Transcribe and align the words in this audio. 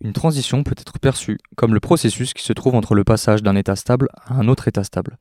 Une 0.00 0.12
transition 0.12 0.62
peut 0.62 0.76
être 0.78 0.98
perçue 1.00 1.38
comme 1.56 1.74
le 1.74 1.80
processus 1.80 2.32
qui 2.32 2.44
se 2.44 2.52
trouve 2.52 2.76
entre 2.76 2.94
le 2.94 3.04
passage 3.04 3.42
d'un 3.42 3.56
état 3.56 3.74
stable 3.74 4.08
à 4.14 4.34
un 4.34 4.46
autre 4.48 4.68
état 4.68 4.84
stable. 4.84 5.18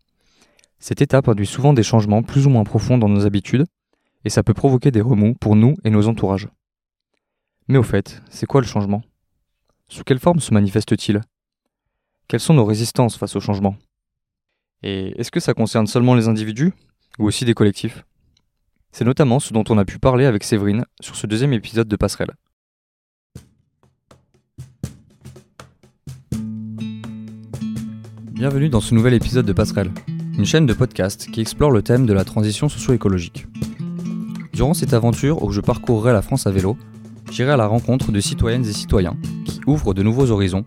Cette 0.80 1.02
étape 1.02 1.28
induit 1.28 1.48
souvent 1.48 1.74
des 1.74 1.84
changements 1.84 2.22
plus 2.22 2.46
ou 2.46 2.52
moins 2.52 2.64
profonds 2.64 3.00
dans 3.00 3.10
nos 3.10 3.26
habitudes, 3.26 3.66
et 4.24 4.30
ça 4.30 4.44
peut 4.44 4.54
provoquer 4.54 4.92
des 4.92 5.02
remous 5.02 5.34
pour 5.34 5.56
nous 5.56 5.76
et 5.84 5.90
nos 5.90 6.08
entourages. 6.08 6.48
Mais 7.68 7.80
au 7.80 7.84
fait, 7.84 8.22
c'est 8.30 8.46
quoi 8.46 8.62
le 8.62 8.68
changement? 8.68 9.02
Sous 9.90 10.04
quelle 10.04 10.20
forme 10.20 10.40
se 10.40 10.54
manifeste-t-il? 10.54 11.22
Quelles 12.28 12.40
sont 12.40 12.54
nos 12.54 12.66
résistances 12.66 13.18
face 13.18 13.36
au 13.36 13.40
changement? 13.40 13.78
Et 14.84 15.20
est-ce 15.20 15.32
que 15.32 15.40
ça 15.40 15.54
concerne 15.54 15.88
seulement 15.88 16.14
les 16.14 16.28
individus 16.28 16.74
ou 17.18 17.26
aussi 17.26 17.46
des 17.46 17.56
collectifs? 17.56 18.06
C'est 18.92 19.06
notamment 19.06 19.40
ce 19.40 19.54
dont 19.54 19.64
on 19.70 19.78
a 19.78 19.86
pu 19.86 19.98
parler 19.98 20.26
avec 20.26 20.44
Séverine 20.44 20.86
sur 21.02 21.16
ce 21.16 21.26
deuxième 21.26 21.54
épisode 21.54 21.88
de 21.88 21.96
Passerelle. 21.96 22.36
Bienvenue 28.38 28.70
dans 28.70 28.82
ce 28.82 28.94
nouvel 28.94 29.16
épisode 29.16 29.48
de 29.48 29.52
Passerelle, 29.52 29.90
une 30.38 30.46
chaîne 30.46 30.68
de 30.68 30.74
podcast 30.74 31.28
qui 31.32 31.42
explore 31.42 31.72
le 31.72 31.82
thème 31.82 32.06
de 32.06 32.14
la 32.14 32.24
transition 32.24 32.70
socio-écologique. 32.70 33.48
Durant 34.54 34.76
cette 34.76 34.94
aventure 34.94 35.42
où 35.42 35.52
je 35.52 35.60
parcourrai 35.60 36.14
la 36.14 36.22
France 36.22 36.46
à 36.46 36.52
vélo, 36.52 36.78
j'irai 37.32 37.54
à 37.54 37.58
la 37.58 37.66
rencontre 37.66 38.12
de 38.12 38.20
citoyennes 38.20 38.64
et 38.64 38.74
citoyens 38.74 39.18
qui 39.44 39.60
ouvrent 39.66 39.96
de 39.96 40.04
nouveaux 40.04 40.30
horizons, 40.30 40.66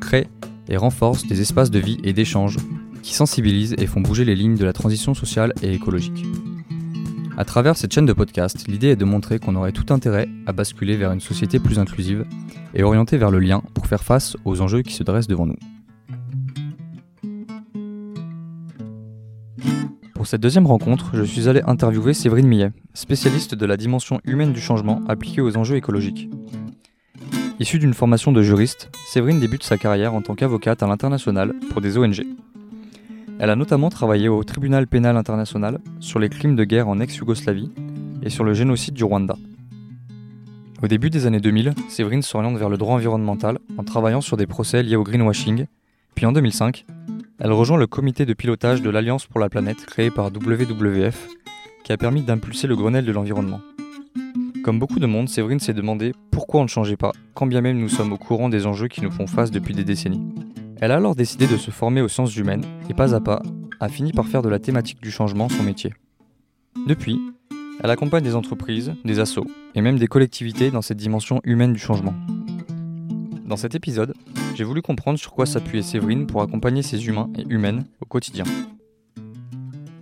créent 0.00 0.30
et 0.68 0.78
renforcent 0.78 1.26
des 1.26 1.42
espaces 1.42 1.70
de 1.70 1.80
vie 1.80 1.98
et 2.02 2.14
d'échange 2.14 2.56
qui 3.02 3.12
sensibilisent 3.12 3.74
et 3.76 3.86
font 3.86 4.00
bouger 4.00 4.24
les 4.24 4.34
lignes 4.34 4.56
de 4.56 4.64
la 4.64 4.72
transition 4.72 5.12
sociale 5.12 5.52
et 5.62 5.74
écologique. 5.74 6.24
À 7.36 7.44
travers 7.44 7.76
cette 7.76 7.92
chaîne 7.92 8.06
de 8.06 8.14
podcast, 8.14 8.66
l'idée 8.68 8.88
est 8.88 8.96
de 8.96 9.04
montrer 9.04 9.38
qu'on 9.38 9.56
aurait 9.56 9.72
tout 9.72 9.92
intérêt 9.92 10.30
à 10.46 10.52
basculer 10.52 10.96
vers 10.96 11.12
une 11.12 11.20
société 11.20 11.58
plus 11.58 11.78
inclusive 11.78 12.24
et 12.72 12.82
orientée 12.82 13.18
vers 13.18 13.30
le 13.30 13.38
lien 13.38 13.62
pour 13.74 13.86
faire 13.86 14.02
face 14.02 14.34
aux 14.46 14.62
enjeux 14.62 14.80
qui 14.80 14.94
se 14.94 15.02
dressent 15.02 15.28
devant 15.28 15.44
nous. 15.44 15.56
Pour 20.14 20.26
cette 20.26 20.40
deuxième 20.40 20.66
rencontre, 20.66 21.10
je 21.14 21.22
suis 21.22 21.48
allé 21.48 21.62
interviewer 21.66 22.14
Séverine 22.14 22.46
Millet, 22.46 22.70
spécialiste 22.94 23.54
de 23.54 23.66
la 23.66 23.76
dimension 23.76 24.20
humaine 24.24 24.52
du 24.52 24.60
changement 24.60 25.02
appliquée 25.08 25.40
aux 25.40 25.56
enjeux 25.56 25.76
écologiques. 25.76 26.30
Issue 27.58 27.78
d'une 27.78 27.94
formation 27.94 28.32
de 28.32 28.42
juriste, 28.42 28.90
Séverine 29.06 29.40
débute 29.40 29.62
sa 29.62 29.78
carrière 29.78 30.14
en 30.14 30.22
tant 30.22 30.34
qu'avocate 30.34 30.82
à 30.82 30.86
l'international 30.86 31.54
pour 31.70 31.80
des 31.80 31.98
ONG. 31.98 32.24
Elle 33.38 33.50
a 33.50 33.56
notamment 33.56 33.88
travaillé 33.88 34.28
au 34.28 34.44
tribunal 34.44 34.86
pénal 34.86 35.16
international 35.16 35.78
sur 35.98 36.18
les 36.18 36.28
crimes 36.28 36.56
de 36.56 36.64
guerre 36.64 36.88
en 36.88 37.00
ex-Yougoslavie 37.00 37.72
et 38.22 38.30
sur 38.30 38.44
le 38.44 38.54
génocide 38.54 38.94
du 38.94 39.04
Rwanda. 39.04 39.36
Au 40.82 40.88
début 40.88 41.10
des 41.10 41.26
années 41.26 41.40
2000, 41.40 41.74
Séverine 41.88 42.22
s'oriente 42.22 42.58
vers 42.58 42.68
le 42.68 42.76
droit 42.76 42.94
environnemental 42.94 43.58
en 43.78 43.84
travaillant 43.84 44.20
sur 44.20 44.36
des 44.36 44.46
procès 44.46 44.82
liés 44.82 44.96
au 44.96 45.04
greenwashing, 45.04 45.66
puis 46.14 46.26
en 46.26 46.32
2005, 46.32 46.84
elle 47.44 47.52
rejoint 47.52 47.76
le 47.76 47.88
comité 47.88 48.24
de 48.24 48.34
pilotage 48.34 48.82
de 48.82 48.90
l'Alliance 48.90 49.26
pour 49.26 49.40
la 49.40 49.48
planète 49.48 49.84
créé 49.84 50.12
par 50.12 50.26
WWF, 50.26 51.26
qui 51.82 51.92
a 51.92 51.96
permis 51.96 52.22
d'impulser 52.22 52.68
le 52.68 52.76
Grenelle 52.76 53.04
de 53.04 53.10
l'environnement. 53.10 53.60
Comme 54.62 54.78
beaucoup 54.78 55.00
de 55.00 55.06
monde, 55.06 55.28
Séverine 55.28 55.58
s'est 55.58 55.74
demandé 55.74 56.12
pourquoi 56.30 56.60
on 56.60 56.64
ne 56.64 56.68
changeait 56.68 56.96
pas, 56.96 57.10
quand 57.34 57.48
bien 57.48 57.60
même 57.60 57.80
nous 57.80 57.88
sommes 57.88 58.12
au 58.12 58.16
courant 58.16 58.48
des 58.48 58.64
enjeux 58.64 58.86
qui 58.86 59.02
nous 59.02 59.10
font 59.10 59.26
face 59.26 59.50
depuis 59.50 59.74
des 59.74 59.82
décennies. 59.82 60.22
Elle 60.80 60.92
a 60.92 60.96
alors 60.96 61.16
décidé 61.16 61.48
de 61.48 61.56
se 61.56 61.72
former 61.72 62.00
aux 62.00 62.06
sciences 62.06 62.36
humaines 62.36 62.64
et 62.88 62.94
pas 62.94 63.12
à 63.12 63.20
pas 63.20 63.42
a 63.80 63.88
fini 63.88 64.12
par 64.12 64.28
faire 64.28 64.42
de 64.42 64.48
la 64.48 64.60
thématique 64.60 65.02
du 65.02 65.10
changement 65.10 65.48
son 65.48 65.64
métier. 65.64 65.92
Depuis, 66.86 67.18
elle 67.82 67.90
accompagne 67.90 68.22
des 68.22 68.36
entreprises, 68.36 68.94
des 69.04 69.18
assos 69.18 69.48
et 69.74 69.80
même 69.80 69.98
des 69.98 70.06
collectivités 70.06 70.70
dans 70.70 70.82
cette 70.82 70.98
dimension 70.98 71.40
humaine 71.42 71.72
du 71.72 71.80
changement. 71.80 72.14
Dans 73.44 73.56
cet 73.56 73.74
épisode, 73.74 74.14
j'ai 74.54 74.64
voulu 74.64 74.82
comprendre 74.82 75.18
sur 75.18 75.32
quoi 75.32 75.46
s'appuyait 75.46 75.82
Séverine 75.82 76.26
pour 76.26 76.42
accompagner 76.42 76.82
ces 76.82 77.06
humains 77.06 77.28
et 77.36 77.44
humaines 77.48 77.84
au 78.00 78.04
quotidien. 78.04 78.44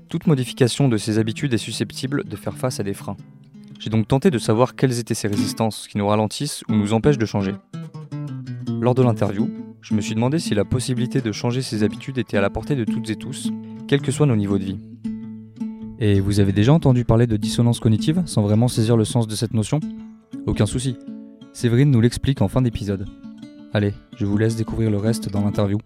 Toute 0.08 0.26
modification 0.26 0.88
de 0.88 0.96
ses 0.96 1.18
habitudes 1.18 1.54
est 1.54 1.58
susceptible 1.58 2.24
de 2.24 2.36
faire 2.36 2.56
face 2.56 2.80
à 2.80 2.82
des 2.82 2.94
freins. 2.94 3.16
J'ai 3.78 3.88
donc 3.90 4.06
tenté 4.08 4.30
de 4.30 4.38
savoir 4.38 4.76
quelles 4.76 4.98
étaient 4.98 5.14
ces 5.14 5.28
résistances 5.28 5.88
qui 5.88 5.96
nous 5.96 6.06
ralentissent 6.06 6.64
ou 6.68 6.74
nous 6.74 6.92
empêchent 6.92 7.18
de 7.18 7.26
changer. 7.26 7.54
Lors 8.80 8.94
de 8.94 9.02
l'interview, 9.02 9.50
je 9.80 9.94
me 9.94 10.00
suis 10.00 10.14
demandé 10.14 10.38
si 10.38 10.54
la 10.54 10.64
possibilité 10.66 11.22
de 11.22 11.32
changer 11.32 11.62
ses 11.62 11.82
habitudes 11.82 12.18
était 12.18 12.36
à 12.36 12.42
la 12.42 12.50
portée 12.50 12.76
de 12.76 12.84
toutes 12.84 13.08
et 13.08 13.16
tous, 13.16 13.50
quel 13.88 14.02
que 14.02 14.12
soit 14.12 14.26
nos 14.26 14.36
niveaux 14.36 14.58
de 14.58 14.64
vie. 14.64 14.78
Et 15.98 16.20
vous 16.20 16.40
avez 16.40 16.52
déjà 16.52 16.72
entendu 16.72 17.04
parler 17.04 17.26
de 17.26 17.36
dissonance 17.36 17.80
cognitive 17.80 18.22
sans 18.26 18.42
vraiment 18.42 18.68
saisir 18.68 18.96
le 18.96 19.04
sens 19.04 19.26
de 19.26 19.34
cette 19.34 19.54
notion? 19.54 19.80
Aucun 20.46 20.66
souci. 20.66 20.96
Séverine 21.52 21.90
nous 21.90 22.00
l'explique 22.00 22.42
en 22.42 22.48
fin 22.48 22.62
d'épisode. 22.62 23.06
Allez, 23.72 23.94
je 24.16 24.26
vous 24.26 24.36
laisse 24.36 24.56
découvrir 24.56 24.90
le 24.90 24.96
reste 24.96 25.30
dans 25.30 25.44
l'interview. 25.44 25.78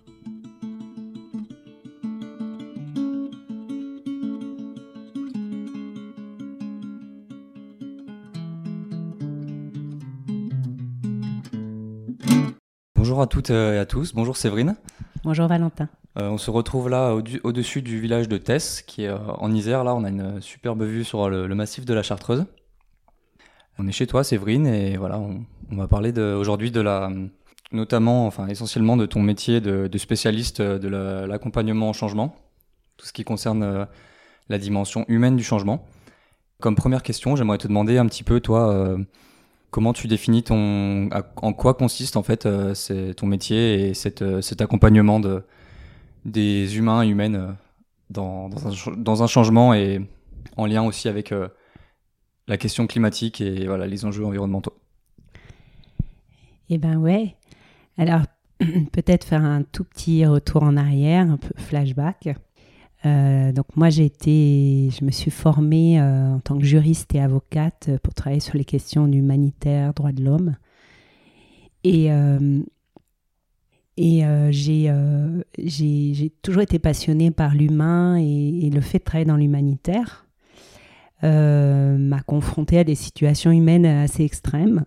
Bonjour 12.96 13.20
à 13.20 13.26
toutes 13.26 13.50
et 13.50 13.78
à 13.78 13.84
tous, 13.84 14.14
bonjour 14.14 14.38
Séverine. 14.38 14.76
Bonjour 15.22 15.46
Valentin. 15.46 15.90
Euh, 16.16 16.30
on 16.30 16.38
se 16.38 16.50
retrouve 16.50 16.88
là 16.88 17.14
au-dessus 17.14 17.82
du 17.82 18.00
village 18.00 18.30
de 18.30 18.38
Tess, 18.38 18.80
qui 18.80 19.04
est 19.04 19.08
euh, 19.08 19.18
en 19.18 19.52
Isère. 19.52 19.84
Là, 19.84 19.94
on 19.94 20.04
a 20.04 20.08
une 20.08 20.40
superbe 20.40 20.84
vue 20.84 21.04
sur 21.04 21.28
le, 21.28 21.54
massif 21.54 21.84
de 21.84 21.92
la 21.92 22.02
Chartreuse. 22.02 22.46
On 23.78 23.86
est 23.86 23.92
chez 23.92 24.06
toi, 24.06 24.24
Séverine, 24.24 24.66
et 24.66 24.96
voilà, 24.96 25.18
on, 25.18 25.44
on 25.70 25.76
va 25.76 25.86
parler 25.86 26.18
aujourd'hui 26.18 26.70
de 26.70 26.80
la, 26.80 27.10
notamment, 27.72 28.26
enfin 28.26 28.46
essentiellement 28.48 28.96
de 28.96 29.06
ton 29.06 29.22
métier 29.22 29.60
de, 29.60 29.98
spécialiste 29.98 30.62
de 30.62 30.88
l'accompagnement 31.26 31.90
au 31.90 31.92
changement, 31.92 32.36
tout 32.96 33.06
ce 33.06 33.12
qui 33.12 33.24
concerne 33.24 33.62
euh, 33.62 33.84
la 34.48 34.58
dimension 34.58 35.04
humaine 35.08 35.36
du 35.36 35.44
changement. 35.44 35.84
Comme 36.60 36.76
première 36.76 37.02
question, 37.02 37.36
j'aimerais 37.36 37.58
te 37.58 37.66
demander 37.66 37.98
un 37.98 38.06
petit 38.06 38.22
peu, 38.22 38.40
toi, 38.40 38.72
euh, 38.72 38.98
comment 39.70 39.92
tu 39.92 40.06
définis 40.06 40.42
ton, 40.42 41.08
en 41.36 41.52
quoi 41.52 41.74
consiste 41.74 42.16
en 42.16 42.22
fait 42.22 42.46
euh, 42.46 42.74
ton 43.14 43.26
métier 43.26 43.88
et 43.88 43.94
cet 43.94 44.22
accompagnement 44.60 45.18
de, 45.18 45.42
des 46.24 46.78
humains 46.78 47.02
et 47.02 47.08
humaines 47.08 47.56
dans, 48.10 48.48
dans, 48.48 49.22
un, 49.22 49.26
changement 49.26 49.74
et 49.74 50.00
en 50.56 50.66
lien 50.66 50.84
aussi 50.84 51.08
avec 51.08 51.34
la 52.46 52.56
question 52.56 52.86
climatique 52.86 53.40
et 53.40 53.66
voilà, 53.66 53.86
les 53.86 54.04
enjeux 54.04 54.24
environnementaux? 54.24 54.74
Eh 56.70 56.78
ben 56.78 56.96
ouais, 56.96 57.36
alors, 57.96 58.22
peut-être 58.92 59.24
faire 59.24 59.44
un 59.44 59.62
tout 59.62 59.84
petit 59.84 60.26
retour 60.26 60.62
en 60.62 60.76
arrière, 60.76 61.30
un 61.30 61.36
peu 61.36 61.50
flashback. 61.56 62.36
Euh, 63.06 63.52
donc 63.52 63.66
moi 63.76 63.90
j'ai 63.90 64.06
été, 64.06 64.88
je 64.98 65.04
me 65.04 65.10
suis 65.10 65.30
formée 65.30 66.00
euh, 66.00 66.36
en 66.36 66.40
tant 66.40 66.56
que 66.56 66.64
juriste 66.64 67.14
et 67.14 67.20
avocate 67.20 67.90
pour 68.02 68.14
travailler 68.14 68.40
sur 68.40 68.56
les 68.56 68.64
questions 68.64 69.06
humanitaires, 69.06 69.92
droits 69.92 70.12
de 70.12 70.24
l'homme. 70.24 70.56
Et, 71.82 72.10
euh, 72.10 72.62
j'ai, 74.48 76.32
toujours 76.42 76.62
été 76.62 76.78
passionnée 76.78 77.30
par 77.30 77.54
l'humain 77.54 78.16
et, 78.18 78.66
et, 78.66 78.70
le 78.70 78.80
fait 78.80 78.98
de 78.98 79.04
travailler 79.04 79.26
dans 79.26 79.36
l'humanitaire 79.36 80.26
m'a 81.22 82.20
confrontée 82.26 82.78
à 82.78 82.84
des 82.84 82.94
situations 82.94 83.50
humaines 83.50 83.86
assez 83.86 84.24
extrêmes. 84.24 84.84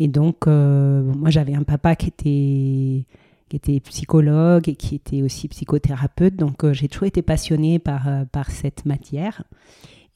Et 0.00 0.08
donc, 0.08 0.46
euh, 0.46 1.02
moi, 1.02 1.28
j'avais 1.28 1.54
un 1.54 1.62
papa 1.62 1.94
qui 1.94 2.08
était, 2.08 3.04
qui 3.50 3.56
était 3.56 3.80
psychologue 3.80 4.66
et 4.66 4.74
qui 4.74 4.94
était 4.94 5.20
aussi 5.20 5.46
psychothérapeute. 5.46 6.36
Donc, 6.36 6.64
euh, 6.64 6.72
j'ai 6.72 6.88
toujours 6.88 7.06
été 7.06 7.20
passionnée 7.20 7.78
par, 7.78 8.08
euh, 8.08 8.24
par 8.24 8.50
cette 8.50 8.86
matière. 8.86 9.44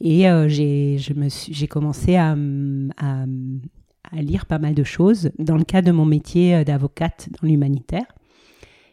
Et 0.00 0.24
j'ai 0.48 1.68
commencé 1.68 2.16
à, 2.16 2.34
à, 2.96 3.26
lire 4.22 4.46
pas 4.46 4.58
mal 4.58 4.74
de 4.74 4.84
choses 4.84 5.30
dans 5.38 5.56
le 5.56 5.64
cadre 5.64 5.86
de 5.86 5.92
mon 5.92 6.04
métier 6.04 6.64
d'avocate 6.64 7.28
dans 7.30 7.48
l'humanitaire. 7.48 8.06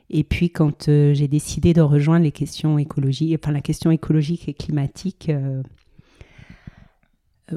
Et 0.09 0.23
puis, 0.23 0.51
quand 0.51 0.85
j'ai 0.85 1.27
décidé 1.27 1.73
de 1.73 1.81
rejoindre 1.81 2.23
les 2.23 2.31
questions 2.31 2.75
enfin, 2.75 3.51
la 3.51 3.61
question 3.61 3.91
écologique 3.91 4.47
et 4.47 4.53
climatique 4.53 5.31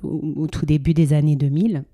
au, 0.03 0.47
tout 0.51 0.67
début 0.67 0.95
des 0.95 1.13
années 1.13 1.37
2000, 1.37 1.85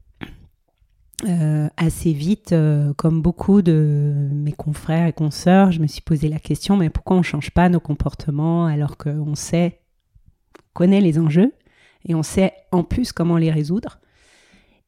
euh, 1.28 1.68
assez 1.76 2.12
vite, 2.12 2.52
euh, 2.52 2.94
comme 2.94 3.20
beaucoup 3.20 3.60
de 3.60 4.28
mes 4.32 4.52
confrères 4.52 5.06
et 5.06 5.12
consoeurs, 5.12 5.70
je 5.70 5.80
me 5.80 5.86
suis 5.86 6.00
posé 6.00 6.28
la 6.28 6.38
question, 6.38 6.78
mais 6.78 6.88
pourquoi 6.88 7.16
on 7.16 7.20
ne 7.20 7.24
change 7.24 7.50
pas 7.50 7.68
nos 7.68 7.80
comportements 7.80 8.64
alors 8.64 8.96
qu'on 8.96 9.34
sait, 9.34 9.80
on 10.58 10.62
connaît 10.72 11.02
les 11.02 11.18
enjeux 11.18 11.52
et 12.06 12.14
on 12.14 12.22
sait 12.22 12.54
en 12.72 12.84
plus 12.84 13.12
comment 13.12 13.36
les 13.36 13.50
résoudre? 13.50 13.98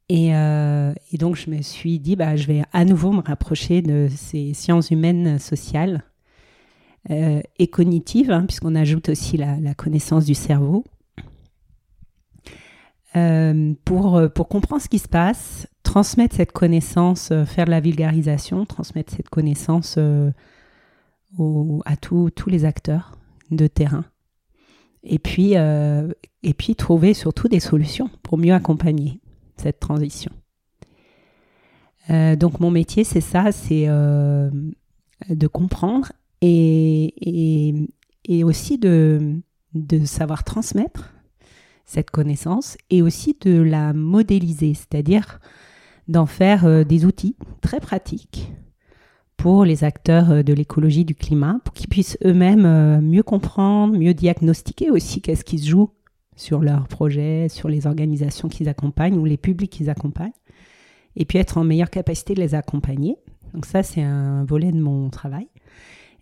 Et, 0.09 0.35
euh, 0.35 0.95
donc 1.15 1.37
je 1.37 1.51
me 1.51 1.61
suis 1.61 1.99
dit, 1.99 2.17
bah, 2.17 2.35
je 2.37 2.47
vais 2.47 2.63
à 2.73 2.87
nouveau 2.87 3.13
me 3.13 3.21
rapprocher 3.21 3.83
de 3.83 4.09
ces 4.15 4.55
sciences 4.55 4.91
humaines 4.91 5.39
sociales 5.39 6.03
et 7.11 7.67
cognitives, 7.67 8.31
hein, 8.31 8.45
puisqu'on 8.47 8.77
ajoute 8.77 9.09
aussi 9.09 9.37
la, 9.37 9.75
connaissance 9.75 10.25
du 10.25 10.35
cerveau. 10.35 10.85
pour, 13.85 14.23
pour 14.35 14.49
comprendre 14.49 14.81
ce 14.81 14.89
qui 14.89 15.01
se 15.01 15.09
passe, 15.09 15.67
transmettre 15.83 16.37
cette 16.37 16.53
connaissance, 16.53 17.31
euh, 17.33 17.45
faire 17.45 17.67
de 17.67 17.71
la 17.71 17.81
vulgarisation, 17.81 18.65
transmettre 18.67 19.13
cette 19.15 19.29
connaissance 19.29 19.99
à 19.99 21.97
tous 21.97 22.31
les 22.49 22.65
acteurs 22.65 23.19
de 23.51 23.67
terrain. 23.67 24.05
Et 25.05 25.19
puis, 25.19 25.55
et 25.55 26.55
puis 26.55 26.77
trouver 26.77 27.15
surtout 27.15 27.49
des 27.49 27.59
solutions 27.59 28.11
pour 28.23 28.39
mieux 28.39 28.55
accompagner 28.55 29.21
cette 29.57 29.81
transition. 29.81 30.31
donc 32.09 32.61
mon 32.61 32.71
métier, 32.71 33.03
c'est 33.03 33.23
ça, 33.23 33.51
c'est 33.51 33.87
de 33.87 35.47
comprendre 35.49 36.13
et, 36.43 37.89
et, 38.25 38.45
aussi 38.45 38.79
de, 38.79 39.41
de 39.75 40.05
savoir 40.05 40.45
transmettre 40.45 41.15
cette 41.85 42.11
connaissance 42.11 42.77
et 42.91 43.03
aussi 43.03 43.37
de 43.41 43.61
la 43.61 43.93
modéliser, 43.93 44.75
c'est-à-dire 44.75 45.41
d'en 46.09 46.27
faire 46.27 46.67
euh, 46.67 46.85
des 46.85 47.05
outils 47.05 47.37
très 47.61 47.81
pratiques 47.81 48.53
pour 49.37 49.65
les 49.65 49.85
acteurs 49.85 50.31
euh, 50.31 50.43
de 50.43 50.53
l'écologie 50.53 51.05
du 51.05 51.15
climat, 51.15 51.59
pour 51.65 51.75
qu'ils 51.75 51.89
puissent 51.89 52.19
eux-mêmes 52.25 52.67
euh, 52.67 53.01
mieux 53.01 53.23
comprendre, 53.23 53.97
mieux 53.97 54.15
diagnostiquer 54.15 54.91
aussi 54.91 55.21
qu'est-ce 55.21 55.45
qui 55.45 55.59
se 55.59 55.69
joue 55.69 55.91
sur 56.37 56.61
leurs 56.61 56.89
projets, 56.89 57.49
sur 57.49 57.69
les 57.69 57.87
organisations 57.87 58.49
qu'ils 58.49 58.69
accompagnent 58.69 59.19
ou 59.19 59.25
les 59.25 59.37
publics 59.37 59.71
qu'ils 59.71 59.91
accompagnent, 59.91 60.33
et 61.17 61.25
puis 61.25 61.39
être 61.39 61.59
en 61.59 61.65
meilleure 61.65 61.91
capacité 61.91 62.35
de 62.35 62.41
les 62.41 62.55
accompagner. 62.55 63.17
Donc 63.55 63.67
ça, 63.67 63.83
c'est 63.83 64.03
un 64.03 64.45
volet 64.45 64.73
de 64.73 64.81
mon 64.81 65.11
travail. 65.11 65.47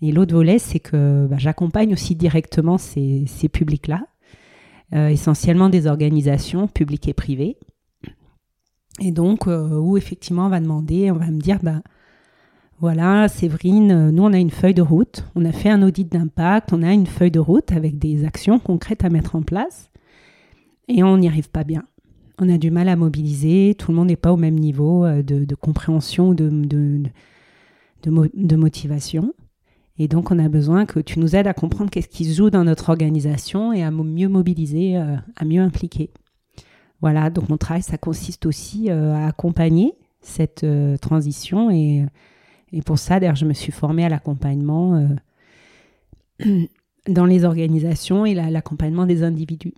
Et 0.03 0.11
l'autre 0.12 0.35
volet, 0.35 0.59
c'est 0.59 0.81
que 0.81 1.27
bah, 1.31 1.37
j'accompagne 1.38 1.93
aussi 1.93 2.17
directement 2.17 2.77
ces, 2.77 3.27
publics-là, 3.53 4.03
essentiellement 4.93 5.69
des 5.69 5.87
organisations 5.87 6.67
publiques 6.67 7.06
et 7.06 7.12
privées. 7.12 7.56
Et 9.00 9.12
donc, 9.12 9.47
euh, 9.47 9.79
où 9.79 9.97
effectivement, 9.97 10.47
on 10.47 10.50
va 10.50 10.61
demander, 10.61 11.11
on 11.11 11.17
va 11.17 11.31
me 11.31 11.41
dire, 11.41 11.58
bah, 11.62 11.82
voilà, 12.81 13.29
Séverine, 13.29 13.91
euh, 13.91 14.11
nous, 14.11 14.23
on 14.23 14.32
a 14.32 14.38
une 14.38 14.50
feuille 14.50 14.75
de 14.75 14.82
route, 14.82 15.25
on 15.35 15.44
a 15.44 15.52
fait 15.52 15.70
un 15.70 15.82
audit 15.82 16.11
d'impact, 16.11 16.73
on 16.73 16.82
a 16.82 16.93
une 16.93 17.06
feuille 17.06 17.31
de 17.31 17.41
route 17.41 17.73
avec 17.73 17.99
des 17.99 18.25
actions 18.25 18.58
concrètes 18.58 19.05
à 19.05 19.11
mettre 19.11 19.37
en 19.37 19.43
place, 19.43 19.91
et 20.88 21.02
on 21.02 21.17
n'y 21.19 21.29
arrive 21.29 21.50
pas 21.50 21.64
bien. 21.64 21.85
On 22.38 22.49
a 22.49 22.58
du 22.58 22.70
mal 22.70 22.88
à 22.88 22.97
mobiliser, 22.97 23.75
tout 23.79 23.91
le 23.91 23.97
monde 23.97 24.08
n'est 24.08 24.17
pas 24.17 24.32
au 24.32 24.38
même 24.38 24.58
niveau 24.58 25.06
de, 25.06 25.55
compréhension, 25.55 26.32
de, 26.32 26.49
de, 26.49 27.03
de 28.03 28.56
motivation. 28.56 29.35
Et 30.00 30.08
donc, 30.08 30.31
on 30.31 30.38
a 30.38 30.49
besoin 30.49 30.87
que 30.87 30.99
tu 30.99 31.19
nous 31.19 31.37
aides 31.37 31.46
à 31.46 31.53
comprendre 31.53 31.91
qu'est-ce 31.91 32.08
qui 32.08 32.25
se 32.25 32.35
joue 32.35 32.49
dans 32.49 32.64
notre 32.64 32.88
organisation 32.88 33.75
et 33.75 33.82
à 33.82 33.91
mieux 33.91 34.31
mobiliser, 34.31 34.96
euh, 34.96 35.17
à 35.37 35.44
mieux 35.44 35.61
impliquer. 35.61 36.08
Voilà, 37.00 37.31
donc 37.31 37.49
mon 37.49 37.56
travail, 37.56 37.82
ça 37.82 37.99
consiste 37.99 38.47
aussi 38.47 38.91
euh, 38.91 39.14
à 39.14 39.26
accompagner 39.26 39.94
cette 40.20 40.64
euh, 40.64 40.97
transition. 40.99 41.70
Et, 41.70 42.05
et, 42.73 42.82
pour 42.82 42.99
ça, 42.99 43.20
d'ailleurs, 43.20 43.37
je 43.37 43.47
me 43.47 43.55
suis 43.55 43.73
formée 43.73 44.05
à 44.05 44.08
l'accompagnement 44.08 45.08
dans 47.08 47.26
les 47.26 47.44
organisations 47.44 48.26
et 48.26 48.35
l'accompagnement 48.35 49.06
des 49.06 49.23
individus. 49.23 49.75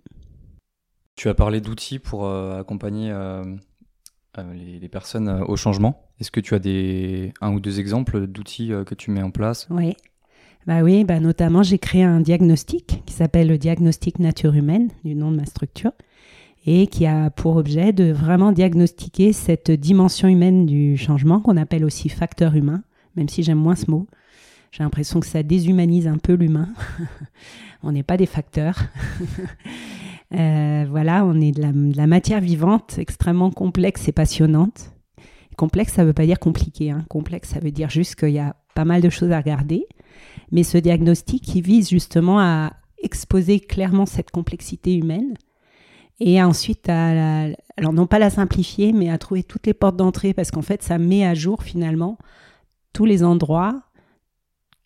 Tu 1.15 1.29
as 1.29 1.33
parlé 1.33 1.61
d'outils 1.61 1.99
pour 1.99 2.27
accompagner 2.27 3.13
les, 4.37 4.79
les, 4.79 4.89
personnes 4.89 5.29
au 5.29 5.55
changement. 5.55 6.09
Est-ce 6.19 6.31
que 6.31 6.39
tu 6.39 6.55
as 6.55 6.59
des, 6.59 7.33
un 7.39 7.53
ou 7.53 7.59
deux 7.59 7.79
exemples 7.79 8.25
d'outils 8.25 8.71
que 8.85 8.95
tu 8.95 9.11
mets 9.11 9.21
en 9.21 9.29
place? 9.29 9.67
Oui. 9.69 9.95
Bah 10.65 10.81
oui, 10.81 11.03
bah 11.03 11.19
notamment 11.19 11.61
j'ai 11.61 11.77
créé 11.77 12.03
un 12.03 12.21
diagnostic 12.21 13.03
qui 13.05 13.13
s'appelle 13.13 13.47
le 13.47 13.57
diagnostic 13.57 14.19
nature 14.19 14.53
humaine, 14.53 14.89
du 15.03 15.13
nom 15.13 15.31
de 15.31 15.37
ma 15.37 15.45
structure, 15.45 15.91
et 16.65 16.87
qui 16.87 17.05
a 17.05 17.29
pour 17.29 17.57
objet 17.57 17.91
de 17.91 18.11
vraiment 18.11 18.51
diagnostiquer 18.51 19.33
cette 19.33 19.71
dimension 19.71 20.27
humaine 20.27 20.65
du 20.65 20.97
changement 20.97 21.39
qu'on 21.39 21.57
appelle 21.57 21.83
aussi 21.83 22.09
facteur 22.09 22.55
humain, 22.55 22.83
même 23.15 23.29
si 23.29 23.43
j'aime 23.43 23.57
moins 23.57 23.75
ce 23.75 23.91
mot. 23.91 24.07
J'ai 24.71 24.83
l'impression 24.83 25.19
que 25.19 25.27
ça 25.27 25.43
déshumanise 25.43 26.07
un 26.07 26.17
peu 26.17 26.33
l'humain. 26.33 26.69
on 27.83 27.91
n'est 27.91 28.03
pas 28.03 28.17
des 28.17 28.25
facteurs. 28.25 28.79
euh, 30.33 30.85
voilà, 30.89 31.25
on 31.25 31.39
est 31.39 31.51
de 31.51 31.95
la, 31.95 32.07
matière 32.07 32.41
vivante 32.41 32.97
extrêmement 32.97 33.51
complexe 33.51 34.07
et 34.07 34.11
passionnante. 34.11 34.91
Complexe, 35.57 35.93
ça 35.93 36.01
ne 36.01 36.07
veut 36.07 36.13
pas 36.13 36.25
dire 36.25 36.39
compliqué. 36.39 36.89
Hein. 36.89 37.05
Complexe, 37.09 37.49
ça 37.49 37.59
veut 37.59 37.71
dire 37.71 37.91
juste 37.91 38.15
qu'il 38.15 38.31
y 38.31 38.39
a 38.39 38.55
pas 38.73 38.85
mal 38.85 39.01
de 39.01 39.09
choses 39.09 39.31
à 39.31 39.37
regarder. 39.37 39.85
Mais 40.51 40.63
ce 40.63 40.79
diagnostic, 40.79 41.53
il 41.53 41.61
vise 41.61 41.89
justement 41.89 42.39
à 42.39 42.73
exposer 43.03 43.59
clairement 43.59 44.07
cette 44.07 44.31
complexité 44.31 44.95
humaine 44.95 45.35
et 46.19 46.41
ensuite 46.41 46.87
à, 46.89 47.47
alors 47.77 47.93
non 47.93 48.07
pas 48.07 48.19
la 48.19 48.29
simplifier, 48.29 48.93
mais 48.93 49.09
à 49.09 49.17
trouver 49.17 49.43
toutes 49.43 49.65
les 49.65 49.73
portes 49.73 49.95
d'entrée 49.95 50.33
parce 50.33 50.51
qu'en 50.51 50.61
fait, 50.61 50.83
ça 50.83 50.97
met 50.97 51.25
à 51.25 51.33
jour 51.33 51.63
finalement 51.63 52.17
tous 52.93 53.05
les 53.05 53.23
endroits 53.23 53.81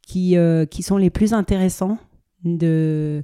qui, 0.02 0.38
euh, 0.38 0.66
qui 0.66 0.84
sont 0.84 0.98
les 0.98 1.10
plus 1.10 1.34
intéressants 1.34 1.98
de, 2.44 3.22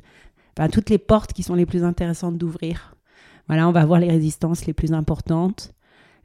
enfin, 0.58 0.68
toutes 0.70 0.90
les 0.90 0.98
portes 0.98 1.34
qui 1.34 1.44
sont 1.44 1.56
les 1.56 1.66
plus 1.66 1.84
intéressantes 1.84 2.38
d'ouvrir. 2.38 2.96
Voilà, 3.48 3.68
on 3.68 3.72
va 3.72 3.86
voir 3.86 4.00
les 4.00 4.10
résistances 4.10 4.66
les 4.66 4.74
plus 4.74 4.94
importantes, 4.94 5.74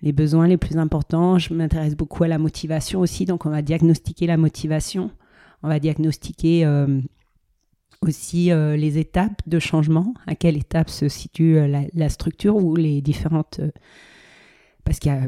les 0.03 0.13
besoins 0.13 0.47
les 0.47 0.57
plus 0.57 0.77
importants. 0.77 1.39
Je 1.39 1.55
m'intéresse 1.55 1.97
beaucoup 1.97 2.25
à 2.25 2.29
la 2.29 2.39
motivation 2.39 3.01
aussi, 3.01 3.25
donc 3.25 3.47
on 3.47 3.51
va 3.51 3.63
diagnostiquer 3.63 4.27
la 4.27 4.37
motivation. 4.37 5.11
On 5.63 5.69
va 5.69 5.81
diagnostiquer 5.81 6.65
euh, 6.65 7.01
aussi 8.01 8.53
euh, 8.53 8.77
les 8.77 8.99
étapes 8.99 9.43
de 9.47 9.59
changement, 9.59 10.15
à 10.27 10.35
quelle 10.35 10.57
étape 10.57 10.91
se 10.91 11.09
situe 11.09 11.59
euh, 11.59 11.83
la, 11.93 12.09
structure 12.09 12.57
ou 12.57 12.77
les 12.77 13.01
différentes... 13.01 13.61
parce 14.85 14.99
qu'il 14.99 15.13
y 15.13 15.15
a 15.15 15.23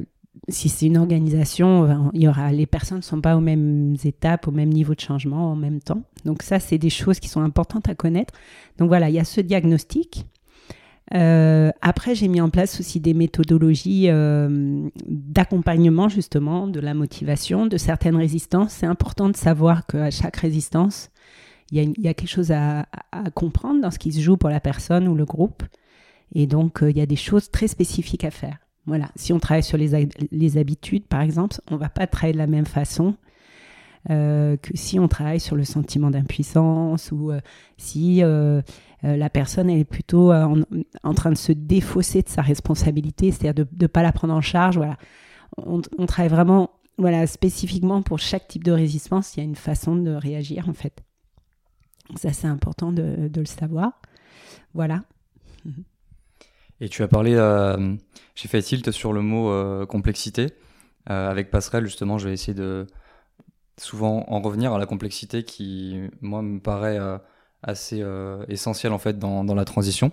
si 0.48 0.68
c'est 0.68 0.86
une 0.86 0.96
organisation, 0.96 2.10
il 2.14 2.22
y 2.22 2.28
aura, 2.28 2.52
les 2.52 2.66
personnes 2.66 2.98
ne 2.98 3.02
sont 3.02 3.20
pas 3.20 3.36
aux 3.36 3.40
mêmes 3.40 3.96
étapes, 4.04 4.48
au 4.48 4.52
même 4.52 4.70
niveau 4.70 4.94
de 4.94 5.00
changement 5.00 5.50
en 5.50 5.56
même 5.56 5.80
temps. 5.80 6.02
Donc 6.24 6.42
ça, 6.42 6.60
c'est 6.60 6.78
des 6.78 6.88
choses 6.88 7.20
qui 7.20 7.28
sont 7.28 7.40
importantes 7.40 7.88
à 7.88 7.94
connaître. 7.94 8.32
Donc 8.78 8.88
voilà, 8.88 9.10
il 9.10 9.14
y 9.14 9.18
a 9.18 9.24
ce 9.24 9.40
diagnostic. 9.40 10.26
Euh, 11.14 11.70
après, 11.80 12.14
j'ai 12.14 12.28
mis 12.28 12.40
en 12.40 12.50
place 12.50 12.78
aussi 12.78 13.00
des 13.00 13.14
méthodologies 13.14 14.06
euh, 14.08 14.88
d'accompagnement 15.06 16.08
justement 16.08 16.68
de 16.68 16.78
la 16.78 16.94
motivation, 16.94 17.66
de 17.66 17.76
certaines 17.76 18.16
résistances. 18.16 18.72
C'est 18.72 18.86
important 18.86 19.28
de 19.28 19.36
savoir 19.36 19.86
qu'à 19.86 20.10
chaque 20.10 20.36
résistance, 20.36 21.10
il 21.72 21.94
y, 21.98 22.08
a 22.08 22.14
quelque 22.14 22.28
chose 22.28 22.50
à, 22.52 22.86
comprendre 23.34 23.80
dans 23.80 23.90
ce 23.90 23.98
qui 23.98 24.12
se 24.12 24.20
joue 24.20 24.36
pour 24.36 24.50
la 24.50 24.60
personne 24.60 25.06
ou 25.08 25.14
le 25.14 25.24
groupe. 25.24 25.62
Et 26.34 26.46
donc, 26.46 26.82
euh, 26.82 26.90
il 26.90 26.96
y 26.96 27.00
a 27.00 27.06
des 27.06 27.16
choses 27.16 27.50
très 27.50 27.68
spécifiques 27.68 28.24
à 28.24 28.30
faire. 28.30 28.58
Voilà. 28.86 29.10
Si 29.16 29.32
on 29.32 29.38
travaille 29.38 29.62
sur 29.62 29.76
les, 29.78 30.56
habitudes, 30.56 31.06
par 31.06 31.20
exemple, 31.20 31.56
on 31.70 31.76
va 31.76 31.88
pas 31.88 32.06
travailler 32.06 32.32
de 32.32 32.38
la 32.38 32.46
même 32.46 32.66
façon 32.66 33.16
que 34.08 34.56
si 34.72 34.98
on 34.98 35.08
travaille 35.08 35.40
sur 35.40 35.56
le 35.56 35.64
sentiment 35.64 36.10
d'impuissance 36.10 37.12
ou 37.12 37.32
si 37.76 38.22
euh, 39.04 39.16
la 39.16 39.30
personne 39.30 39.70
est 39.70 39.84
plutôt 39.84 40.30
euh, 40.32 40.62
en, 41.02 41.14
train 41.14 41.30
de 41.30 41.36
se 41.36 41.52
défausser 41.52 42.22
de 42.22 42.28
sa 42.28 42.42
responsabilité, 42.42 43.30
c'est-à-dire 43.30 43.64
de 43.64 43.82
ne 43.82 43.86
pas 43.86 44.02
la 44.02 44.12
prendre 44.12 44.34
en 44.34 44.42
charge. 44.42 44.76
Voilà. 44.76 44.96
On, 45.56 45.80
travaille 46.06 46.30
vraiment 46.30 46.70
voilà, 46.98 47.26
spécifiquement 47.26 48.02
pour 48.02 48.18
chaque 48.18 48.46
type 48.46 48.64
de 48.64 48.72
résistance, 48.72 49.34
il 49.34 49.40
y 49.40 49.42
a 49.42 49.44
une 49.44 49.56
façon 49.56 49.96
de 49.96 50.10
réagir 50.10 50.68
en 50.68 50.74
fait. 50.74 51.02
Ça 52.16 52.32
c'est 52.32 52.46
important 52.46 52.92
de, 52.92 53.30
le 53.34 53.44
savoir. 53.44 54.00
Voilà. 54.74 55.02
Et 56.80 56.88
tu 56.88 57.02
as 57.02 57.08
parlé, 57.08 57.34
euh, 57.34 57.94
j'ai 58.34 58.48
fait 58.48 58.62
tilt 58.62 58.90
sur 58.90 59.12
le 59.12 59.22
mot 59.22 59.86
complexité. 59.86 60.48
avec 61.06 61.50
Passerelle, 61.50 61.84
justement, 61.84 62.18
je 62.18 62.28
vais 62.28 62.34
essayer 62.34 62.54
de 62.54 62.86
souvent 63.78 64.24
en 64.28 64.40
revenir 64.40 64.72
à 64.72 64.78
la 64.78 64.86
complexité 64.86 65.42
qui, 65.42 66.00
moi, 66.20 66.42
me 66.42 66.60
paraît 66.60 66.98
assez 67.62 68.00
euh, 68.02 68.44
essentiel 68.48 68.92
en 68.92 68.98
fait 68.98 69.18
dans, 69.18 69.42
la 69.54 69.64
transition 69.64 70.10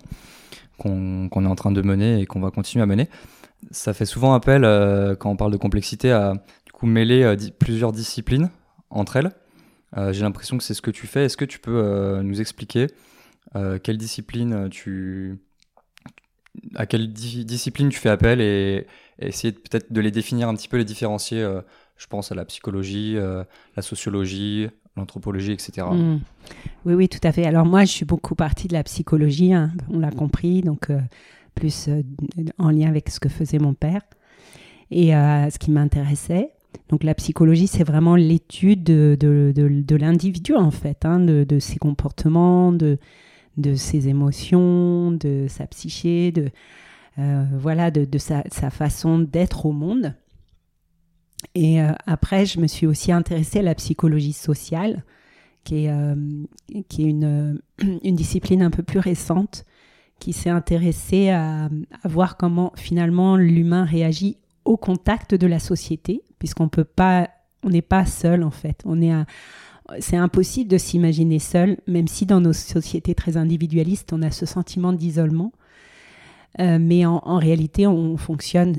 qu'on 0.78 1.28
est 1.28 1.46
en 1.46 1.54
train 1.54 1.72
de 1.72 1.82
mener 1.82 2.20
et 2.20 2.26
qu'on 2.26 2.40
va 2.40 2.50
continuer 2.50 2.82
à 2.82 2.86
mener. 2.86 3.08
Ça 3.72 3.92
fait 3.92 4.06
souvent 4.06 4.34
appel, 4.34 4.64
euh, 4.64 5.16
quand 5.16 5.30
on 5.30 5.36
parle 5.36 5.50
de 5.50 5.56
complexité, 5.56 6.12
à 6.12 6.34
du 6.66 6.72
coup, 6.72 6.86
mêler 6.86 7.24
euh, 7.24 7.36
plusieurs 7.58 7.90
disciplines 7.90 8.50
entre 8.90 9.16
elles. 9.16 9.32
J'ai 9.96 10.22
l'impression 10.22 10.58
que 10.58 10.64
c'est 10.64 10.74
ce 10.74 10.82
que 10.82 10.90
tu 10.90 11.06
fais. 11.06 11.24
Est-ce 11.24 11.36
que 11.36 11.44
tu 11.44 11.58
peux 11.58 12.20
nous 12.22 12.40
expliquer 12.40 12.88
quelle 13.82 13.96
discipline 13.96 14.68
tu 14.70 15.38
à 16.74 16.86
quelle 16.86 17.12
discipline 17.12 17.88
tu 17.88 17.98
fais 17.98 18.10
appel 18.10 18.40
et, 18.40 18.86
essayer 19.20 19.52
peut-être 19.52 19.92
de 19.92 20.00
les 20.00 20.10
définir 20.10 20.48
un 20.48 20.54
petit 20.54 20.68
peu, 20.68 20.76
les 20.76 20.84
différencier. 20.84 21.40
je 21.96 22.06
pense 22.06 22.30
à 22.30 22.34
la 22.34 22.44
psychologie, 22.44 23.16
la 23.16 23.82
sociologie, 23.82 24.68
l'anthropologie, 24.98 25.52
etc. 25.52 25.86
Mm. 25.90 26.18
Oui, 26.84 26.94
oui, 26.94 27.08
tout 27.08 27.20
à 27.22 27.32
fait. 27.32 27.46
Alors 27.46 27.64
moi, 27.64 27.84
je 27.84 27.90
suis 27.90 28.04
beaucoup 28.04 28.34
partie 28.34 28.68
de 28.68 28.74
la 28.74 28.82
psychologie, 28.82 29.54
hein, 29.54 29.72
on 29.90 30.00
l'a 30.00 30.10
compris, 30.10 30.60
donc 30.62 30.90
euh, 30.90 31.00
plus 31.54 31.88
euh, 31.88 32.02
en 32.58 32.70
lien 32.70 32.88
avec 32.88 33.08
ce 33.08 33.20
que 33.20 33.28
faisait 33.28 33.58
mon 33.58 33.74
père 33.74 34.02
et 34.90 35.14
euh, 35.14 35.48
ce 35.50 35.58
qui 35.58 35.70
m'intéressait. 35.70 36.52
Donc 36.88 37.04
la 37.04 37.14
psychologie, 37.14 37.66
c'est 37.66 37.84
vraiment 37.84 38.16
l'étude 38.16 38.82
de, 38.82 39.16
de, 39.18 39.52
de, 39.54 39.96
l'individu, 39.96 40.54
en 40.54 40.70
fait, 40.70 41.04
hein, 41.04 41.20
de, 41.20 41.58
ses 41.58 41.78
comportements, 41.78 42.72
de, 42.72 42.98
ses 43.74 44.08
émotions, 44.08 45.12
de 45.12 45.46
sa 45.48 45.66
psyché, 45.66 46.32
de, 46.32 46.50
voilà, 47.16 47.90
de, 47.90 48.18
sa, 48.18 48.42
façon 48.70 49.18
d'être 49.18 49.66
au 49.66 49.72
monde. 49.72 50.14
Et 51.54 51.78
après, 52.06 52.46
je 52.46 52.58
me 52.58 52.66
suis 52.66 52.86
aussi 52.86 53.12
intéressée 53.12 53.58
à 53.58 53.62
la 53.62 53.74
psychologie 53.74 54.32
sociale, 54.32 55.04
qui 55.64 55.84
est, 55.84 56.14
qui 56.88 57.04
est 57.04 57.10
une, 57.10 57.60
une, 58.02 58.16
discipline 58.16 58.62
un 58.62 58.70
peu 58.70 58.82
plus 58.82 58.98
récente, 58.98 59.66
qui 60.18 60.32
s'est 60.32 60.50
intéressée 60.50 61.30
à, 61.30 61.68
voir 62.04 62.36
comment 62.36 62.72
finalement 62.76 63.36
l'humain 63.36 63.84
réagit 63.84 64.36
au 64.64 64.76
contact 64.76 65.34
de 65.34 65.46
la 65.46 65.58
société, 65.58 66.22
puisqu'on 66.38 66.68
peut 66.68 66.84
pas, 66.84 67.28
on 67.62 67.70
n'est 67.70 67.82
pas 67.82 68.06
seul 68.06 68.42
en 68.42 68.50
fait. 68.50 68.82
On 68.84 69.00
est 69.00 69.12
c'est 70.00 70.16
impossible 70.16 70.70
de 70.70 70.78
s'imaginer 70.78 71.38
seul, 71.38 71.78
même 71.86 72.08
si 72.08 72.26
dans 72.26 72.40
nos 72.40 72.52
sociétés 72.52 73.14
très 73.14 73.36
individualistes, 73.36 74.12
on 74.12 74.22
a 74.22 74.30
ce 74.30 74.46
sentiment 74.46 74.92
d'isolement. 74.92 75.52
Euh, 76.60 76.78
mais 76.80 77.06
en, 77.06 77.36
réalité, 77.36 77.86
on 77.86 78.16
fonctionne 78.16 78.76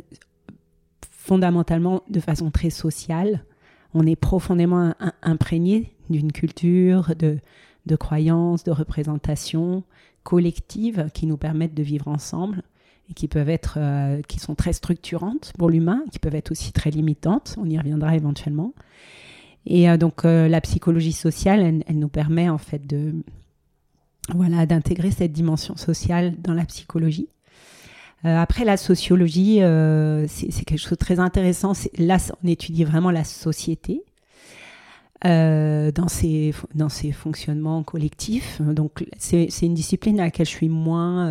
fondamentalement 1.12 2.04
de 2.10 2.20
façon 2.20 2.52
très 2.52 2.70
sociale. 2.70 3.44
On 3.94 4.06
est 4.06 4.16
profondément 4.16 4.94
imprégné 5.22 5.96
d'une 6.10 6.32
culture, 6.32 7.16
de, 7.18 7.40
de 7.86 7.96
croyances, 7.96 8.64
de 8.64 8.72
représentations 8.72 9.84
collectives 10.24 11.10
qui 11.14 11.26
nous 11.26 11.38
permettent 11.38 11.74
de 11.74 11.84
vivre 11.84 12.08
ensemble 12.08 12.64
et 13.10 13.14
qui 13.14 13.28
peuvent 13.28 13.50
être, 13.50 13.78
euh, 13.78 14.22
qui 14.28 14.40
sont 14.40 14.56
très 14.56 14.74
structurantes 14.74 15.54
pour 15.58 15.70
l'humain, 15.70 16.04
qui 16.12 16.20
peuvent 16.20 16.36
être 16.36 16.52
aussi 16.52 16.72
très 16.72 16.92
limitantes. 16.92 17.56
On 17.58 17.70
y 17.70 17.78
reviendra 17.78 18.16
éventuellement. 18.16 18.74
Et 19.66 19.90
euh, 19.90 19.98
donc 19.98 20.26
euh, 20.26 20.48
la 20.48 20.62
psychologie 20.62 21.12
sociale, 21.12 21.82
elle, 21.86 22.00
nous 22.00 22.10
permet 22.10 22.50
en 22.50 22.58
fait 22.58 22.86
de, 22.86 23.16
voilà, 24.34 24.66
d'intégrer 24.66 25.12
cette 25.12 25.32
dimension 25.32 25.76
sociale 25.76 26.36
dans 26.40 26.54
la 26.54 26.66
psychologie. 26.66 27.30
après 28.24 28.66
la 28.66 28.78
sociologie, 28.78 29.60
c'est 30.28 30.66
quelque 30.66 30.78
chose 30.78 30.92
de 30.92 30.96
très 30.96 31.20
intéressant. 31.20 31.74
Là, 31.98 32.18
on 32.44 32.48
étudie 32.48 32.84
vraiment 32.84 33.12
la 33.12 33.24
société. 33.24 34.04
Dans 35.24 36.08
ses 36.08 36.54
dans 36.76 36.90
ses 36.90 37.12
fonctionnements 37.12 37.84
collectifs. 37.84 38.62
Donc 38.62 39.06
c'est 39.18 39.48
une 39.62 39.74
discipline 39.74 40.20
à 40.20 40.26
laquelle 40.26 40.46
je 40.46 40.52
suis 40.52 40.70
moins 40.70 41.30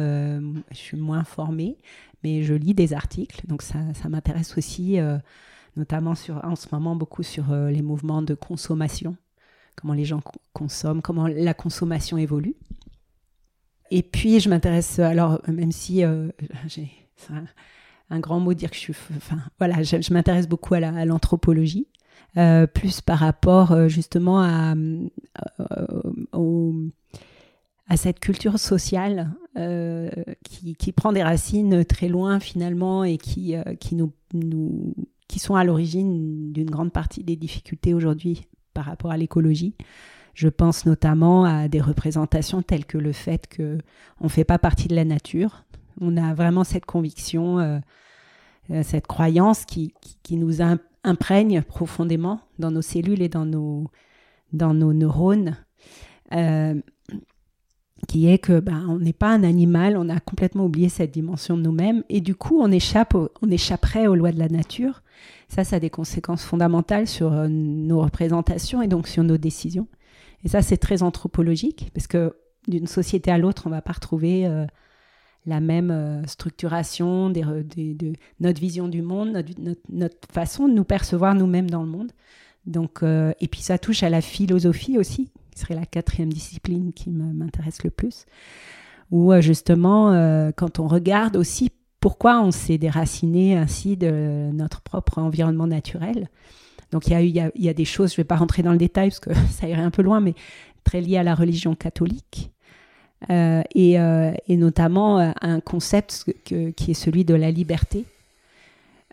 je 0.70 0.76
suis 0.76 0.96
moins 0.96 1.24
formée, 1.24 1.78
mais 2.22 2.42
je 2.42 2.54
lis 2.54 2.74
des 2.74 2.92
articles, 2.92 3.46
donc 3.46 3.62
ça, 3.62 3.78
ça 3.94 4.08
m'intéresse 4.08 4.56
aussi 4.58 4.98
notamment 5.78 6.14
sur, 6.14 6.44
en 6.44 6.56
ce 6.56 6.66
moment 6.72 6.96
beaucoup 6.96 7.22
sur 7.22 7.52
euh, 7.52 7.70
les 7.70 7.82
mouvements 7.82 8.20
de 8.20 8.34
consommation, 8.34 9.16
comment 9.76 9.94
les 9.94 10.04
gens 10.04 10.20
consomment, 10.52 11.00
comment 11.00 11.26
la 11.26 11.54
consommation 11.54 12.18
évolue. 12.18 12.56
Et 13.90 14.02
puis 14.02 14.40
je 14.40 14.50
m'intéresse, 14.50 14.98
alors 14.98 15.40
même 15.48 15.72
si 15.72 16.04
euh, 16.04 16.28
j'ai 16.66 16.90
un, 18.10 18.20
grand 18.20 18.40
mot 18.40 18.52
dire 18.52 18.70
que 18.70 18.76
je 18.76 18.80
suis, 18.80 18.94
enfin 19.16 19.38
voilà, 19.58 19.82
je, 19.82 20.12
m'intéresse 20.12 20.48
beaucoup 20.48 20.74
à 20.74 20.80
l'anthropologie. 20.80 21.86
Euh, 22.36 22.66
plus 22.66 23.00
par 23.00 23.18
rapport 23.18 23.88
justement 23.88 24.40
à, 24.40 24.74
à 27.88 27.96
cette 27.96 28.20
culture 28.20 28.58
sociale 28.58 29.32
qui, 30.44 30.76
qui, 30.76 30.92
prend 30.92 31.12
des 31.12 31.22
racines 31.22 31.84
très 31.84 32.08
loin 32.08 32.38
finalement 32.38 33.02
et 33.02 33.16
qui, 33.16 33.54
qui 33.80 33.96
nous, 33.96 34.12
nous, 34.34 34.94
qui 35.26 35.38
sont 35.38 35.54
à 35.54 35.64
l'origine 35.64 36.52
d'une 36.52 36.70
grande 36.70 36.92
partie 36.92 37.24
des 37.24 37.36
difficultés 37.36 37.94
aujourd'hui 37.94 38.46
par 38.74 38.84
rapport 38.84 39.10
à 39.10 39.16
l'écologie. 39.16 39.74
Je 40.34 40.48
pense 40.48 40.86
notamment 40.86 41.44
à 41.44 41.66
des 41.66 41.80
représentations 41.80 42.62
telles 42.62 42.86
que 42.86 42.96
le 42.96 43.12
fait 43.12 43.48
qu'on 43.54 44.24
ne 44.24 44.28
fait 44.28 44.44
pas 44.44 44.58
partie 44.58 44.86
de 44.86 44.94
la 44.94 45.04
nature. 45.04 45.64
On 46.00 46.16
a 46.16 46.32
vraiment 46.32 46.62
cette 46.62 46.86
conviction, 46.86 47.58
euh, 47.58 47.78
euh, 48.70 48.82
cette 48.84 49.08
croyance 49.08 49.64
qui, 49.64 49.92
qui, 50.22 50.36
nous 50.36 50.60
imprègne 51.08 51.62
profondément 51.62 52.40
dans 52.58 52.70
nos 52.70 52.82
cellules 52.82 53.22
et 53.22 53.28
dans 53.28 53.46
nos, 53.46 53.90
dans 54.52 54.74
nos 54.74 54.92
neurones. 54.92 55.56
Euh, 56.32 56.74
qui 58.06 58.28
est 58.28 58.38
que 58.38 58.60
ben, 58.60 58.86
on 58.88 58.98
n'est 58.98 59.12
pas 59.12 59.30
un 59.30 59.42
animal, 59.42 59.96
on 59.96 60.08
a 60.08 60.20
complètement 60.20 60.66
oublié 60.66 60.88
cette 60.88 61.10
dimension 61.10 61.56
de 61.56 61.62
nous-mêmes, 61.62 62.04
et 62.08 62.20
du 62.20 62.34
coup 62.34 62.60
on, 62.60 62.70
échappe 62.70 63.14
on 63.14 63.50
échapperait 63.50 64.06
aux 64.06 64.14
lois 64.14 64.30
de 64.30 64.38
la 64.38 64.48
nature. 64.48 65.02
Ça, 65.48 65.64
ça 65.64 65.76
a 65.76 65.80
des 65.80 65.90
conséquences 65.90 66.44
fondamentales 66.44 67.06
sur 67.08 67.32
euh, 67.32 67.48
nos 67.48 68.00
représentations 68.00 68.82
et 68.82 68.88
donc 68.88 69.08
sur 69.08 69.24
nos 69.24 69.36
décisions. 69.36 69.88
Et 70.44 70.48
ça, 70.48 70.62
c'est 70.62 70.76
très 70.76 71.02
anthropologique, 71.02 71.90
parce 71.94 72.06
que 72.06 72.36
d'une 72.68 72.86
société 72.86 73.30
à 73.30 73.38
l'autre, 73.38 73.62
on 73.66 73.70
ne 73.70 73.74
va 73.74 73.82
pas 73.82 73.92
retrouver 73.92 74.46
euh, 74.46 74.66
la 75.46 75.60
même 75.60 75.90
euh, 75.90 76.26
structuration 76.26 77.30
de 77.30 77.42
notre 78.40 78.60
vision 78.60 78.88
du 78.88 79.02
monde, 79.02 79.42
notre, 79.88 80.16
façon 80.32 80.68
de 80.68 80.74
nous 80.74 80.84
percevoir 80.84 81.34
nous-mêmes 81.34 81.70
dans 81.70 81.82
le 81.82 81.88
monde. 81.88 82.12
Donc, 82.66 83.02
et 83.02 83.48
puis 83.48 83.62
ça 83.62 83.78
touche 83.78 84.02
à 84.02 84.10
la 84.10 84.20
philosophie 84.20 84.98
aussi, 84.98 85.30
serait 85.58 85.74
la 85.74 85.86
quatrième 85.86 86.32
discipline 86.32 86.92
qui 86.92 87.10
m'intéresse 87.10 87.82
le 87.84 87.90
plus, 87.90 88.24
où 89.10 89.32
euh, 89.32 89.40
justement, 89.40 90.12
euh, 90.12 90.50
quand 90.54 90.78
on 90.78 90.86
regarde 90.86 91.36
aussi 91.36 91.70
pourquoi 92.00 92.40
on 92.40 92.52
s'est 92.52 92.78
déraciné 92.78 93.56
ainsi 93.56 93.96
de 93.96 94.50
notre 94.52 94.80
propre 94.80 95.18
environnement 95.18 95.66
naturel. 95.66 96.28
Donc 96.92 97.08
il 97.08 97.28
y 97.28 97.40
a, 97.40 97.50
y 97.54 97.68
a 97.68 97.74
des 97.74 97.84
choses, 97.84 98.10
je 98.10 98.14
ne 98.14 98.18
vais 98.18 98.24
pas 98.24 98.36
rentrer 98.36 98.62
dans 98.62 98.72
le 98.72 98.78
détail 98.78 99.08
parce 99.08 99.20
que 99.20 99.34
ça 99.50 99.68
irait 99.68 99.82
un 99.82 99.90
peu 99.90 100.02
loin, 100.02 100.20
mais 100.20 100.34
très 100.84 101.00
liées 101.00 101.18
à 101.18 101.22
la 101.22 101.34
religion 101.34 101.74
catholique. 101.74 102.50
Euh, 103.30 103.62
et, 103.74 103.94
et, 103.94 104.56
notamment 104.56 105.18
un 105.40 105.60
concept 105.60 106.24
qui 106.44 106.90
est 106.90 106.94
celui 106.94 107.24
de 107.24 107.34
la 107.34 107.50
liberté. 107.50 108.04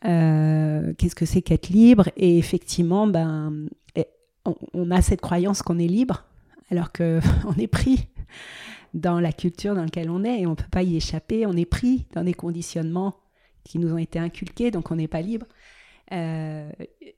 Qu'est-ce 0.03 1.15
que 1.15 1.25
c'est 1.25 1.41
qu'être 1.41 1.69
libre? 1.69 2.09
Et 2.15 2.37
effectivement, 2.37 3.07
ben, 3.07 3.67
on, 4.45 4.55
on, 4.73 4.91
a 4.91 5.01
cette 5.01 5.21
croyance 5.21 5.63
qu'on 5.63 5.79
est 5.79 5.87
libre, 5.87 6.23
alors 6.69 6.91
qu'on 6.91 7.19
est 7.57 7.67
pris 7.67 8.07
dans 8.93 9.19
la 9.19 9.31
culture 9.31 9.75
dans 9.75 9.83
laquelle 9.83 10.09
on 10.09 10.23
est 10.23 10.41
et 10.41 10.47
on 10.47 10.51
ne 10.51 10.55
peut 10.55 10.63
pas 10.71 10.83
y 10.83 10.95
échapper. 10.95 11.45
On 11.45 11.55
est 11.55 11.65
pris 11.65 12.05
dans 12.13 12.23
des 12.23 12.33
conditionnements 12.33 13.15
qui 13.63 13.79
nous 13.79 13.93
ont 13.93 13.97
été 13.97 14.19
inculqués, 14.19 14.71
donc 14.71 14.91
on 14.91 14.95
n'est 14.95 15.07
pas 15.07 15.21
libre. 15.21 15.45
Euh, 16.11 16.69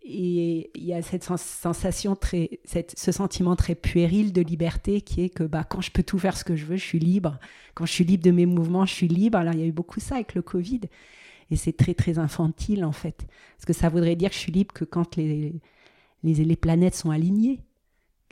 et 0.04 0.72
il 0.76 0.84
y 0.84 0.94
a 0.94 1.02
cette 1.02 1.24
sensation 1.24 2.16
très, 2.16 2.60
ce 2.66 3.12
sentiment 3.12 3.56
très 3.56 3.76
puéril 3.76 4.32
de 4.32 4.42
liberté 4.42 5.02
qui 5.02 5.24
est 5.24 5.30
que 5.30 5.44
bah, 5.44 5.66
quand 5.66 5.82
je 5.82 5.92
peux 5.92 6.04
tout 6.04 6.18
faire 6.18 6.38
ce 6.38 6.44
que 6.44 6.56
je 6.56 6.66
veux, 6.66 6.78
je 6.78 6.86
suis 6.86 7.00
libre. 7.00 7.40
Quand 7.74 7.86
je 7.86 7.92
suis 7.92 8.06
libre 8.06 8.24
de 8.24 8.32
mes 8.32 8.46
mouvements, 8.46 8.86
je 8.86 8.94
suis 8.94 9.08
libre. 9.08 9.38
Alors 9.38 9.54
il 9.54 9.60
y 9.60 9.64
a 9.64 9.68
eu 9.68 9.74
beaucoup 9.74 10.00
ça 10.00 10.16
avec 10.16 10.36
le 10.36 10.42
Covid. 10.42 10.82
Et 11.52 11.56
c'est 11.56 11.74
très 11.74 11.94
très 11.94 12.20
infantile 12.20 12.86
en 12.86 12.92
fait. 12.92 13.26
Parce 13.58 13.66
que 13.66 13.74
ça 13.74 13.90
voudrait 13.90 14.16
dire 14.16 14.30
que 14.30 14.36
je 14.36 14.42
suis 14.42 14.52
libre 14.52 14.74
que 14.74 14.86
quand 14.86 15.18
les, 15.18 15.54
les, 16.24 16.34
les 16.34 16.56
planètes 16.56 16.96
sont 16.96 17.12
alignées 17.12 17.62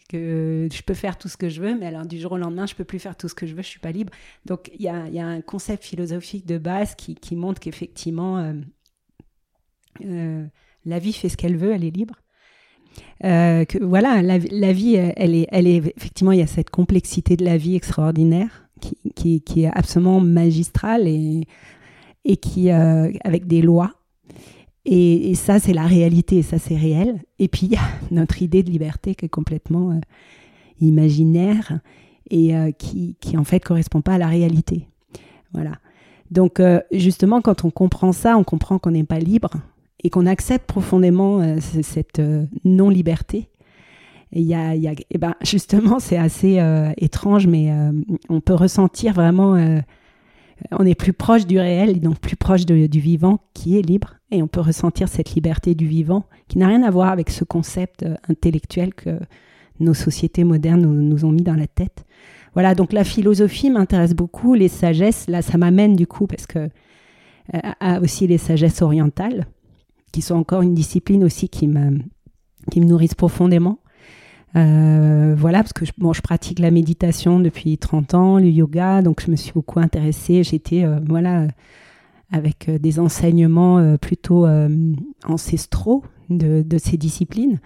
que 0.08 0.68
je 0.72 0.82
peux 0.84 0.94
faire 0.94 1.18
tout 1.18 1.28
ce 1.28 1.36
que 1.36 1.50
je 1.50 1.62
veux, 1.62 1.76
mais 1.76 1.88
alors 1.88 2.06
du 2.06 2.20
jour 2.20 2.34
au 2.34 2.38
lendemain, 2.38 2.68
je 2.68 2.76
peux 2.76 2.84
plus 2.84 3.00
faire 3.00 3.18
tout 3.18 3.28
ce 3.28 3.34
que 3.34 3.48
je 3.48 3.56
veux, 3.56 3.64
je 3.64 3.68
suis 3.68 3.80
pas 3.80 3.92
libre. 3.92 4.14
Donc 4.46 4.70
il 4.76 4.84
y 4.84 4.88
a, 4.88 5.10
y 5.10 5.20
a, 5.20 5.26
un 5.26 5.42
concept 5.42 5.84
philosophique 5.84 6.46
de 6.46 6.60
base 6.60 6.94
qui, 6.96 7.16
qui 7.16 7.36
montre 7.36 7.60
qu'effectivement, 7.60 8.38
euh, 8.38 8.54
euh, 10.04 10.46
la 10.86 11.00
vie 11.00 11.14
fait 11.14 11.30
ce 11.30 11.38
qu'elle 11.38 11.58
veut, 11.58 11.74
elle 11.74 11.84
est 11.84 11.96
libre. 11.96 12.16
Euh, 13.24 13.66
voilà, 13.82 14.22
la, 14.22 14.38
vie, 14.38 14.96
elle 14.96 15.36
est, 15.36 15.48
elle 15.52 15.68
est 15.68 15.78
effectivement, 15.98 16.32
il 16.32 16.40
y 16.40 16.44
a 16.44 16.48
cette 16.48 16.70
complexité 16.70 17.36
de 17.36 17.46
la 17.46 17.58
vie 17.58 17.76
extraordinaire 17.76 18.68
qui, 19.16 19.42
est 19.58 19.72
absolument 19.74 20.20
magistrale 20.20 21.08
et, 21.08 21.46
qui, 22.38 22.70
avec 22.70 23.48
des 23.48 23.62
lois 23.62 23.92
et, 24.86 25.34
ça, 25.34 25.60
c'est 25.60 25.74
la 25.74 25.88
réalité, 25.88 26.44
ça, 26.44 26.60
c'est 26.60 26.78
réel. 26.78 27.20
Et 27.40 27.48
puis, 27.48 27.66
il 27.66 27.72
y 27.74 27.76
a 27.76 27.88
notre 28.12 28.42
idée 28.42 28.64
de 28.64 28.70
liberté 28.70 29.16
qui 29.16 29.26
est 29.26 29.30
complètement 29.30 29.92
euh, 29.92 30.00
imaginaire 30.80 31.80
et 32.30 32.56
euh, 32.56 32.72
qui, 32.72 33.18
qui, 33.20 33.38
en 33.38 33.44
fait, 33.44 33.60
correspond 33.60 34.02
pas 34.02 34.14
à 34.14 34.18
la 34.18 34.28
réalité. 34.28 34.88
Voilà. 35.54 35.80
Donc, 36.32 36.60
euh, 36.60 36.82
justement, 36.92 37.42
quand 37.42 37.66
on 37.66 37.72
comprend 37.72 38.12
ça, 38.12 38.38
on 38.38 38.44
comprend 38.44 38.78
qu'on 38.78 38.92
n'est 38.92 39.04
pas 39.04 39.20
libre 39.20 39.52
et 40.04 40.10
qu'on 40.10 40.26
accepte 40.26 40.68
profondément 40.68 41.60
cette 41.60 42.22
non-liberté. 42.64 43.50
Il 44.32 44.44
y 44.44 44.54
a, 44.54 44.76
et 44.76 45.18
ben, 45.18 45.36
justement, 45.42 46.00
c'est 46.00 46.18
assez 46.18 46.62
étrange, 46.98 47.48
mais 47.48 47.72
on 48.30 48.42
peut 48.42 48.54
ressentir 48.54 49.14
vraiment 49.14 49.56
on 50.72 50.86
est 50.86 50.96
plus 50.96 51.14
proche 51.14 51.46
du 51.46 51.60
réel 51.60 52.00
donc 52.00 52.20
plus 52.20 52.36
proche 52.36 52.66
du 52.66 53.00
vivant 53.00 53.40
qui 53.54 53.78
est 53.78 53.82
libre. 53.82 54.16
Et 54.32 54.42
on 54.42 54.48
peut 54.48 54.62
ressentir 54.62 55.08
cette 55.08 55.36
liberté 55.36 55.76
du 55.76 55.88
vivant 55.88 56.26
qui 56.48 56.58
n'a 56.58 56.68
rien 56.68 56.84
à 56.84 56.92
voir 56.92 57.10
avec 57.10 57.30
ce 57.30 57.44
concept 57.44 58.04
euh, 58.04 58.16
intellectuel 58.28 58.94
que 58.94 59.20
nos 59.80 59.94
sociétés 59.94 60.44
modernes 60.44 60.86
nous, 60.86 61.26
ont 61.26 61.32
mis 61.32 61.44
dans 61.44 61.56
la 61.56 61.68
tête. 61.68 62.06
Voilà, 62.54 62.76
donc 62.76 62.94
la 62.94 63.04
philosophie 63.04 63.70
m'intéresse 63.70 64.14
beaucoup, 64.14 64.54
les 64.54 64.70
sagesses, 64.70 65.28
là 65.28 65.42
ça 65.42 65.58
m'amène 65.58 65.96
du 65.96 66.08
coup 66.08 66.28
parce 66.28 66.48
que 66.48 66.60
euh, 66.60 67.60
à 67.80 68.00
aussi 68.00 68.26
les 68.26 68.38
sagesses 68.38 68.82
orientales, 68.82 69.46
qui 70.16 70.22
sont 70.22 70.36
encore 70.36 70.62
une 70.62 70.74
discipline 70.74 71.26
aussi 71.26 71.50
qui 71.50 71.68
me, 71.68 72.00
qui 72.72 72.80
me 72.80 72.86
nourrissent 72.86 73.16
profondément. 73.16 73.80
Euh, 74.56 75.36
voilà, 75.38 75.58
parce 75.62 75.74
que 75.74 75.84
je, 75.84 75.92
je 75.92 76.22
pratique 76.22 76.60
la 76.60 76.72
méditation 76.72 77.42
depuis 77.42 77.78
30 77.78 78.14
ans, 78.14 78.40
le 78.40 78.48
yoga, 78.48 79.02
donc 79.02 79.22
je 79.22 79.30
me 79.30 79.36
suis 79.36 79.52
beaucoup 79.52 79.82
intéressée. 79.82 80.42
J'étais, 80.46 80.86
euh, 80.86 81.02
voilà, 81.06 81.48
avec 82.32 82.70
des 82.70 82.98
enseignements 83.02 83.98
plutôt 83.98 84.48
ancestraux 85.26 86.06
de, 86.30 86.78
ces 86.78 86.96
disciplines 86.96 87.60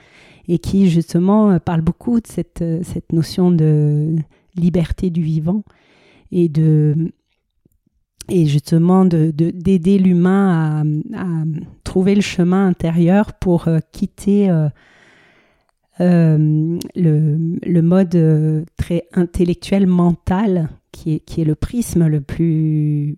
et 0.48 0.58
qui 0.58 0.90
justement 0.90 1.60
parle 1.60 1.82
beaucoup 1.82 2.20
de 2.20 2.26
cette, 2.26 2.64
cette 2.82 3.14
notion 3.14 3.52
de 3.52 4.16
liberté 4.56 5.12
du 5.12 5.22
vivant 5.22 5.64
et 6.32 6.50
de 6.50 7.14
et 8.30 8.46
justement 8.46 9.06
d'aider 9.06 9.80
de, 9.80 10.04
l'humain 10.04 10.84
à, 11.14 11.24
trouver 11.84 12.16
le 12.16 12.22
chemin 12.22 12.68
intérieur 12.68 13.34
pour 13.34 13.68
euh, 13.68 13.80
quitter 13.92 14.50
euh, 14.50 14.70
euh, 16.02 16.78
le, 16.96 17.58
le, 17.66 17.82
mode 17.82 18.66
très 18.78 19.04
intellectuel, 19.14 19.88
mental, 19.88 20.70
qui 20.92 21.16
est, 21.16 21.20
qui 21.20 21.42
est 21.42 21.46
le 21.46 21.56
prisme 21.56 22.08
le 22.08 22.22
plus, 22.22 23.18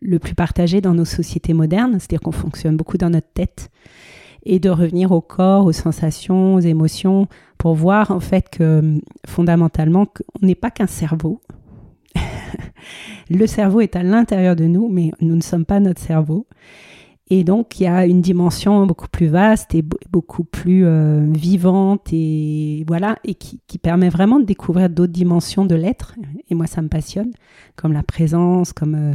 le 0.00 0.18
plus 0.18 0.34
partagé 0.34 0.80
dans 0.80 0.94
nos 0.94 1.04
sociétés 1.04 1.52
modernes, 1.52 1.92
c'est-à-dire 1.98 2.20
qu'on 2.20 2.32
fonctionne 2.32 2.76
beaucoup 2.76 2.98
dans 2.98 3.10
notre 3.10 3.30
tête, 3.32 3.70
et 4.44 4.58
de 4.58 4.70
revenir 4.70 5.12
au 5.12 5.20
corps, 5.20 5.66
aux 5.66 5.72
sensations, 5.72 6.54
aux 6.54 6.60
émotions, 6.60 7.28
pour 7.58 7.74
voir 7.74 8.10
en 8.10 8.20
fait 8.20 8.48
que 8.48 8.98
fondamentalement, 9.26 10.06
on 10.40 10.46
n'est 10.46 10.54
pas 10.54 10.70
qu'un 10.70 10.86
cerveau, 10.86 11.40
le 13.30 13.46
cerveau 13.46 13.80
est 13.80 13.96
à 13.96 14.02
l'intérieur 14.02 14.56
de 14.56 14.64
nous, 14.64 14.88
mais 14.88 15.12
nous 15.20 15.36
ne 15.36 15.42
sommes 15.42 15.64
pas 15.64 15.80
notre 15.80 16.00
cerveau. 16.00 16.46
Et 17.28 17.42
donc, 17.42 17.80
il 17.80 17.84
y 17.84 17.86
a 17.86 18.06
une 18.06 18.20
dimension 18.20 18.86
beaucoup 18.86 19.08
plus 19.08 19.26
vaste 19.26 19.74
et 19.74 19.82
beaucoup 20.10 20.44
plus 20.44 20.86
euh, 20.86 21.26
vivante 21.28 22.08
et 22.12 22.84
voilà, 22.86 23.16
et 23.24 23.34
qui, 23.34 23.60
permet 23.78 24.08
vraiment 24.08 24.38
de 24.40 24.44
découvrir 24.44 24.88
d'autres 24.88 25.12
dimensions 25.12 25.64
de 25.64 25.74
l'être. 25.74 26.14
Et 26.48 26.54
moi, 26.54 26.66
ça 26.66 26.82
me 26.82 26.88
passionne, 26.88 27.32
comme 27.74 27.92
la 27.92 28.04
présence, 28.04 28.72
comme 28.72 28.94
euh, 28.94 29.14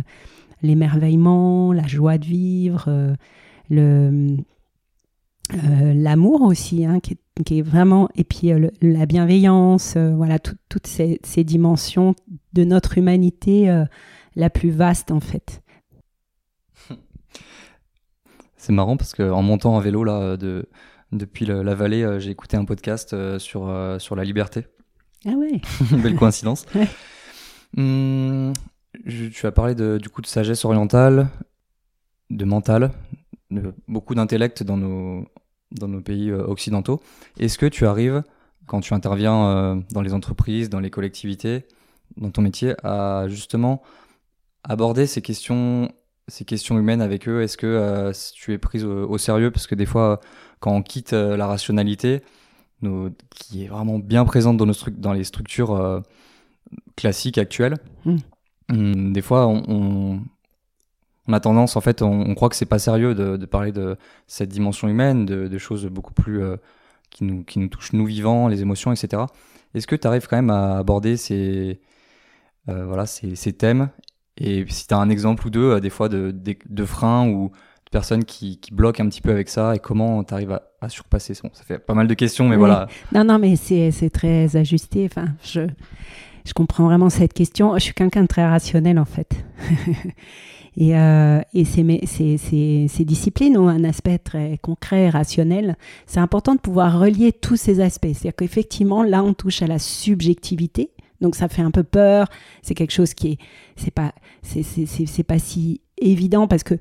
l'émerveillement, 0.61 1.71
la 1.71 1.87
joie 1.87 2.17
de 2.17 2.25
vivre, 2.25 3.15
euh, 3.71 4.37
l'amour 5.49 6.41
aussi, 6.41 6.85
hein, 6.85 6.99
qui, 6.99 7.13
est, 7.13 7.20
vraiment, 7.63 8.09
et 8.15 8.23
puis 8.23 8.51
la 8.81 9.05
bienveillance, 9.05 9.97
voilà, 9.97 10.39
toutes 10.39 10.87
ces, 10.87 11.19
ces, 11.23 11.43
dimensions 11.43 12.15
de 12.53 12.63
notre 12.63 12.97
humanité 12.97 13.69
euh, 13.69 13.85
la 14.35 14.49
plus 14.49 14.71
vaste 14.71 15.11
en 15.11 15.19
fait. 15.19 15.61
C'est 18.57 18.73
marrant 18.73 18.97
parce 18.97 19.13
qu'en 19.13 19.41
montant 19.41 19.75
en 19.75 19.79
vélo 19.79 20.03
là, 20.03 20.37
de, 20.37 20.69
depuis 21.11 21.45
la 21.45 21.75
vallée, 21.75 22.03
euh, 22.03 22.19
j'ai 22.19 22.31
écouté 22.31 22.57
un 22.57 22.65
podcast 22.65 23.13
euh, 23.13 23.39
sur, 23.39 23.73
sur 23.99 24.15
la 24.15 24.23
liberté. 24.23 24.67
Ah 25.25 25.31
ouais 25.31 25.61
Belle 25.91 26.15
coïncidence. 26.15 26.65
Hum, 27.77 28.51
tu 29.07 29.47
as 29.47 29.51
parlé 29.53 29.75
de, 29.75 29.97
du 29.97 30.09
coup 30.09 30.21
de 30.21 30.27
sagesse 30.27 30.65
orientale, 30.65 31.29
de 32.29 32.43
mental, 32.43 32.91
de 33.49 33.73
beaucoup 33.87 34.13
d'intellect 34.13 34.61
dans 34.61 34.75
nos, 34.75 35.25
dans 35.71 35.87
nos 35.87 36.01
pays 36.01 36.31
occidentaux. 36.31 37.01
Est-ce 37.39 37.57
que 37.57 37.65
tu 37.65 37.85
arrives, 37.85 38.23
quand 38.67 38.81
tu 38.81 38.93
interviens 38.93 39.81
dans 39.91 40.01
les 40.01 40.13
entreprises, 40.13 40.69
dans 40.69 40.79
les 40.79 40.89
collectivités, 40.89 41.65
dans 42.17 42.29
ton 42.29 42.41
métier 42.41 42.75
à 42.83 43.25
justement 43.27 43.81
aborder 44.63 45.07
ces 45.07 45.21
questions, 45.21 45.91
ces 46.27 46.45
questions 46.45 46.77
humaines 46.77 47.01
avec 47.01 47.27
eux? 47.27 47.41
Est-ce 47.41 47.57
que 47.57 47.67
euh, 47.67 48.11
tu 48.33 48.53
es 48.53 48.57
prise 48.57 48.83
au, 48.85 49.17
sérieux? 49.17 49.51
Parce 49.51 49.67
que 49.67 49.75
des 49.75 49.85
fois, 49.85 50.19
quand 50.59 50.71
on 50.71 50.83
quitte 50.83 51.13
euh, 51.13 51.37
la 51.37 51.47
rationalité, 51.47 52.21
qui 53.29 53.63
est 53.63 53.67
vraiment 53.67 53.99
bien 53.99 54.25
présente 54.25 54.57
dans, 54.57 54.65
nos 54.65 54.73
dans 54.89 55.13
les 55.13 55.23
structures 55.23 55.75
euh, 55.75 55.99
classiques 56.95 57.37
actuelles, 57.37 57.77
hmm. 58.05 58.17
Hmm, 58.69 59.13
des 59.13 59.21
fois, 59.21 59.47
on, 59.47 59.63
on, 59.67 60.19
a 61.31 61.39
tendance, 61.39 61.75
en 61.75 61.81
fait, 61.81 62.01
on, 62.01 62.33
croit 62.35 62.49
que 62.49 62.55
c'est 62.55 62.65
pas 62.65 62.79
sérieux 62.79 63.15
de, 63.15 63.45
parler 63.45 63.71
de 63.71 63.97
cette 64.27 64.49
dimension 64.49 64.87
humaine, 64.87 65.25
de, 65.25 65.57
choses 65.57 65.85
beaucoup 65.85 66.13
plus 66.13 66.41
qui, 67.11 67.23
nous, 67.23 67.43
qui 67.43 67.59
nous 67.59 67.67
touchent, 67.67 67.93
nous 67.93 68.05
vivants, 68.05 68.47
les 68.47 68.61
émotions, 68.61 68.91
etc. 68.91 69.23
Est-ce 69.73 69.87
que 69.87 69.95
tu 69.95 70.07
arrives 70.07 70.27
quand 70.27 70.35
même 70.35 70.49
à 70.49 70.77
aborder 70.77 71.17
ces, 71.17 71.79
euh, 72.69 72.85
voilà, 72.85 73.05
ces, 73.05 73.35
ces, 73.35 73.53
thèmes? 73.53 73.89
Et 74.37 74.65
si 74.67 74.87
tu 74.87 74.93
as 74.93 74.97
un 74.97 75.09
exemple 75.09 75.47
ou 75.47 75.49
deux, 75.49 75.73
euh, 75.73 75.79
des 75.79 75.89
fois, 75.89 76.09
de, 76.09 76.33
de, 76.33 76.85
freins 76.85 77.27
ou 77.27 77.49
de 77.85 77.89
personnes 77.91 78.25
qui, 78.25 78.59
qui, 78.59 78.73
bloquent 78.73 79.03
un 79.03 79.07
petit 79.07 79.21
peu 79.21 79.31
avec 79.31 79.49
ça 79.49 79.75
et 79.75 79.79
comment 79.79 80.23
tu 80.23 80.33
arrives 80.33 80.59
à, 80.81 80.89
surpasser? 80.89 81.33
Ça. 81.33 81.47
Ça 81.53 81.63
fait 81.63 81.79
pas 81.79 81.93
mal 81.93 82.07
de 82.07 82.13
questions, 82.13 82.47
mais 82.47 82.57
voilà. 82.57 82.87
Non, 83.13 83.23
non, 83.23 83.39
mais 83.39 83.55
c'est 83.55 84.09
très 84.09 84.55
ajusté. 84.55 85.05
Enfin, 85.05 85.27
je, 85.43 85.67
je 86.45 86.53
comprends 86.53 86.85
vraiment 86.85 87.09
cette 87.09 87.33
question. 87.33 87.73
Je 87.75 87.83
suis 87.83 87.93
quelqu'un 87.93 88.23
de 88.23 88.27
très 88.27 88.45
rationnel, 88.45 88.99
en 88.99 89.05
fait. 89.05 89.45
Et, 90.77 90.95
euh, 90.95 91.41
et 91.53 91.65
ces, 91.65 91.83
ces, 92.05 92.37
ces, 92.37 92.87
ces, 92.87 93.05
disciplines 93.05 93.57
ont 93.57 93.67
un 93.67 93.83
aspect 93.83 94.17
très 94.17 94.57
concret, 94.61 95.09
rationnel. 95.09 95.75
C'est 96.05 96.19
important 96.19 96.55
de 96.55 96.61
pouvoir 96.61 96.97
relier 96.97 97.33
tous 97.33 97.57
ces 97.57 97.81
aspects. 97.81 98.07
C'est-à-dire 98.13 98.35
qu'effectivement, 98.37 99.03
là, 99.03 99.21
on 99.23 99.33
touche 99.33 99.61
à 99.61 99.67
la 99.67 99.79
subjectivité, 99.79 100.91
donc 101.19 101.35
ça 101.35 101.49
fait 101.49 101.61
un 101.61 101.71
peu 101.71 101.83
peur. 101.83 102.27
C'est 102.61 102.73
quelque 102.73 102.93
chose 102.93 103.13
qui 103.13 103.33
est, 103.33 103.37
c'est 103.75 103.91
pas, 103.91 104.13
c'est 104.43 105.23
pas 105.23 105.39
si 105.39 105.81
évident 105.97 106.47
parce 106.47 106.63
que 106.63 106.75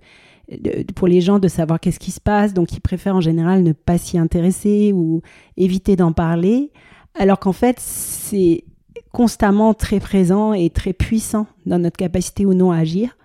pour 0.94 1.08
les 1.08 1.20
gens 1.20 1.38
de 1.38 1.48
savoir 1.48 1.78
qu'est-ce 1.78 2.00
qui 2.00 2.10
se 2.10 2.20
passe, 2.20 2.54
donc 2.54 2.72
ils 2.72 2.80
préfèrent 2.80 3.16
en 3.16 3.20
général 3.20 3.62
ne 3.62 3.72
pas 3.72 3.98
s'y 3.98 4.18
intéresser 4.18 4.92
ou 4.92 5.22
éviter 5.56 5.94
d'en 5.96 6.12
parler, 6.12 6.72
alors 7.14 7.38
qu'en 7.38 7.52
fait 7.52 7.78
c'est 7.78 8.64
constamment 9.12 9.74
très 9.74 10.00
présent 10.00 10.52
et 10.52 10.70
très 10.70 10.92
puissant 10.92 11.46
dans 11.66 11.78
notre 11.78 11.96
capacité 11.96 12.46
ou 12.46 12.54
non 12.54 12.72
à 12.72 12.78
agir. 12.78 13.16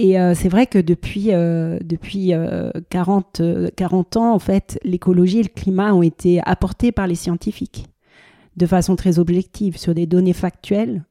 Et 0.00 0.16
euh, 0.20 0.32
c'est 0.32 0.48
vrai 0.48 0.68
que 0.68 0.78
depuis, 0.78 1.32
euh, 1.32 1.80
depuis 1.82 2.32
40, 2.88 3.40
euh, 3.40 3.68
40 3.74 4.16
ans, 4.16 4.32
en 4.32 4.38
fait, 4.38 4.78
l'écologie 4.84 5.40
et 5.40 5.42
le 5.42 5.48
climat 5.48 5.92
ont 5.92 6.02
été 6.02 6.40
apportés 6.44 6.92
par 6.92 7.08
les 7.08 7.16
scientifiques 7.16 7.86
de 8.56 8.66
façon 8.66 8.94
très 8.94 9.18
objective 9.18 9.76
sur 9.76 9.96
des 9.96 10.06
données 10.06 10.34
factuelles. 10.34 11.02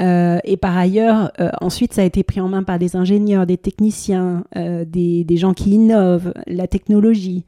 Euh, 0.00 0.38
et 0.44 0.56
par 0.56 0.76
ailleurs, 0.78 1.30
euh, 1.40 1.50
ensuite, 1.60 1.92
ça 1.92 2.00
a 2.00 2.04
été 2.04 2.22
pris 2.22 2.40
en 2.40 2.48
main 2.48 2.62
par 2.62 2.78
des 2.78 2.96
ingénieurs, 2.96 3.46
des 3.46 3.58
techniciens, 3.58 4.44
euh, 4.56 4.86
des, 4.86 5.22
des, 5.24 5.36
gens 5.36 5.52
qui 5.52 5.72
innovent 5.72 6.32
la 6.46 6.66
technologie. 6.66 7.44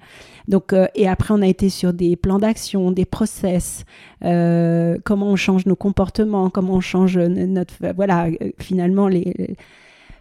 Donc, 0.49 0.75
et 0.94 1.09
après, 1.09 1.33
on 1.33 1.40
a 1.40 1.46
été 1.46 1.70
sur 1.70 1.94
des 1.94 2.14
plans 2.14 2.38
d'action, 2.38 2.92
des 2.92 3.07
process, 3.07 3.85
comment 4.20 5.27
on 5.27 5.37
change 5.37 5.64
nos 5.64 5.75
comportements, 5.77 6.51
comment 6.51 6.75
on 6.75 6.81
change 6.81 7.18
notre, 7.18 7.75
voilà, 7.96 8.29
finalement 8.61 9.09
les 9.09 9.57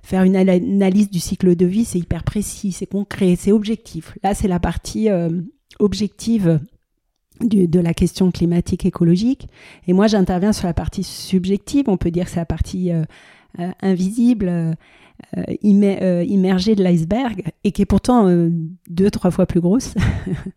faire 0.05 0.23
une 0.23 0.35
analyse 0.35 1.09
du 1.09 1.19
cycle 1.19 1.55
de 1.55 1.65
vie, 1.65 1.85
c'est 1.85 1.99
hyper 1.99 2.23
précis, 2.23 2.71
c'est 2.71 2.85
concret, 2.85 3.35
c'est 3.37 3.51
objectif. 3.51 4.17
Là, 4.23 4.33
c'est 4.33 4.47
la 4.47 4.59
partie 4.59 5.09
objective 5.79 6.59
de 7.41 7.79
la 7.79 7.93
question 7.93 8.31
climatique 8.31 8.85
écologique. 8.85 9.47
Et 9.87 9.93
moi, 9.93 10.07
j'interviens 10.07 10.53
sur 10.53 10.67
la 10.67 10.73
partie 10.73 11.03
subjective, 11.03 11.85
on 11.87 11.97
peut 11.97 12.11
dire 12.11 12.25
que 12.25 12.31
c'est 12.31 12.39
la 12.39 12.45
partie 12.45 12.91
euh, 12.91 13.03
euh, 13.59 13.71
invisible, 13.81 14.75
euh, 15.37 15.53
immergée 15.61 16.75
de 16.75 16.83
l'iceberg, 16.83 17.43
et 17.63 17.71
qui 17.71 17.81
est 17.81 17.85
pourtant 17.85 18.29
deux, 18.89 19.11
trois 19.11 19.31
fois 19.31 19.45
plus 19.45 19.61
grosse, 19.61 19.95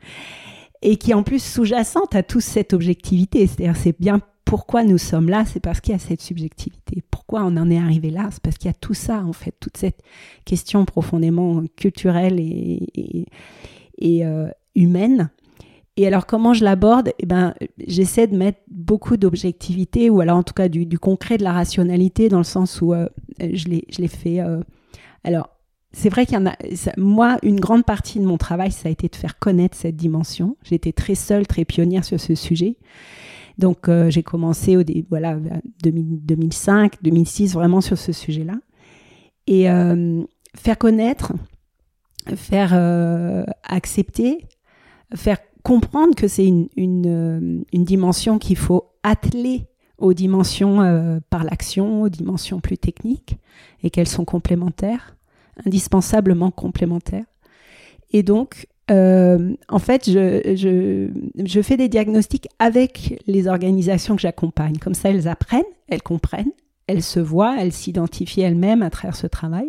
et 0.83 0.97
qui 0.97 1.11
est 1.11 1.15
en 1.15 1.23
plus 1.23 1.43
sous-jacente 1.43 2.15
à 2.15 2.23
toute 2.23 2.43
cette 2.43 2.73
objectivité. 2.73 3.47
C'est-à-dire, 3.47 3.77
c'est 3.77 3.99
bien 3.99 4.21
pourquoi 4.49 4.83
nous 4.83 4.97
sommes 4.97 5.29
là, 5.29 5.45
c'est 5.45 5.61
parce 5.61 5.81
qu'il 5.83 5.93
y 5.93 5.95
a 5.95 5.99
cette 5.99 6.23
subjectivité. 6.23 7.03
Pourquoi 7.11 7.43
on 7.45 7.57
en 7.59 7.71
est 7.71 7.79
arrivé 7.79 8.11
là, 8.11 8.29
c'est 8.31 8.43
parce 8.43 8.57
qu'il 8.57 8.69
y 8.69 8.71
a 8.71 8.79
tout 8.81 8.95
ça, 8.95 9.23
en 9.23 9.35
fait, 9.35 9.55
toute 9.61 9.77
cette 9.77 10.03
question 10.47 10.87
profondément 10.87 11.63
culturelle 11.77 12.41
et, 12.41 13.27
et, 13.99 14.25
humaine 14.75 15.31
et 15.99 16.07
alors, 16.07 16.27
comment 16.27 16.55
je 16.55 16.63
l'aborde? 16.63 17.11
Eh 17.19 17.27
ben, 17.27 17.55
J'essaie 17.85 18.29
de 18.29 18.37
mettre 18.37 18.61
beaucoup 18.71 19.17
d'objectivité, 19.17 20.11
ou 20.11 20.21
alors 20.21 20.37
en 20.37 20.45
tout 20.45 20.55
cas 20.55 20.69
du, 20.69 20.97
concret, 20.97 21.39
de 21.39 21.43
la 21.43 21.53
rationalité, 21.53 22.29
dans 22.29 22.39
le 22.39 22.45
sens 22.45 22.81
où 22.81 22.95
euh, 22.95 23.09
je 23.41 23.69
l'ai 23.69 24.09
fait. 24.09 24.39
Euh, 24.39 24.63
alors, 25.25 25.51
c'est 25.91 26.09
vrai 26.09 26.25
qu'il 26.25 26.35
y 26.35 26.41
en 26.41 26.47
a. 26.47 26.55
moi, 26.97 27.39
une 27.43 27.59
grande 27.59 27.85
partie 27.85 28.21
de 28.21 28.25
mon 28.25 28.39
travail, 28.39 28.71
ça 28.71 28.89
a 28.89 28.93
été 28.93 29.09
de 29.09 29.17
faire 29.17 29.41
connaître 29.41 29.77
cette 29.77 29.97
dimension. 29.97 30.57
J'étais 30.63 30.93
très 30.93 31.17
seule, 31.17 31.49
très 31.49 31.65
pionnière 31.65 32.05
sur 32.05 32.21
ce 32.21 32.37
sujet. 32.37 32.77
Donc, 33.59 33.88
euh, 33.88 34.09
j'ai 34.09 34.23
commencé 34.23 34.77
au 34.77 34.83
voilà, 35.11 35.37
2005, 35.83 37.03
2006, 37.03 37.55
vraiment 37.55 37.81
sur 37.81 37.99
ce 37.99 38.12
sujet-là. 38.12 38.55
Et 39.47 39.64
faire 40.55 40.77
connaître, 40.79 41.33
faire 42.37 42.75
accepter, 43.64 44.47
faire 45.14 45.38
comprendre 45.62 46.14
que 46.14 46.29
c'est 46.29 46.47
une, 46.47 46.68
euh, 46.79 47.62
une, 47.73 47.85
dimension 47.85 48.38
qu'il 48.38 48.57
faut 48.57 48.92
atteler 49.03 49.66
aux 49.99 50.14
dimensions 50.14 50.81
euh, 50.81 51.18
par 51.29 51.44
l'action, 51.44 52.03
aux 52.03 52.09
dimensions 52.09 52.61
plus 52.61 52.79
techniques, 52.79 53.37
et 53.83 53.90
qu'elles 53.90 54.09
sont 54.09 54.25
complémentaires, 54.25 55.16
indispensablement 55.66 56.51
complémentaires. 56.51 57.27
Et 58.12 58.23
donc, 58.23 58.66
euh, 58.90 59.55
en 59.68 59.79
fait, 59.79 60.11
je, 60.11 60.55
je, 60.57 61.09
je, 61.44 61.62
fais 61.62 61.77
des 61.77 61.88
diagnostics 61.88 62.48
avec 62.59 63.22
les 63.27 63.46
organisations 63.46 64.16
que 64.16 64.22
j'accompagne. 64.22 64.79
Comme 64.79 64.94
ça, 64.94 65.11
elles 65.11 65.29
apprennent, 65.29 65.62
elles 65.88 66.03
comprennent, 66.03 66.53
elle 66.87 67.03
se 67.03 67.20
voit, 67.20 67.57
elle 67.59 67.72
s'identifie 67.72 68.40
elle-même 68.40 68.83
à 68.83 68.90
travers 68.90 69.16
ce 69.16 69.27
travail. 69.27 69.68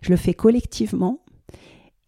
Je 0.00 0.10
le 0.10 0.16
fais 0.16 0.34
collectivement 0.34 1.20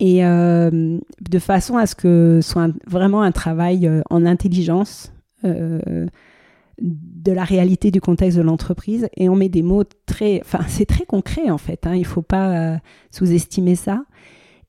et 0.01 0.25
euh, 0.25 0.99
de 1.21 1.39
façon 1.39 1.77
à 1.77 1.87
ce 1.87 1.95
que 1.95 2.41
ce 2.43 2.51
soit 2.51 2.69
vraiment 2.87 3.23
un 3.23 3.31
travail 3.31 3.87
euh, 3.87 4.03
en 4.11 4.27
intelligence 4.27 5.13
de 5.45 7.33
la 7.33 7.45
réalité 7.45 7.91
du 7.91 8.01
contexte 8.01 8.39
de 8.39 8.43
l'entreprise 8.43 9.09
et 9.15 9.29
on 9.29 9.37
met 9.37 9.51
des 9.51 9.61
mots 9.61 9.85
très, 10.07 10.41
enfin 10.41 10.61
c'est 10.69 10.87
très 10.87 11.05
concret 11.05 11.51
en 11.51 11.59
fait. 11.59 11.87
Hein, 11.87 11.95
il 11.95 12.07
faut 12.07 12.23
pas 12.23 12.79
sous-estimer 13.11 13.77
ça. 13.77 14.05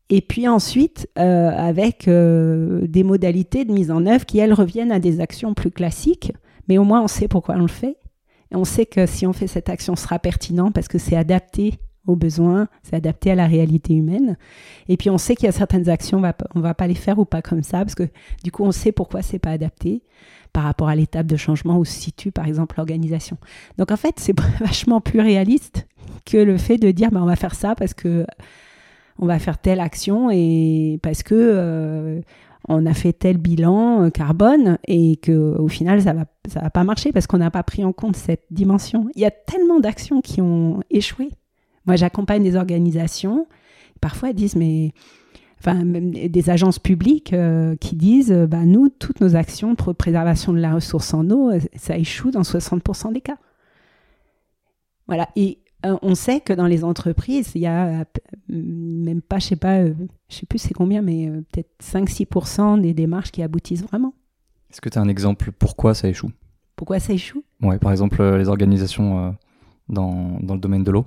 Et 0.10 0.22
puis 0.22 0.48
ensuite, 0.48 1.10
avec 1.16 2.08
des 2.08 3.04
modalités 3.04 3.66
de 3.66 3.72
mise 3.72 3.92
en 3.92 4.06
œuvre 4.06 4.26
qui, 4.26 4.38
elles, 4.38 4.54
reviennent 4.54 4.92
à 4.92 5.00
des 5.00 5.20
actions 5.20 5.54
plus 5.54 5.72
classiques, 5.72 6.32
mais 6.68 6.78
au 6.78 6.84
moins 6.84 7.02
on 7.02 7.08
sait 7.08 7.28
pourquoi 7.28 7.56
on 7.56 7.62
le 7.62 7.68
fait. 7.68 7.98
On 8.52 8.66
sait 8.66 8.86
que 8.86 9.06
si 9.06 9.26
on 9.26 9.34
fait 9.34 9.48
cette 9.48 9.70
action, 9.70 9.96
ce 9.96 10.04
sera 10.04 10.20
pertinent 10.20 10.72
parce 10.72 10.88
que 10.88 10.98
c'est 10.98 11.16
adapté 11.16 11.80
aux 12.08 12.16
besoins, 12.16 12.68
c'est 12.84 12.96
adapté 12.96 13.32
à 13.32 13.36
la 13.36 13.48
réalité 13.48 13.94
humaine. 13.94 14.38
Et 14.88 14.98
puis 14.98 15.10
on 15.10 15.18
sait 15.18 15.36
qu'il 15.36 15.46
y 15.46 15.50
a 15.50 15.52
certaines 15.52 15.90
actions, 15.90 16.20
on 16.20 16.22
va, 16.22 16.36
on 16.54 16.60
va 16.60 16.74
pas 16.74 16.88
les 16.88 16.96
faire 16.96 17.18
ou 17.20 17.26
pas 17.26 17.42
comme 17.42 17.64
ça, 17.64 17.80
parce 17.80 17.96
que 17.96 18.08
du 18.44 18.52
coup 18.52 18.64
on 18.64 18.72
sait 18.72 18.92
pourquoi 18.92 19.22
c'est 19.22 19.40
pas 19.40 19.52
adapté 19.52 20.04
par 20.54 20.64
rapport 20.64 20.88
à 20.88 20.96
l'étape 20.96 21.26
de 21.26 21.36
changement 21.36 21.78
où 21.78 21.86
se 21.86 22.00
situe 22.00 22.32
par 22.32 22.48
exemple 22.48 22.76
l'organisation. 22.78 23.38
Donc 23.78 23.92
en 23.92 23.98
fait 23.98 24.16
c'est 24.20 24.40
vachement 24.60 25.02
plus 25.02 25.20
réaliste 25.20 25.88
que 26.26 26.38
le 26.38 26.58
fait 26.58 26.78
de 26.78 26.92
dire 26.92 27.12
bah, 27.12 27.22
on 27.22 27.26
va 27.26 27.36
faire 27.36 27.56
ça 27.56 27.76
parce 27.76 27.94
que 27.94 28.26
on 29.20 29.26
va 29.26 29.40
faire 29.40 29.58
telle 29.58 29.80
action 29.80 30.30
et 30.32 31.00
parce 31.02 31.24
que 31.24 31.36
euh, 31.36 32.22
on 32.68 32.86
a 32.86 32.94
fait 32.94 33.14
tel 33.14 33.38
bilan 33.38 34.04
euh, 34.04 34.10
carbone 34.10 34.78
et 34.88 35.18
que 35.18 35.58
au 35.58 35.68
final 35.68 36.02
ça 36.02 36.14
va 36.14 36.26
ça 36.48 36.62
va 36.62 36.70
pas 36.70 36.84
marcher 36.84 37.12
parce 37.12 37.28
qu'on 37.28 37.38
n'a 37.38 37.52
pas 37.52 37.64
pris 37.64 37.84
en 37.84 37.94
compte 37.94 38.16
cette 38.16 38.46
dimension. 38.52 39.08
Il 39.16 39.22
y 39.22 39.26
a 39.26 39.32
tellement 39.32 39.80
d'actions 39.80 40.22
qui 40.22 40.42
ont 40.42 40.82
échoué 40.90 41.30
moi, 41.86 41.96
j'accompagne 41.96 42.44
des 42.44 42.56
organisations. 42.56 43.48
Parfois, 44.02 44.30
elles 44.30 44.36
disent, 44.36 44.56
mais 44.56 44.92
enfin, 45.60 45.84
des 45.86 46.50
agences 46.50 46.80
publiques 46.80 47.34
euh, 47.34 47.76
qui 47.78 47.96
disent 47.96 48.32
bah, 48.32 48.66
nous, 48.66 48.90
toutes 48.90 49.22
nos 49.22 49.36
actions 49.36 49.76
pour 49.76 49.94
préservation 49.96 50.54
de 50.54 50.60
la 50.60 50.74
ressource 50.74 51.14
en 51.14 51.30
eau, 51.30 51.52
ça 51.76 51.98
échoue 51.98 52.32
dans 52.32 52.42
60% 52.42 53.14
des 53.14 53.22
cas. 53.22 53.38
Voilà. 55.08 55.30
Et 55.36 55.60
on 56.02 56.16
sait 56.16 56.40
que 56.40 56.54
dans 56.54 56.68
les 56.68 56.84
entreprises, 56.84 57.52
il 57.56 57.62
y 57.62 57.68
a 57.68 58.06
même 58.50 59.22
pas, 59.22 59.40
je 59.40 59.48
sais 59.48 59.56
pas, 59.56 59.86
je 59.86 59.94
sais 60.30 60.46
plus 60.46 60.60
c'est 60.60 60.74
combien, 60.74 61.02
mais 61.02 61.30
peut-être 61.52 61.72
5-6% 61.84 62.82
des 62.82 62.94
démarches 62.94 63.32
qui 63.32 63.44
aboutissent 63.44 63.84
vraiment. 63.84 64.14
Est-ce 64.72 64.82
que 64.82 64.90
tu 64.90 64.98
as 64.98 65.02
un 65.02 65.08
exemple 65.08 65.52
pourquoi 65.52 65.94
ça 65.94 66.08
échoue? 66.08 66.32
Pourquoi 66.76 67.00
ça 67.00 67.14
échoue? 67.14 67.44
Ouais, 67.62 67.80
par 67.80 67.92
exemple, 67.92 68.22
les 68.36 68.50
organisations 68.50 69.36
dans, 69.90 70.38
dans 70.42 70.54
le 70.56 70.60
domaine 70.60 70.84
de 70.84 70.92
l'eau. 70.92 71.06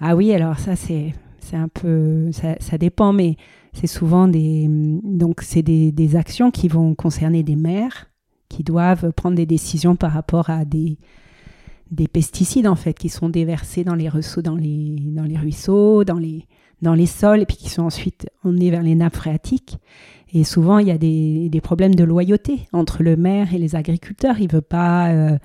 Ah 0.00 0.16
oui, 0.16 0.32
alors 0.32 0.58
ça 0.58 0.76
c'est 0.76 1.14
c'est 1.40 1.56
un 1.56 1.68
peu 1.68 2.30
ça, 2.32 2.56
ça 2.60 2.78
dépend, 2.78 3.12
mais 3.12 3.36
c'est 3.72 3.86
souvent 3.86 4.28
des 4.28 4.66
donc 4.68 5.42
c'est 5.42 5.62
des, 5.62 5.92
des, 5.92 6.16
actions 6.16 6.50
qui 6.50 6.68
vont 6.68 6.94
concerner 6.94 7.42
des 7.42 7.56
maires 7.56 8.08
qui 8.48 8.62
doivent 8.62 9.12
prendre 9.12 9.36
des 9.36 9.46
décisions 9.46 9.96
par 9.96 10.12
rapport 10.12 10.50
à 10.50 10.64
des 10.64 10.98
des 11.92 12.08
pesticides 12.08 12.66
en 12.66 12.74
fait 12.74 12.94
qui 12.94 13.10
sont 13.10 13.28
déversés 13.28 13.84
dans 13.84 13.94
les 13.94 14.08
ruisseaux, 14.08 14.42
dans 14.42 14.56
les 14.56 14.96
dans 15.00 15.24
les 15.24 15.36
ruisseaux, 15.36 16.04
dans 16.04 16.18
les 16.18 16.46
dans 16.80 16.94
les 16.94 17.06
sols 17.06 17.42
et 17.42 17.46
puis 17.46 17.56
qui 17.56 17.68
sont 17.68 17.82
ensuite 17.82 18.28
emmenés 18.42 18.70
vers 18.70 18.82
les 18.82 18.96
nappes 18.96 19.14
phréatiques. 19.14 19.78
Et 20.32 20.42
souvent 20.42 20.78
il 20.78 20.88
y 20.88 20.90
a 20.90 20.98
des, 20.98 21.48
des 21.50 21.60
problèmes 21.60 21.94
de 21.94 22.02
loyauté 22.02 22.66
entre 22.72 23.02
le 23.02 23.16
maire 23.16 23.54
et 23.54 23.58
les 23.58 23.76
agriculteurs. 23.76 24.40
Il 24.40 24.50
veut 24.50 24.64
euh, 24.72 25.38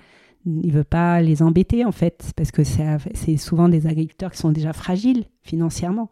veut 0.46 0.84
pas 0.86 1.22
les 1.22 1.42
embêter 1.42 1.84
en 1.84 1.92
fait, 1.92 2.32
parce 2.38 2.52
que 2.52 2.64
c'est 2.64 3.38
souvent 3.38 3.68
des 3.68 3.86
agriculteurs 3.86 4.32
qui 4.32 4.38
sont 4.38 4.52
déjà 4.52 4.72
fragiles 4.72 5.26
financièrement. 5.42 6.10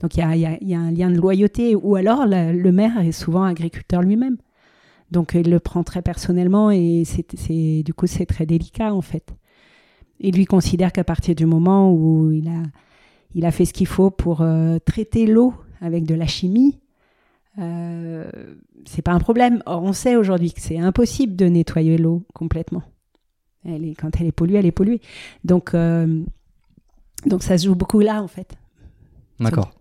Donc 0.00 0.16
il 0.16 0.20
y 0.20 0.74
a, 0.74 0.78
un 0.78 0.90
lien 0.90 1.10
de 1.10 1.16
loyauté, 1.16 1.74
ou 1.74 1.96
alors 1.96 2.26
le 2.26 2.70
maire 2.70 3.00
est 3.00 3.12
souvent 3.12 3.42
agriculteur 3.44 4.02
lui-même. 4.02 4.36
Donc 5.10 5.32
il 5.34 5.50
le 5.50 5.58
prend 5.58 5.82
très 5.82 6.02
personnellement 6.02 6.70
et 6.70 7.04
c'est 7.06 7.82
du 7.82 7.94
coup 7.94 8.06
c'est 8.06 8.26
très 8.26 8.44
délicat 8.44 8.92
en 8.92 9.00
fait. 9.00 9.34
Il 10.20 10.34
lui 10.34 10.44
considère 10.44 10.92
qu'à 10.92 11.04
partir 11.04 11.34
du 11.34 11.46
moment 11.46 11.92
où 11.92 12.32
il 12.32 12.48
a, 12.48 12.62
il 13.34 13.44
a 13.44 13.50
fait 13.50 13.64
ce 13.64 13.72
qu'il 13.72 13.86
faut 13.86 14.10
pour 14.10 14.40
euh, 14.40 14.78
traiter 14.84 15.26
l'eau 15.26 15.54
avec 15.80 16.04
de 16.04 16.14
la 16.14 16.26
chimie, 16.26 16.78
euh, 17.58 18.30
c'est 18.84 19.02
pas 19.02 19.12
un 19.12 19.20
problème. 19.20 19.62
Or 19.66 19.82
on 19.82 19.92
sait 19.92 20.16
aujourd'hui 20.16 20.52
que 20.52 20.60
c'est 20.60 20.78
impossible 20.78 21.36
de 21.36 21.46
nettoyer 21.46 21.98
l'eau 21.98 22.24
complètement. 22.34 22.82
Elle 23.64 23.84
est, 23.84 23.94
quand 23.94 24.20
elle 24.20 24.26
est 24.26 24.32
polluée, 24.32 24.58
elle 24.58 24.66
est 24.66 24.72
polluée. 24.72 25.00
Donc, 25.44 25.74
euh, 25.74 26.22
donc 27.26 27.42
ça 27.42 27.58
se 27.58 27.66
joue 27.66 27.74
beaucoup 27.74 28.00
là, 28.00 28.22
en 28.22 28.28
fait. 28.28 28.56
D'accord. 29.40 29.72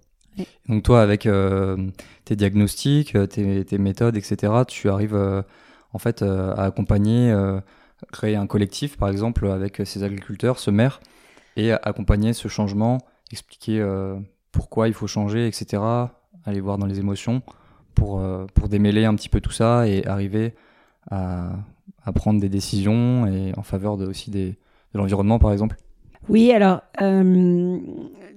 Donc 0.69 0.84
toi, 0.84 1.02
avec 1.02 1.26
euh, 1.26 1.89
tes 2.26 2.36
diagnostics, 2.36 3.15
euh, 3.15 3.26
tes, 3.26 3.78
méthodes, 3.78 4.17
etc., 4.17 4.54
tu 4.67 4.89
arrives 4.89 5.15
en 5.93 6.00
fait 6.00 6.21
à 6.21 6.63
accompagner, 6.63 7.34
créer 8.12 8.36
un 8.36 8.47
collectif, 8.47 8.97
par 8.97 9.10
exemple, 9.10 9.47
avec 9.47 9.81
ces 9.86 10.03
agriculteurs, 10.03 10.60
ce 10.60 10.71
maire, 10.71 10.99
et 11.55 11.71
accompagner 11.71 12.33
ce 12.33 12.47
changement, 12.47 12.99
expliquer 13.31 13.83
pourquoi 14.51 14.88
il 14.88 14.93
faut 14.93 15.07
changer, 15.07 15.47
etc., 15.47 15.81
aller 16.45 16.62
voir 16.62 16.77
dans 16.77 16.86
les 16.86 16.99
émotions 16.99 17.41
pour, 17.95 18.21
pour 18.53 18.69
démêler 18.69 19.05
un 19.05 19.15
petit 19.15 19.29
peu 19.29 19.41
tout 19.41 19.51
ça 19.51 19.88
et 19.88 20.05
arriver 20.05 20.53
à 21.10 21.51
à 22.07 22.13
prendre 22.13 22.39
des 22.39 22.49
décisions 22.49 23.27
et 23.27 23.51
en 23.57 23.63
faveur 23.63 23.97
de, 23.97 24.05
aussi 24.05 24.31
des, 24.31 24.51
de 24.93 24.97
l'environnement, 24.97 25.39
par 25.39 25.51
exemple 25.51 25.75
Oui, 26.29 26.51
alors 26.51 26.81
euh, 27.01 27.77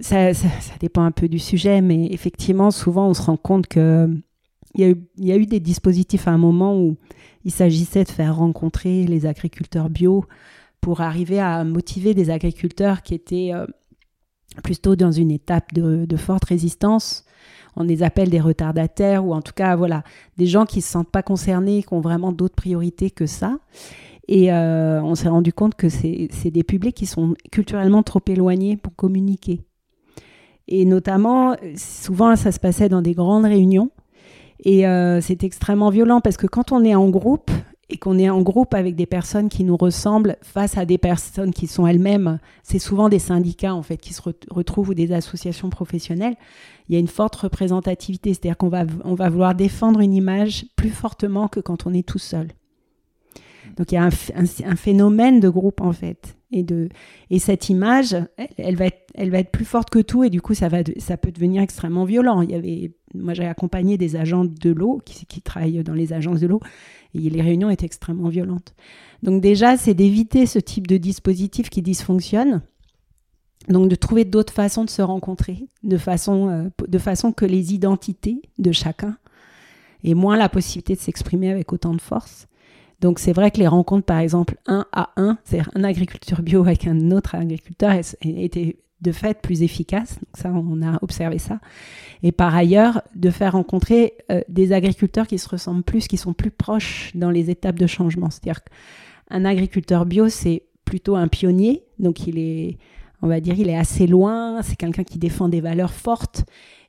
ça, 0.00 0.34
ça, 0.34 0.74
dépend 0.80 1.04
un 1.04 1.12
peu 1.12 1.28
du 1.28 1.38
sujet, 1.38 1.80
mais 1.80 2.06
effectivement, 2.06 2.72
souvent 2.72 3.08
on 3.08 3.14
se 3.14 3.22
rend 3.22 3.36
compte 3.36 3.68
que 3.68 4.08
il 4.74 4.96
y, 5.18 5.32
a 5.32 5.36
eu, 5.36 5.46
des 5.46 5.60
dispositifs 5.60 6.28
à 6.28 6.30
un 6.30 6.38
moment 6.38 6.78
où 6.80 6.96
il 7.44 7.50
s'agissait 7.50 8.04
de 8.04 8.08
faire 8.08 8.36
rencontrer 8.36 9.04
les 9.04 9.26
agriculteurs 9.26 9.90
bio 9.90 10.24
pour 10.80 11.00
arriver 11.00 11.40
à 11.40 11.64
motiver 11.64 12.14
des 12.14 12.30
agriculteurs 12.30 13.02
qui 13.02 13.14
étaient 13.14 13.50
euh, 13.52 13.66
plutôt 14.62 14.96
dans 14.96 15.10
une 15.10 15.30
étape 15.30 15.72
de, 15.72 16.16
forte 16.16 16.44
résistance 16.44 17.24
on 17.76 17.84
les 17.84 18.02
appelle 18.02 18.30
des 18.30 18.40
retardataires 18.40 19.24
ou 19.24 19.32
en 19.32 19.42
tout 19.42 19.52
cas 19.52 19.76
voilà 19.76 20.02
des 20.36 20.46
gens 20.46 20.66
qui 20.66 20.80
se 20.80 20.90
sentent 20.90 21.10
pas 21.10 21.22
concernés, 21.22 21.82
qui 21.82 21.94
ont 21.94 22.00
vraiment 22.00 22.32
d'autres 22.32 22.56
priorités 22.56 23.10
que 23.10 23.26
ça. 23.26 23.58
Et 24.26 24.52
euh, 24.52 25.00
on 25.02 25.14
s'est 25.14 25.28
rendu 25.28 25.52
compte 25.52 25.74
que 25.76 25.88
c'est 25.88 26.50
des 26.50 26.62
publics 26.62 26.96
qui 26.96 27.06
sont 27.06 27.34
culturellement 27.50 28.02
trop 28.02 28.20
éloignés 28.26 28.76
pour 28.76 28.94
communiquer. 28.94 29.60
Et 30.68 30.84
notamment, 30.84 31.56
souvent, 31.76 32.36
ça 32.36 32.52
se 32.52 32.60
passait 32.60 32.88
dans 32.88 33.02
des 33.02 33.14
grandes 33.14 33.44
réunions. 33.44 33.90
Et 34.62 34.86
euh, 34.86 35.20
c'est 35.20 35.42
extrêmement 35.44 35.90
violent 35.90 36.20
parce 36.20 36.36
que 36.36 36.46
quand 36.46 36.72
on 36.72 36.84
est 36.84 36.94
en 36.94 37.08
groupe, 37.08 37.50
et 37.90 37.98
qu'on 37.98 38.18
est 38.18 38.30
en 38.30 38.40
groupe 38.40 38.74
avec 38.74 38.94
des 38.94 39.06
personnes 39.06 39.48
qui 39.48 39.64
nous 39.64 39.76
ressemblent 39.76 40.36
face 40.42 40.78
à 40.78 40.84
des 40.84 40.98
personnes 40.98 41.52
qui 41.52 41.66
sont 41.66 41.86
elles-mêmes, 41.86 42.38
c'est 42.62 42.78
souvent 42.78 43.08
des 43.08 43.18
syndicats 43.18 43.74
en 43.74 43.82
fait 43.82 43.96
qui 43.96 44.14
se 44.14 44.22
retrouvent 44.50 44.90
ou 44.90 44.94
des 44.94 45.12
associations 45.12 45.70
professionnelles, 45.70 46.36
il 46.88 46.94
y 46.94 46.96
a 46.96 47.00
une 47.00 47.08
forte 47.08 47.36
représentativité, 47.36 48.32
c'est-à-dire 48.32 48.56
qu'on 48.56 48.68
va, 48.68 48.84
on 49.04 49.14
va 49.14 49.28
vouloir 49.28 49.54
défendre 49.54 50.00
une 50.00 50.14
image 50.14 50.66
plus 50.76 50.90
fortement 50.90 51.48
que 51.48 51.60
quand 51.60 51.86
on 51.86 51.92
est 51.92 52.06
tout 52.06 52.18
seul. 52.18 52.48
Donc 53.76 53.92
il 53.92 53.96
y 53.96 53.98
a 53.98 54.04
un, 54.04 54.76
phénomène 54.76 55.40
de 55.40 55.48
groupe 55.48 55.80
en 55.80 55.92
fait. 55.92 56.36
Et, 56.52 56.64
de, 56.64 56.88
et 57.30 57.38
cette 57.38 57.68
image, 57.68 58.16
elle, 58.56 58.74
va 58.74 58.86
être, 58.86 59.06
elle 59.14 59.30
va 59.30 59.38
être 59.38 59.52
plus 59.52 59.64
forte 59.64 59.90
que 59.90 60.00
tout 60.00 60.24
et 60.24 60.30
du 60.30 60.40
coup 60.40 60.54
ça, 60.54 60.68
va, 60.68 60.78
ça 60.98 61.16
peut 61.16 61.30
devenir 61.30 61.62
extrêmement 61.62 62.04
violent. 62.04 62.42
Il 62.42 62.50
y 62.50 62.54
avait, 62.54 62.92
moi 63.14 63.34
j'ai 63.34 63.46
accompagné 63.46 63.98
des 63.98 64.16
agents 64.16 64.44
de 64.44 64.70
l'eau 64.70 65.00
qui, 65.04 65.40
travaillent 65.42 65.82
dans 65.82 65.94
les 65.94 66.12
agences 66.12 66.40
de 66.40 66.46
l'eau 66.46 66.60
et 67.14 67.18
les 67.18 67.42
réunions 67.42 67.70
étaient 67.70 67.86
extrêmement 67.86 68.28
violentes. 68.28 68.74
Donc 69.22 69.42
déjà, 69.42 69.76
c'est 69.76 69.94
d'éviter 69.94 70.46
ce 70.46 70.58
type 70.58 70.86
de 70.86 70.96
dispositif 70.96 71.70
qui 71.70 71.82
dysfonctionne. 71.82 72.62
Donc 73.68 73.88
de 73.88 73.94
trouver 73.94 74.24
d'autres 74.24 74.54
façons 74.54 74.84
de 74.84 74.90
se 74.90 75.02
rencontrer, 75.02 75.66
de 75.82 75.98
façon, 75.98 76.48
euh, 76.48 76.68
de 76.88 76.98
façon 76.98 77.32
que 77.32 77.44
les 77.44 77.74
identités 77.74 78.40
de 78.58 78.72
chacun 78.72 79.18
aient 80.02 80.14
moins 80.14 80.36
la 80.36 80.48
possibilité 80.48 80.94
de 80.94 81.00
s'exprimer 81.00 81.50
avec 81.50 81.72
autant 81.72 81.94
de 81.94 82.00
force. 82.00 82.48
Donc 83.00 83.18
c'est 83.18 83.32
vrai 83.32 83.50
que 83.50 83.58
les 83.58 83.66
rencontres, 83.66 84.06
par 84.06 84.18
exemple, 84.18 84.56
un 84.66 84.86
à 84.92 85.10
un, 85.16 85.38
c'est-à-dire 85.44 85.70
un 85.74 85.84
agriculteur 85.84 86.42
bio 86.42 86.62
avec 86.62 86.86
un 86.86 87.10
autre 87.10 87.34
agriculteur, 87.34 87.92
étaient 88.22 88.76
de 89.00 89.12
fait 89.12 89.40
plus 89.40 89.62
efficace. 89.62 90.18
Donc 90.20 90.36
ça, 90.36 90.50
on 90.50 90.82
a 90.82 90.98
observé 91.02 91.38
ça. 91.38 91.60
Et 92.22 92.32
par 92.32 92.54
ailleurs, 92.54 93.02
de 93.14 93.30
faire 93.30 93.52
rencontrer 93.52 94.14
euh, 94.30 94.42
des 94.48 94.72
agriculteurs 94.72 95.26
qui 95.26 95.38
se 95.38 95.48
ressemblent 95.48 95.82
plus, 95.82 96.06
qui 96.06 96.16
sont 96.16 96.34
plus 96.34 96.50
proches 96.50 97.12
dans 97.14 97.30
les 97.30 97.50
étapes 97.50 97.78
de 97.78 97.86
changement. 97.86 98.30
C'est-à-dire 98.30 98.60
qu'un 98.62 99.44
agriculteur 99.44 100.06
bio, 100.06 100.28
c'est 100.28 100.64
plutôt 100.84 101.16
un 101.16 101.28
pionnier. 101.28 101.84
Donc 101.98 102.26
il 102.26 102.38
est, 102.38 102.78
on 103.22 103.28
va 103.28 103.40
dire, 103.40 103.58
il 103.58 103.68
est 103.68 103.76
assez 103.76 104.06
loin. 104.06 104.60
C'est 104.62 104.76
quelqu'un 104.76 105.04
qui 105.04 105.18
défend 105.18 105.48
des 105.48 105.60
valeurs 105.60 105.92
fortes. 105.92 106.44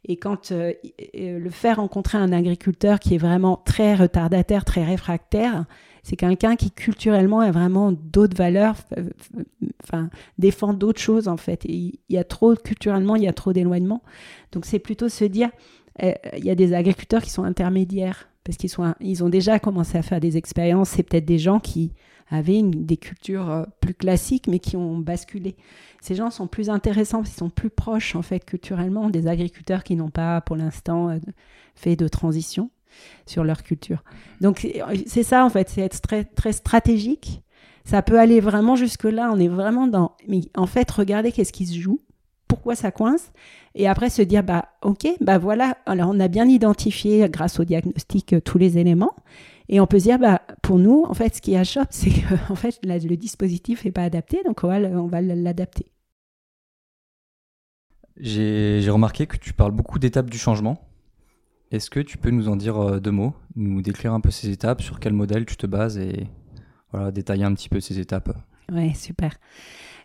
Et 0.06 0.18
quand 0.18 0.52
euh, 0.52 0.74
le 1.14 1.50
faire 1.50 1.78
rencontrer 1.78 2.18
un 2.18 2.34
agriculteur 2.34 3.00
qui 3.00 3.16
est 3.16 3.20
vraiment 3.20 3.62
très 3.64 3.96
retardataire, 3.96 4.66
très 4.66 4.84
réfractaire, 4.84 5.66
c'est 6.04 6.16
quelqu'un 6.16 6.56
qui 6.56 6.72
culturellement 6.72 7.42
a 7.42 7.52
vraiment 7.52 7.92
d'autres 7.92 8.36
valeurs, 8.36 8.76
enfin 9.84 10.10
défend 10.38 10.74
d'autres 10.74 11.02
choses 11.02 11.28
en 11.28 11.38
fait. 11.38 11.66
il 11.66 12.00
y 12.10 12.18
a 12.18 12.24
trop 12.24 12.56
culturellement, 12.56 13.16
il 13.16 13.24
y 13.24 13.28
a 13.28 13.34
trop 13.34 13.54
d'éloignement. 13.54 14.02
Donc 14.52 14.66
c'est 14.66 14.80
plutôt 14.80 15.10
se 15.10 15.26
dire, 15.26 15.50
euh, 16.04 16.14
il 16.38 16.46
y 16.46 16.50
a 16.50 16.56
des 16.56 16.74
agriculteurs 16.74 17.22
qui 17.22 17.30
sont 17.30 17.44
intermédiaires 17.44 18.28
parce 18.44 18.58
qu'ils 18.58 18.70
sont, 18.70 18.94
ils 19.00 19.24
ont 19.24 19.30
déjà 19.30 19.60
commencé 19.60 19.98
à 19.98 20.02
faire 20.02 20.20
des 20.20 20.38
expériences. 20.38 20.90
C'est 20.90 21.04
peut-être 21.04 21.26
des 21.26 21.38
gens 21.38 21.60
qui 21.60 21.94
avaient 22.30 22.64
des 22.64 22.98
cultures 22.98 23.50
euh, 23.50 23.64
plus 23.82 23.94
classiques, 23.94 24.48
mais 24.48 24.60
qui 24.60 24.78
ont 24.78 24.98
basculé. 24.98 25.56
Ces 26.02 26.16
gens 26.16 26.32
sont 26.32 26.48
plus 26.48 26.70
intéressants, 26.70 27.22
qu'ils 27.22 27.36
sont 27.36 27.50
plus 27.50 27.70
proches 27.70 28.16
en 28.16 28.22
fait 28.22 28.44
culturellement 28.46 29.10
des 29.10 29.28
agriculteurs 29.28 29.84
qui 29.84 29.96
n'ont 29.96 30.10
pas, 30.10 30.42
pour 30.42 30.56
l'instant, 30.56 31.10
euh, 31.10 31.20
fait 31.76 31.96
de 31.96 32.08
transition 32.08 32.72
sur 33.26 33.44
leur 33.44 33.64
culture. 33.64 34.04
Donc 34.40 34.68
c'est 35.06 35.24
ça 35.24 35.46
en 35.46 35.50
fait, 35.50 35.70
c'est 35.70 35.82
être 35.82 36.02
très, 36.02 36.24
très 36.24 36.52
stratégique. 36.52 37.42
Ça 37.84 38.02
peut 38.02 38.20
aller 38.20 38.40
vraiment 38.40 38.76
jusque 38.76 39.06
là. 39.06 39.32
On 39.34 39.40
est 39.40 39.48
vraiment 39.48 39.88
dans. 39.88 40.16
Mais 40.28 40.42
en 40.56 40.68
fait, 40.68 40.90
regardez 40.92 41.32
qu'est-ce 41.32 41.52
qui 41.52 41.66
se 41.66 41.80
joue 41.80 42.00
pourquoi 42.52 42.76
ça 42.76 42.92
coince, 42.92 43.32
et 43.76 43.88
après 43.88 44.10
se 44.10 44.22
dire, 44.22 44.44
bah 44.44 44.66
ok, 44.82 45.08
bah 45.22 45.38
voilà, 45.38 45.78
alors 45.86 46.10
on 46.14 46.20
a 46.20 46.28
bien 46.28 46.50
identifié 46.50 47.30
grâce 47.30 47.62
au 47.62 47.64
diagnostic 47.64 48.34
euh, 48.34 48.42
tous 48.42 48.58
les 48.58 48.78
éléments, 48.78 49.16
et 49.70 49.80
on 49.80 49.88
peut 49.88 50.00
se 50.00 50.04
dire, 50.04 50.20
bah 50.20 50.42
pour 50.62 50.78
nous, 50.78 51.06
en 51.08 51.14
fait, 51.14 51.34
ce 51.34 51.42
qui 51.42 51.56
achoppe, 51.56 51.88
c'est 51.92 52.10
que 52.10 52.52
en 52.52 52.56
fait, 52.56 52.78
le 52.84 53.16
dispositif 53.16 53.86
n'est 53.86 53.94
pas 53.94 54.04
adapté, 54.04 54.42
donc 54.46 54.66
on 54.66 54.68
va, 54.68 54.80
on 54.80 55.08
va 55.08 55.22
l'adapter. 55.22 55.86
J'ai 58.18 58.90
remarqué 58.90 59.28
que 59.28 59.38
tu 59.38 59.54
parles 59.54 59.72
beaucoup 59.72 59.98
d'étapes 59.98 60.30
du 60.30 60.38
changement. 60.38 60.91
Est-ce 61.72 61.90
que 61.90 62.02
tu 62.02 62.18
peux 62.18 62.32
nous 62.32 62.50
en 62.50 62.58
dire 62.58 62.78
euh, 62.78 63.00
deux 63.00 63.12
mots, 63.12 63.34
nous 63.56 63.82
décrire 63.82 64.14
un 64.14 64.20
peu 64.20 64.30
ces 64.30 64.50
étapes, 64.50 64.82
sur 64.82 65.00
quel 65.00 65.14
modèle 65.14 65.46
tu 65.46 65.56
te 65.56 65.66
bases 65.66 65.98
et 65.98 66.28
voilà, 66.92 67.12
détailler 67.12 67.46
un 67.46 67.54
petit 67.54 67.70
peu 67.70 67.80
ces 67.80 67.98
étapes? 68.00 68.36
Ouais, 68.72 68.94
super. 68.94 69.32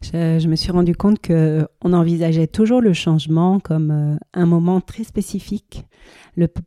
Je, 0.03 0.47
me 0.47 0.57
suis 0.57 0.71
rendu 0.71 0.95
compte 0.95 1.21
que 1.21 1.67
on 1.83 1.93
envisageait 1.93 2.47
toujours 2.47 2.81
le 2.81 2.93
changement 2.93 3.59
comme 3.59 3.91
euh, 3.91 4.17
un 4.35 4.47
moment 4.47 4.81
très 4.81 5.05
spécifique 5.05 5.87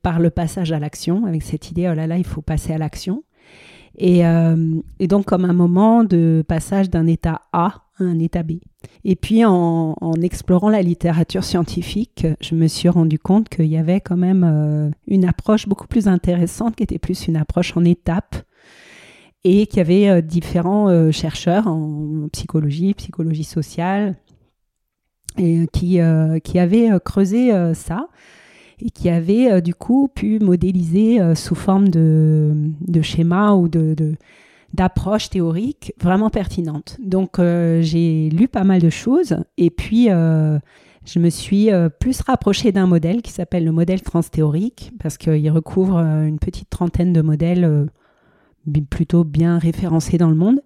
par 0.02 0.20
le 0.20 0.30
passage 0.32 0.72
à 0.72 0.80
l'action, 0.80 1.26
avec 1.26 1.44
cette 1.44 1.72
idée, 1.72 1.88
oh 1.90 1.94
là 1.94 2.08
là, 2.08 2.18
il 2.18 2.26
faut 2.26 2.42
passer 2.42 2.74
à 2.74 2.78
l'action. 2.78 3.24
Et, 3.98 4.26
euh, 4.26 4.82
et, 5.00 5.08
donc 5.08 5.26
comme 5.26 5.46
un 5.46 5.54
moment 5.54 6.04
de 6.04 6.44
passage 6.48 6.90
d'un 6.90 7.08
état 7.08 7.42
A 7.54 7.84
un 8.00 8.20
état 8.20 8.44
B. 8.44 8.54
Et 9.04 9.16
puis 9.16 9.46
en, 9.46 9.96
explorant 10.22 10.70
la 10.70 10.82
littérature 10.82 11.44
scientifique, 11.44 12.28
je 12.42 12.56
me 12.56 12.68
suis 12.68 12.90
rendu 12.90 13.20
compte 13.20 13.50
qu'il 13.50 13.68
y 13.68 13.78
avait 13.78 14.02
quand 14.02 14.18
même 14.18 14.44
euh, 14.44 14.90
une 15.08 15.26
approche 15.26 15.68
beaucoup 15.68 15.88
plus 15.88 16.08
intéressante 16.08 16.76
qui 16.76 16.84
était 16.84 17.00
plus 17.00 17.28
une 17.28 17.38
approche 17.38 17.76
en 17.78 17.84
étapes 17.86 18.36
et 19.44 19.68
qu'il 19.68 19.78
y 19.78 19.82
avait 19.82 20.10
euh, 20.10 20.22
différents 20.22 20.90
euh, 20.90 21.12
chercheurs 21.12 21.68
en 21.68 22.28
psychologie, 22.32 22.94
psychologie 22.94 23.44
sociale, 23.44 24.16
et, 25.38 25.68
qui, 25.72 26.00
qui 26.44 26.60
avaient 26.60 26.90
creusé 27.06 27.54
ça 27.74 28.10
et 28.82 28.90
qui 28.90 29.10
avaient 29.10 29.62
du 29.62 29.74
coup 29.74 30.10
pu 30.14 30.40
modéliser 30.40 31.20
sous 31.36 31.56
forme 31.56 31.88
de, 31.88 32.72
de 32.82 33.02
schémas 33.02 33.54
ou 33.54 33.70
de, 33.70 33.96
d'approches 34.74 35.30
théoriques 35.30 35.94
vraiment 36.00 36.30
pertinentes. 36.30 36.98
Donc 37.00 37.38
j'ai 37.38 38.30
lu 38.30 38.48
pas 38.48 38.64
mal 38.64 38.82
de 38.82 38.90
choses 38.90 39.38
et 39.58 39.70
puis 39.70 40.06
je 40.08 41.20
me 41.20 41.30
suis 41.30 41.70
plus 42.00 42.22
rapprochée 42.22 42.72
d'un 42.72 42.86
modèle 42.86 43.22
qui 43.22 43.32
s'appelle 43.32 43.66
le 43.66 43.72
modèle 43.72 44.02
transthéorique 44.02 44.92
parce 45.02 45.18
qu'il 45.18 45.50
recouvre 45.52 45.98
une 45.98 46.40
petite 46.40 46.70
trentaine 46.70 47.14
de 47.14 47.22
modèles 47.22 47.90
plutôt 48.90 49.24
bien 49.24 49.58
référencé 49.58 50.18
dans 50.18 50.30
le 50.30 50.36
monde. 50.36 50.62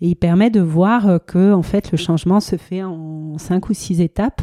Et 0.00 0.08
il 0.08 0.16
permet 0.16 0.50
de 0.50 0.60
voir 0.60 1.08
euh, 1.08 1.18
que 1.18 1.52
en 1.52 1.62
fait, 1.62 1.92
le 1.92 1.98
changement 1.98 2.40
se 2.40 2.56
fait 2.56 2.82
en 2.82 3.38
cinq 3.38 3.68
ou 3.68 3.74
six 3.74 4.00
étapes 4.00 4.42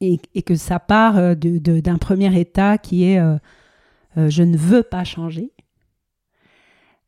et, 0.00 0.18
que 0.42 0.54
ça 0.54 0.78
part 0.78 1.16
euh, 1.16 1.34
d'un 1.34 1.98
premier 1.98 2.38
état 2.38 2.78
qui 2.78 3.04
est 3.04 3.18
euh, 3.18 3.38
je 4.16 4.42
ne 4.42 4.56
veux 4.56 4.82
pas 4.82 5.04
changer. 5.04 5.52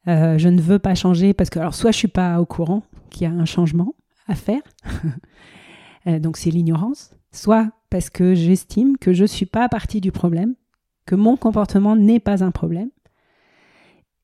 Je 0.09 0.49
ne 0.49 0.61
veux 0.61 0.79
pas 0.79 0.95
changer 0.95 1.35
parce 1.35 1.51
que 1.51 1.59
alors 1.59 1.75
soit 1.75 1.93
je 1.93 1.99
suis 1.99 2.09
pas 2.09 2.41
au 2.41 2.47
courant 2.47 2.83
qu'il 3.11 3.23
y 3.23 3.31
a 3.31 3.35
un 3.35 3.45
changement 3.45 3.95
à 4.27 4.35
faire, 4.35 4.63
donc 6.07 6.37
c'est 6.37 6.51
l'ignorance, 6.51 7.15
soit 7.33 7.71
parce 7.91 8.11
que 8.11 8.35
j'estime 8.35 8.97
que 8.99 9.13
je 9.13 9.25
suis 9.25 9.47
pas 9.47 9.69
partie 9.69 10.01
du 10.01 10.13
problème, 10.13 10.55
que 11.07 11.15
mon 11.15 11.37
comportement 11.37 11.97
n'est 11.97 12.21
pas 12.21 12.45
un 12.45 12.51
problème 12.51 12.91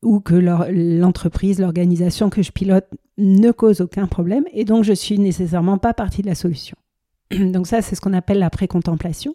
ou 0.03 0.21
que 0.21 0.35
l'entreprise, 0.35 1.59
l'organisation 1.59 2.29
que 2.31 2.43
je 2.43 2.53
pilote 2.53 2.87
ne 3.17 3.51
cause 3.51 3.81
aucun 3.81 4.07
problème 4.07 4.45
et 4.53 4.65
donc 4.65 4.85
je 4.85 4.93
suis 4.93 5.19
nécessairement 5.19 5.79
pas 5.79 5.95
partie 5.95 6.23
de 6.23 6.27
la 6.27 6.35
solution. 6.35 6.77
Donc 7.31 7.67
ça, 7.67 7.81
c'est 7.81 7.95
ce 7.95 8.01
qu'on 8.01 8.13
appelle 8.13 8.39
la 8.39 8.51
précontemplation. 8.51 9.35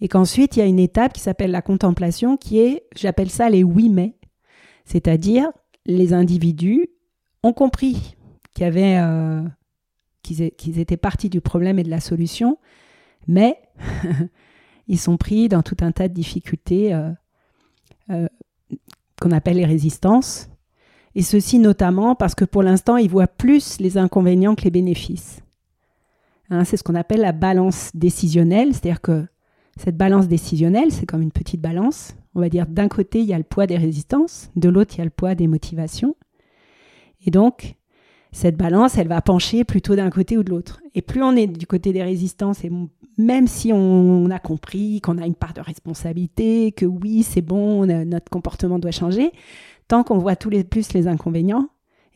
Et 0.00 0.08
qu'ensuite, 0.08 0.56
il 0.56 0.60
y 0.60 0.62
a 0.62 0.66
une 0.66 0.78
étape 0.78 1.12
qui 1.12 1.20
s'appelle 1.20 1.50
la 1.50 1.62
contemplation 1.62 2.36
qui 2.36 2.58
est, 2.58 2.84
j'appelle 2.96 3.30
ça 3.30 3.48
les 3.50 3.62
oui 3.64 3.88
mais, 3.88 4.16
c'est-à-dire 4.88 5.48
les 5.84 6.14
individus 6.14 6.88
ont 7.42 7.52
compris 7.52 8.16
euh, 8.60 9.42
qu'ils, 10.22 10.80
étaient 10.80 10.96
partis 10.96 11.28
du 11.28 11.40
problème 11.40 11.78
et 11.78 11.82
de 11.82 11.90
la 11.90 12.00
solution, 12.00 12.58
mais 13.26 13.60
ils 14.88 14.98
sont 14.98 15.16
pris 15.16 15.48
dans 15.48 15.62
tout 15.62 15.76
un 15.80 15.92
tas 15.92 16.08
de 16.08 16.14
difficultés 16.14 16.92
euh, 16.92 17.10
euh, 18.10 18.28
qu'on 19.20 19.30
appelle 19.30 19.58
les 19.58 19.64
résistances, 19.64 20.48
et 21.14 21.22
ceci 21.22 21.58
notamment 21.58 22.14
parce 22.14 22.34
que 22.34 22.44
pour 22.44 22.62
l'instant, 22.62 22.96
ils 22.96 23.10
voient 23.10 23.28
plus 23.28 23.78
les 23.80 23.98
inconvénients 23.98 24.54
que 24.54 24.62
les 24.62 24.70
bénéfices. 24.70 25.42
Hein, 26.50 26.64
c'est 26.64 26.76
ce 26.78 26.82
qu'on 26.82 26.94
appelle 26.94 27.20
la 27.20 27.32
balance 27.32 27.90
décisionnelle, 27.94 28.72
c'est-à-dire 28.72 29.02
que 29.02 29.26
cette 29.76 29.96
balance 29.96 30.28
décisionnelle, 30.28 30.90
c'est 30.90 31.06
comme 31.06 31.22
une 31.22 31.32
petite 31.32 31.60
balance. 31.60 32.14
On 32.34 32.40
va 32.40 32.48
dire 32.48 32.66
d'un 32.66 32.88
côté, 32.88 33.20
il 33.20 33.26
y 33.26 33.32
a 33.32 33.38
le 33.38 33.44
poids 33.44 33.66
des 33.66 33.76
résistances, 33.76 34.50
de 34.56 34.68
l'autre, 34.68 34.94
il 34.94 34.98
y 34.98 35.00
a 35.02 35.04
le 35.04 35.10
poids 35.10 35.34
des 35.34 35.46
motivations. 35.46 36.14
Et 37.26 37.30
donc, 37.30 37.74
cette 38.30 38.56
balance, 38.56 38.98
elle 38.98 39.08
va 39.08 39.22
pencher 39.22 39.64
plutôt 39.64 39.96
d'un 39.96 40.10
côté 40.10 40.36
ou 40.36 40.42
de 40.42 40.50
l'autre. 40.50 40.80
Et 40.94 41.02
plus 41.02 41.22
on 41.22 41.34
est 41.34 41.46
du 41.46 41.66
côté 41.66 41.92
des 41.92 42.02
résistances, 42.02 42.62
et 42.64 42.70
même 43.16 43.46
si 43.46 43.72
on 43.72 44.30
a 44.30 44.38
compris 44.38 45.00
qu'on 45.00 45.18
a 45.18 45.26
une 45.26 45.34
part 45.34 45.54
de 45.54 45.60
responsabilité, 45.60 46.72
que 46.72 46.84
oui, 46.86 47.22
c'est 47.22 47.42
bon, 47.42 47.86
notre 47.86 48.30
comportement 48.30 48.78
doit 48.78 48.90
changer, 48.90 49.32
tant 49.88 50.04
qu'on 50.04 50.18
voit 50.18 50.36
tous 50.36 50.50
les 50.50 50.62
plus 50.62 50.92
les 50.92 51.08
inconvénients 51.08 51.68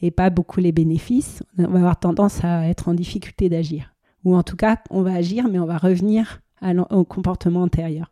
et 0.02 0.10
pas 0.10 0.30
beaucoup 0.30 0.60
les 0.60 0.72
bénéfices, 0.72 1.42
on 1.58 1.66
va 1.68 1.78
avoir 1.78 1.98
tendance 1.98 2.44
à 2.44 2.68
être 2.68 2.88
en 2.88 2.94
difficulté 2.94 3.48
d'agir. 3.48 3.94
Ou 4.24 4.36
en 4.36 4.42
tout 4.42 4.56
cas, 4.56 4.76
on 4.90 5.02
va 5.02 5.14
agir, 5.14 5.48
mais 5.48 5.58
on 5.58 5.66
va 5.66 5.78
revenir 5.78 6.42
au 6.90 7.04
comportement 7.04 7.62
antérieur. 7.62 8.11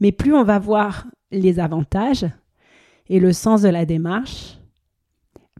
Mais 0.00 0.12
plus 0.12 0.34
on 0.34 0.44
va 0.44 0.58
voir 0.58 1.06
les 1.30 1.58
avantages 1.58 2.26
et 3.08 3.20
le 3.20 3.32
sens 3.32 3.62
de 3.62 3.68
la 3.68 3.86
démarche, 3.86 4.58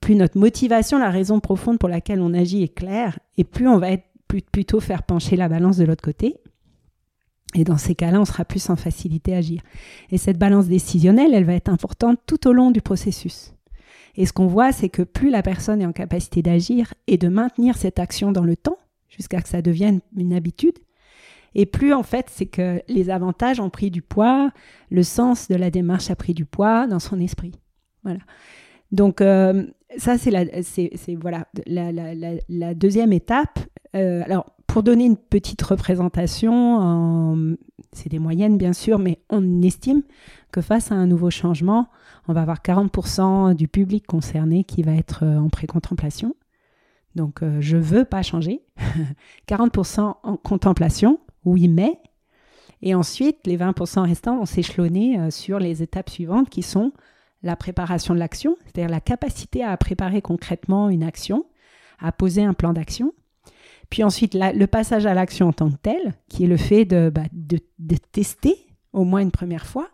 plus 0.01 0.15
notre 0.15 0.39
motivation, 0.39 0.99
la 0.99 1.11
raison 1.11 1.41
profonde 1.41 1.79
pour 1.79 1.89
laquelle 1.89 2.21
on 2.21 2.35
agit 2.35 2.63
est 2.63 2.75
claire, 2.75 3.19
et 3.37 3.45
plus 3.45 3.69
on 3.69 3.79
va 3.79 3.93
être 3.93 4.05
plutôt 4.53 4.81
faire 4.81 5.03
pencher 5.05 5.37
la 5.37 5.49
balance 5.49 5.77
de 5.77 5.85
l'autre 5.85 6.05
côté. 6.05 6.37
Et 7.55 7.65
dans 7.65 7.79
ces 7.79 7.95
cas-là, 7.95 8.21
on 8.21 8.25
sera 8.25 8.45
plus 8.45 8.69
en 8.71 8.77
facilité 8.77 9.35
à 9.35 9.39
agir. 9.39 9.63
Et 10.11 10.19
cette 10.19 10.39
balance 10.39 10.67
décisionnelle, 10.67 11.33
elle 11.33 11.45
va 11.45 11.55
être 11.55 11.69
importante 11.69 12.19
tout 12.27 12.47
au 12.49 12.53
long 12.53 12.71
du 12.71 12.83
processus. 12.83 13.55
Et 14.17 14.27
ce 14.27 14.33
qu'on 14.33 14.47
voit, 14.47 14.73
c'est 14.73 14.89
que 14.89 15.03
plus 15.03 15.31
la 15.31 15.43
personne 15.43 15.81
est 15.81 15.87
en 15.87 15.93
capacité 15.93 16.43
d'agir 16.43 16.93
et 17.07 17.19
de 17.19 17.29
maintenir 17.29 17.77
cette 17.77 17.99
action 17.99 18.33
dans 18.33 18.45
le 18.45 18.57
temps, 18.57 18.79
jusqu'à 19.09 19.41
que 19.41 19.49
ça 19.49 19.63
devienne 19.63 20.01
une 20.17 20.35
habitude, 20.35 20.79
et 21.59 21.67
plus 21.67 21.93
en 21.93 22.03
fait, 22.03 22.27
c'est 22.31 22.47
que 22.47 22.81
les 22.87 23.11
avantages 23.11 23.59
ont 23.59 23.71
pris 23.71 23.91
du 23.91 24.03
poids, 24.03 24.51
le 24.91 25.03
sens 25.03 25.49
de 25.49 25.57
la 25.57 25.71
démarche 25.71 26.11
a 26.11 26.17
pris 26.17 26.35
du 26.35 26.45
poids 26.45 26.87
dans 26.87 27.01
son 27.01 27.19
esprit. 27.19 27.53
Voilà. 28.05 28.21
Donc, 28.93 29.21
euh, 29.21 29.67
ça, 29.97 30.19
c'est 30.19 30.31
la, 30.31 30.45
c'est, 30.63 30.91
voilà, 31.21 31.49
la, 31.67 32.75
deuxième 32.75 33.13
étape. 33.13 33.59
Euh, 33.97 34.23
alors, 34.25 34.47
pour 34.67 34.83
donner 34.83 35.07
une 35.07 35.17
petite 35.17 35.63
représentation, 35.63 37.57
c'est 37.93 38.11
des 38.11 38.19
moyennes 38.19 38.59
bien 38.59 38.73
sûr, 38.73 38.99
mais 38.99 39.19
on 39.31 39.63
estime 39.63 40.03
que 40.53 40.61
face 40.61 40.93
à 40.93 40.95
un 40.95 41.07
nouveau 41.07 41.31
changement, 41.31 41.89
on 42.29 42.33
va 42.33 42.43
avoir 42.43 42.61
40% 42.61 43.55
du 43.55 43.69
public 43.69 44.07
concerné 44.07 44.65
qui 44.65 44.83
va 44.83 44.95
être 44.95 45.25
euh, 45.25 45.39
en 45.39 45.49
précontemplation. 45.49 46.35
Donc, 47.15 47.43
euh, 47.43 47.59
je 47.61 47.77
veux 47.77 48.05
pas 48.05 48.23
changer. 48.23 48.61
40% 49.49 50.17
en 50.23 50.37
contemplation, 50.37 51.19
oui, 51.47 51.69
mais. 51.69 51.99
Et 52.83 52.95
ensuite, 52.95 53.47
les 53.47 53.57
20% 53.57 54.01
restants 54.07 54.37
vont 54.37 54.45
s'échelonner 54.45 55.31
sur 55.31 55.59
les 55.59 55.83
étapes 55.83 56.11
suivantes 56.11 56.51
qui 56.51 56.63
sont 56.63 56.93
la 57.43 57.57
préparation 57.57 58.13
de 58.13 58.19
l'action, 58.19 58.57
c'est-à-dire 58.65 58.91
la 58.91 59.01
capacité 59.01 59.65
à 59.65 59.75
préparer 59.77 60.21
concrètement 60.21 60.91
une 60.91 61.03
action, 61.03 61.47
à 61.99 62.13
poser 62.13 62.45
un 62.45 62.53
plan 62.53 62.73
d'action. 62.75 63.15
Puis 63.89 64.03
ensuite, 64.03 64.35
le 64.35 64.67
passage 64.67 65.07
à 65.07 65.15
l'action 65.15 65.49
en 65.49 65.53
tant 65.53 65.71
que 65.71 65.77
tel, 65.77 66.15
qui 66.29 66.45
est 66.45 66.49
le 66.49 66.57
fait 66.57 66.85
de, 66.85 67.09
bah, 67.09 67.23
de, 67.33 67.97
tester 68.13 68.57
au 68.93 69.05
moins 69.05 69.21
une 69.21 69.31
première 69.31 69.67
fois. 69.67 69.89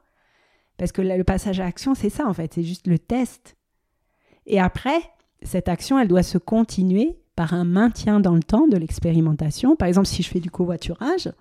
Parce 0.78 0.92
que 0.92 1.02
le 1.02 1.24
passage 1.24 1.60
à 1.60 1.64
l'action, 1.64 1.94
c'est 1.94 2.08
ça 2.08 2.26
en 2.26 2.32
fait, 2.32 2.54
c'est 2.54 2.62
juste 2.62 2.86
le 2.86 2.98
test 2.98 3.56
Et 4.46 4.58
après, 4.58 4.98
cette 5.42 5.68
action, 5.68 5.98
elle 5.98 6.08
doit 6.08 6.22
se 6.22 6.38
continuer 6.38 7.21
par 7.36 7.54
un 7.54 7.64
maintien 7.64 8.20
dans 8.20 8.34
le 8.34 8.42
temps 8.42 8.68
de 8.68 8.76
l'expérimentation. 8.76 9.76
Par 9.76 9.88
exemple, 9.88 10.06
si 10.06 10.22
je 10.22 10.28
fais 10.28 10.40
du 10.40 10.50
covoiturage, 10.50 11.32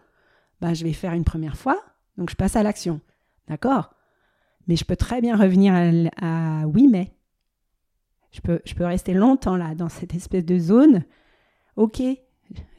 ben, 0.62 0.73
je 0.73 0.84
vais 0.84 0.93
faire 0.93 1.13
une 1.13 1.23
première 1.23 1.58
fois, 1.58 1.82
donc 2.17 2.30
je 2.30 2.36
passe 2.36 2.56
à 2.56 2.63
l'action. 2.63 3.01
D'accord? 3.47 3.93
Mais 4.67 4.75
je 4.75 4.86
peux 4.86 4.95
très 4.95 5.21
bien 5.21 5.36
revenir 5.36 5.73
à, 6.21 6.67
oui, 6.67 6.88
mais. 6.88 7.12
Je 8.32 8.39
peux, 8.39 8.62
je 8.63 8.73
peux 8.75 8.86
rester 8.86 9.13
longtemps 9.13 9.58
là, 9.58 9.75
dans 9.75 9.89
cette 9.89 10.15
espèce 10.15 10.45
de 10.45 10.58
zone. 10.58 11.04
Ok, 11.75 12.01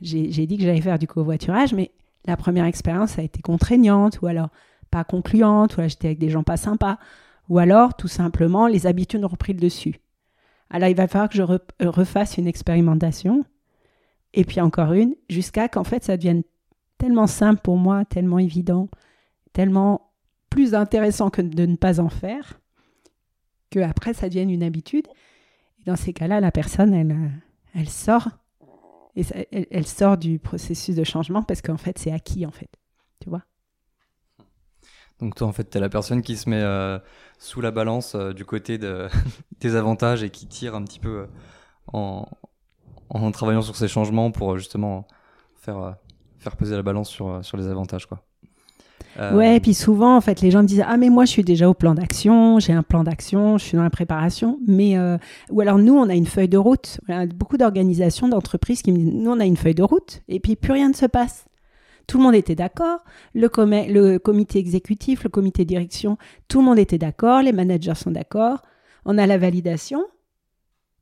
j'ai 0.00 0.46
dit 0.46 0.56
que 0.56 0.62
j'allais 0.62 0.80
faire 0.80 0.98
du 0.98 1.06
covoiturage, 1.06 1.74
mais 1.74 1.90
la 2.24 2.38
première 2.38 2.64
expérience 2.64 3.18
a 3.18 3.22
été 3.22 3.42
contraignante, 3.42 4.20
ou 4.22 4.26
alors 4.28 4.48
pas 4.90 5.04
concluante, 5.04 5.76
ou 5.76 5.82
j'étais 5.82 6.08
avec 6.08 6.18
des 6.18 6.30
gens 6.30 6.42
pas 6.42 6.56
sympas, 6.56 6.98
ou 7.50 7.58
alors 7.58 7.94
tout 7.94 8.08
simplement 8.08 8.66
les 8.66 8.86
habitudes 8.86 9.24
ont 9.24 9.28
repris 9.28 9.52
le 9.52 9.60
dessus. 9.60 10.00
Alors 10.72 10.88
il 10.88 10.96
va 10.96 11.06
falloir 11.06 11.28
que 11.28 11.36
je 11.36 11.86
refasse 11.86 12.38
une 12.38 12.48
expérimentation, 12.48 13.44
et 14.32 14.44
puis 14.44 14.60
encore 14.60 14.92
une, 14.94 15.14
jusqu'à 15.28 15.68
qu'en 15.68 15.84
fait 15.84 16.02
ça 16.02 16.16
devienne 16.16 16.42
tellement 16.98 17.26
simple 17.26 17.60
pour 17.62 17.76
moi, 17.76 18.04
tellement 18.06 18.38
évident, 18.38 18.88
tellement 19.52 20.12
plus 20.48 20.74
intéressant 20.74 21.30
que 21.30 21.42
de 21.42 21.66
ne 21.66 21.76
pas 21.76 22.00
en 22.00 22.08
faire, 22.08 22.58
que 23.70 23.80
après 23.80 24.14
ça 24.14 24.28
devienne 24.28 24.50
une 24.50 24.62
habitude. 24.62 25.06
Et 25.80 25.84
dans 25.84 25.96
ces 25.96 26.12
cas-là, 26.12 26.40
la 26.40 26.52
personne, 26.52 26.94
elle, 26.94 27.16
elle 27.74 27.88
sort, 27.88 28.28
et 29.14 29.24
elle, 29.70 29.86
sort 29.86 30.16
du 30.16 30.38
processus 30.38 30.96
de 30.96 31.04
changement 31.04 31.42
parce 31.42 31.60
qu'en 31.60 31.76
fait, 31.76 31.98
c'est 31.98 32.12
acquis, 32.12 32.46
en 32.46 32.50
fait. 32.50 32.70
Tu 33.20 33.28
vois? 33.28 33.42
Donc 35.20 35.36
toi, 35.36 35.46
en 35.46 35.52
fait, 35.52 35.70
tu 35.70 35.78
es 35.78 35.80
la 35.80 35.88
personne 35.88 36.20
qui 36.22 36.36
se 36.36 36.50
met 36.50 36.60
euh, 36.60 36.98
sous 37.38 37.60
la 37.60 37.70
balance 37.70 38.14
euh, 38.14 38.32
du 38.32 38.44
côté 38.44 38.78
de, 38.78 39.08
des 39.60 39.76
avantages 39.76 40.22
et 40.22 40.30
qui 40.30 40.46
tire 40.46 40.74
un 40.74 40.82
petit 40.82 40.98
peu 40.98 41.26
euh, 41.94 42.22
en, 43.08 43.30
travaillant 43.32 43.62
sur 43.62 43.76
ces 43.76 43.88
changements 43.88 44.30
pour 44.30 44.58
justement 44.58 45.06
faire, 45.60 45.96
faire 46.38 46.56
peser 46.56 46.74
la 46.74 46.82
balance 46.82 47.08
sur, 47.08 47.44
sur 47.44 47.56
les 47.56 47.68
avantages. 47.68 48.06
Quoi. 48.06 48.22
Ouais, 49.32 49.56
et 49.56 49.60
puis 49.60 49.74
souvent, 49.74 50.16
en 50.16 50.22
fait, 50.22 50.40
les 50.40 50.50
gens 50.50 50.62
me 50.62 50.66
disent 50.66 50.84
Ah, 50.86 50.96
mais 50.96 51.10
moi, 51.10 51.26
je 51.26 51.30
suis 51.30 51.44
déjà 51.44 51.68
au 51.68 51.74
plan 51.74 51.94
d'action, 51.94 52.58
j'ai 52.58 52.72
un 52.72 52.82
plan 52.82 53.04
d'action, 53.04 53.58
je 53.58 53.64
suis 53.64 53.76
dans 53.76 53.82
la 53.82 53.90
préparation. 53.90 54.58
Mais, 54.66 54.96
ou 55.50 55.60
alors, 55.60 55.76
nous, 55.76 55.94
on 55.94 56.08
a 56.08 56.14
une 56.14 56.24
feuille 56.24 56.48
de 56.48 56.56
route. 56.56 56.98
beaucoup 57.34 57.58
d'organisations, 57.58 58.28
d'entreprises 58.28 58.80
qui 58.80 58.90
me 58.90 58.96
disent 58.96 59.12
Nous, 59.12 59.30
on 59.30 59.38
a 59.38 59.44
une 59.44 59.58
feuille 59.58 59.74
de 59.74 59.82
route, 59.82 60.22
et 60.28 60.40
puis 60.40 60.56
plus 60.56 60.72
rien 60.72 60.88
ne 60.88 60.94
se 60.94 61.04
passe. 61.04 61.44
Tout 62.06 62.18
le 62.18 62.24
monde 62.24 62.34
était 62.34 62.54
d'accord, 62.54 63.00
le, 63.34 63.48
le 63.92 64.18
comité 64.18 64.58
exécutif, 64.58 65.24
le 65.24 65.30
comité 65.30 65.64
direction, 65.64 66.18
tout 66.48 66.58
le 66.58 66.64
monde 66.64 66.78
était 66.78 66.98
d'accord, 66.98 67.42
les 67.42 67.52
managers 67.52 67.94
sont 67.94 68.10
d'accord, 68.10 68.62
on 69.04 69.18
a 69.18 69.26
la 69.26 69.38
validation 69.38 70.04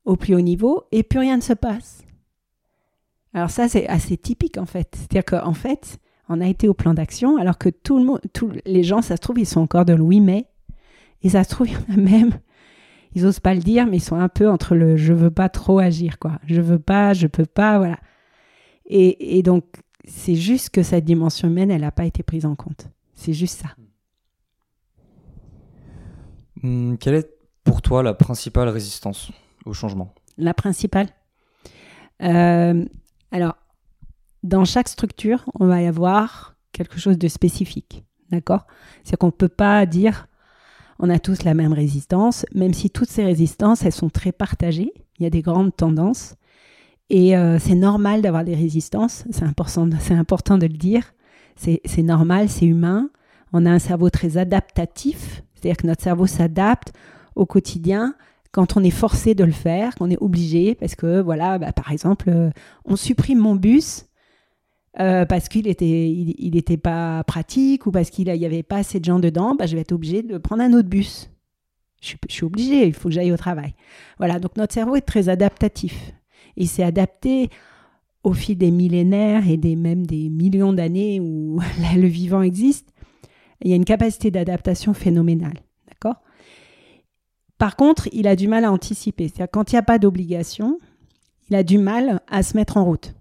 au 0.05 0.15
plus 0.15 0.35
haut 0.35 0.41
niveau 0.41 0.83
et 0.91 1.03
plus 1.03 1.19
rien 1.19 1.37
ne 1.37 1.41
se 1.41 1.53
passe. 1.53 2.03
Alors 3.33 3.49
ça, 3.49 3.67
c'est 3.67 3.87
assez 3.87 4.17
typique 4.17 4.57
en 4.57 4.65
fait. 4.65 4.95
C'est-à-dire 4.95 5.25
qu'en 5.25 5.53
fait, 5.53 5.99
on 6.29 6.41
a 6.41 6.47
été 6.47 6.67
au 6.67 6.73
plan 6.73 6.93
d'action 6.93 7.37
alors 7.37 7.57
que 7.57 7.69
tout 7.69 7.97
le 7.97 8.05
monde, 8.05 8.21
les 8.65 8.83
gens, 8.83 9.01
ça 9.01 9.15
se 9.15 9.21
trouve, 9.21 9.39
ils 9.39 9.45
sont 9.45 9.61
encore 9.61 9.85
de 9.85 9.93
Louis 9.93 10.21
mai. 10.21 10.47
Et 11.23 11.29
ça 11.29 11.43
se 11.43 11.49
trouve, 11.49 11.67
il 11.67 11.73
y 11.73 11.77
en 11.77 11.93
a 11.93 11.97
même, 11.97 12.31
ils 13.13 13.25
osent 13.25 13.39
pas 13.39 13.53
le 13.53 13.59
dire, 13.59 13.85
mais 13.85 13.97
ils 13.97 14.01
sont 14.01 14.15
un 14.15 14.29
peu 14.29 14.49
entre 14.49 14.73
le 14.73 14.97
je 14.97 15.13
veux 15.13 15.29
pas 15.29 15.49
trop 15.49 15.77
agir, 15.77 16.17
quoi. 16.17 16.39
Je 16.47 16.61
veux 16.61 16.79
pas, 16.79 17.13
je 17.13 17.27
peux 17.27 17.45
pas, 17.45 17.77
voilà. 17.77 17.99
Et 18.93 19.41
donc, 19.43 19.63
c'est 20.05 20.35
juste 20.35 20.69
que 20.69 20.83
cette 20.83 21.05
dimension 21.05 21.47
humaine, 21.47 21.71
elle 21.71 21.81
n'a 21.81 21.91
pas 21.91 22.05
été 22.05 22.23
prise 22.23 22.45
en 22.45 22.55
compte. 22.55 22.87
C'est 23.13 23.33
juste 23.33 23.59
ça. 23.61 23.69
Hmm, 26.61 26.95
quelle 26.95 27.15
est 27.15 27.29
pour 27.63 27.81
toi 27.81 28.03
la 28.03 28.13
principale 28.13 28.69
résistance 28.69 29.31
au 29.65 29.73
changement? 29.73 30.13
La 30.37 30.53
principale? 30.53 31.07
Euh, 32.23 32.85
Alors, 33.31 33.55
dans 34.43 34.65
chaque 34.65 34.87
structure, 34.87 35.45
on 35.59 35.67
va 35.67 35.81
y 35.81 35.87
avoir 35.87 36.55
quelque 36.71 36.99
chose 36.99 37.17
de 37.17 37.27
spécifique. 37.27 38.03
D'accord? 38.31 38.65
C'est 39.03 39.17
qu'on 39.17 39.27
ne 39.27 39.31
peut 39.31 39.49
pas 39.49 39.85
dire 39.85 40.27
on 41.03 41.09
a 41.09 41.17
tous 41.17 41.43
la 41.43 41.55
même 41.55 41.73
résistance, 41.73 42.45
même 42.53 42.75
si 42.75 42.91
toutes 42.91 43.09
ces 43.09 43.25
résistances, 43.25 43.83
elles 43.83 43.91
sont 43.91 44.11
très 44.11 44.31
partagées. 44.31 44.93
Il 45.17 45.23
y 45.23 45.25
a 45.25 45.31
des 45.31 45.41
grandes 45.41 45.75
tendances. 45.75 46.35
Et 47.13 47.35
euh, 47.35 47.59
c'est 47.59 47.75
normal 47.75 48.21
d'avoir 48.21 48.45
des 48.45 48.55
résistances, 48.55 49.25
c'est 49.31 49.43
important, 49.43 50.57
de 50.57 50.65
le 50.65 50.77
dire. 50.77 51.13
C'est 51.57 52.03
normal, 52.03 52.47
c'est 52.47 52.65
humain. 52.65 53.09
On 53.51 53.65
a 53.65 53.69
un 53.69 53.79
cerveau 53.79 54.09
très 54.09 54.37
adaptatif, 54.37 55.43
c'est-à-dire 55.53 55.75
que 55.75 55.87
notre 55.87 56.01
cerveau 56.01 56.25
s'adapte 56.25 56.93
au 57.35 57.45
quotidien 57.45 58.15
quand 58.53 58.77
on 58.77 58.83
est 58.83 58.91
forcé 58.91 59.35
de 59.35 59.43
le 59.43 59.51
faire, 59.51 59.93
qu'on 59.95 60.09
est 60.09 60.21
obligé, 60.21 60.73
parce 60.73 60.95
que 60.95 61.19
voilà, 61.19 61.59
bah, 61.59 61.73
par 61.73 61.91
exemple, 61.91 62.29
euh, 62.29 62.49
on 62.85 62.95
supprime 62.95 63.39
mon 63.39 63.55
bus 63.55 64.05
euh, 65.01 65.25
parce 65.25 65.49
qu'il 65.49 65.67
était, 65.67 66.09
il, 66.09 66.55
était 66.55 66.77
pas 66.77 67.25
pratique 67.25 67.87
ou 67.87 67.91
parce 67.91 68.09
qu'il 68.09 68.31
n'y 68.31 68.45
avait 68.45 68.63
pas 68.63 68.77
assez 68.77 69.01
de 69.01 69.05
gens 69.05 69.19
dedans, 69.19 69.55
bah, 69.55 69.65
je 69.65 69.75
vais 69.75 69.81
être 69.81 69.91
obligé 69.91 70.23
de 70.23 70.37
prendre 70.37 70.63
un 70.63 70.71
autre 70.71 70.87
bus. 70.87 71.29
Je 72.01 72.15
je 72.29 72.33
suis 72.33 72.45
obligé, 72.45 72.87
il 72.87 72.93
faut 72.93 73.09
que 73.09 73.15
j'aille 73.15 73.33
au 73.33 73.37
travail. 73.37 73.75
Voilà, 74.17 74.39
donc 74.39 74.55
notre 74.55 74.73
cerveau 74.73 74.95
est 74.95 75.01
très 75.01 75.27
adaptatif. 75.27 76.13
Il 76.57 76.67
s'est 76.67 76.83
adapté 76.83 77.49
au 78.23 78.33
fil 78.33 78.57
des 78.57 78.71
millénaires 78.71 79.47
et 79.47 79.57
des, 79.57 79.75
même 79.75 80.05
des 80.05 80.29
millions 80.29 80.73
d'années 80.73 81.19
où 81.19 81.59
le 81.95 82.07
vivant 82.07 82.41
existe. 82.41 82.89
Il 83.61 83.69
y 83.69 83.73
a 83.73 83.75
une 83.75 83.85
capacité 83.85 84.31
d'adaptation 84.31 84.93
phénoménale. 84.93 85.59
D'accord? 85.87 86.21
Par 87.57 87.75
contre, 87.75 88.09
il 88.11 88.27
a 88.27 88.35
du 88.35 88.47
mal 88.47 88.65
à 88.65 88.71
anticiper. 88.71 89.27
C'est-à-dire 89.27 89.51
quand 89.51 89.71
il 89.71 89.75
n'y 89.75 89.79
a 89.79 89.83
pas 89.83 89.99
d'obligation, 89.99 90.79
il 91.49 91.55
a 91.55 91.63
du 91.63 91.77
mal 91.77 92.21
à 92.27 92.43
se 92.43 92.57
mettre 92.57 92.77
en 92.77 92.85
route. 92.85 93.13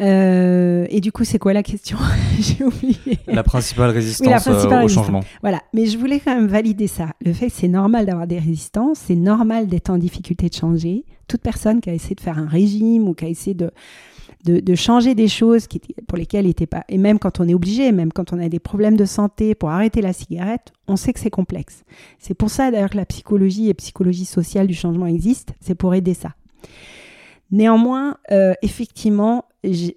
Euh, 0.00 0.86
et 0.88 1.00
du 1.00 1.12
coup, 1.12 1.24
c'est 1.24 1.38
quoi 1.38 1.52
la 1.52 1.62
question 1.62 1.98
J'ai 2.40 2.64
oublié. 2.64 3.18
La 3.26 3.42
principale 3.42 3.90
résistance 3.90 4.46
euh, 4.46 4.84
au 4.84 4.88
changement. 4.88 5.20
Voilà, 5.42 5.60
mais 5.74 5.86
je 5.86 5.98
voulais 5.98 6.20
quand 6.20 6.34
même 6.34 6.46
valider 6.46 6.86
ça. 6.86 7.10
Le 7.24 7.32
fait 7.32 7.46
que 7.46 7.52
c'est 7.52 7.68
normal 7.68 8.06
d'avoir 8.06 8.26
des 8.26 8.38
résistances, 8.38 8.98
c'est 8.98 9.14
normal 9.14 9.66
d'être 9.66 9.90
en 9.90 9.98
difficulté 9.98 10.48
de 10.48 10.54
changer. 10.54 11.04
Toute 11.28 11.42
personne 11.42 11.80
qui 11.80 11.90
a 11.90 11.94
essayé 11.94 12.14
de 12.14 12.20
faire 12.20 12.38
un 12.38 12.46
régime 12.46 13.08
ou 13.08 13.14
qui 13.14 13.24
a 13.24 13.28
essayé 13.28 13.54
de, 13.54 13.70
de, 14.44 14.74
changer 14.74 15.14
des 15.14 15.28
choses 15.28 15.66
qui, 15.66 15.80
pour 16.08 16.16
lesquelles 16.18 16.44
il 16.44 16.48
n'était 16.48 16.66
pas... 16.66 16.84
Et 16.88 16.98
même 16.98 17.18
quand 17.18 17.40
on 17.40 17.48
est 17.48 17.54
obligé, 17.54 17.92
même 17.92 18.12
quand 18.12 18.32
on 18.32 18.40
a 18.40 18.48
des 18.48 18.58
problèmes 18.58 18.96
de 18.96 19.04
santé 19.04 19.54
pour 19.54 19.70
arrêter 19.70 20.00
la 20.00 20.12
cigarette, 20.12 20.72
on 20.88 20.96
sait 20.96 21.12
que 21.12 21.20
c'est 21.20 21.30
complexe. 21.30 21.84
C'est 22.18 22.34
pour 22.34 22.50
ça 22.50 22.70
d'ailleurs 22.70 22.90
que 22.90 22.96
la 22.96 23.06
psychologie 23.06 23.68
et 23.68 23.74
psychologie 23.74 24.24
sociale 24.24 24.66
du 24.66 24.74
changement 24.74 25.06
existent, 25.06 25.52
c'est 25.60 25.74
pour 25.74 25.94
aider 25.94 26.14
ça. 26.14 26.30
Néanmoins, 27.50 28.16
euh, 28.30 28.54
effectivement, 28.62 29.44
je 29.64 29.92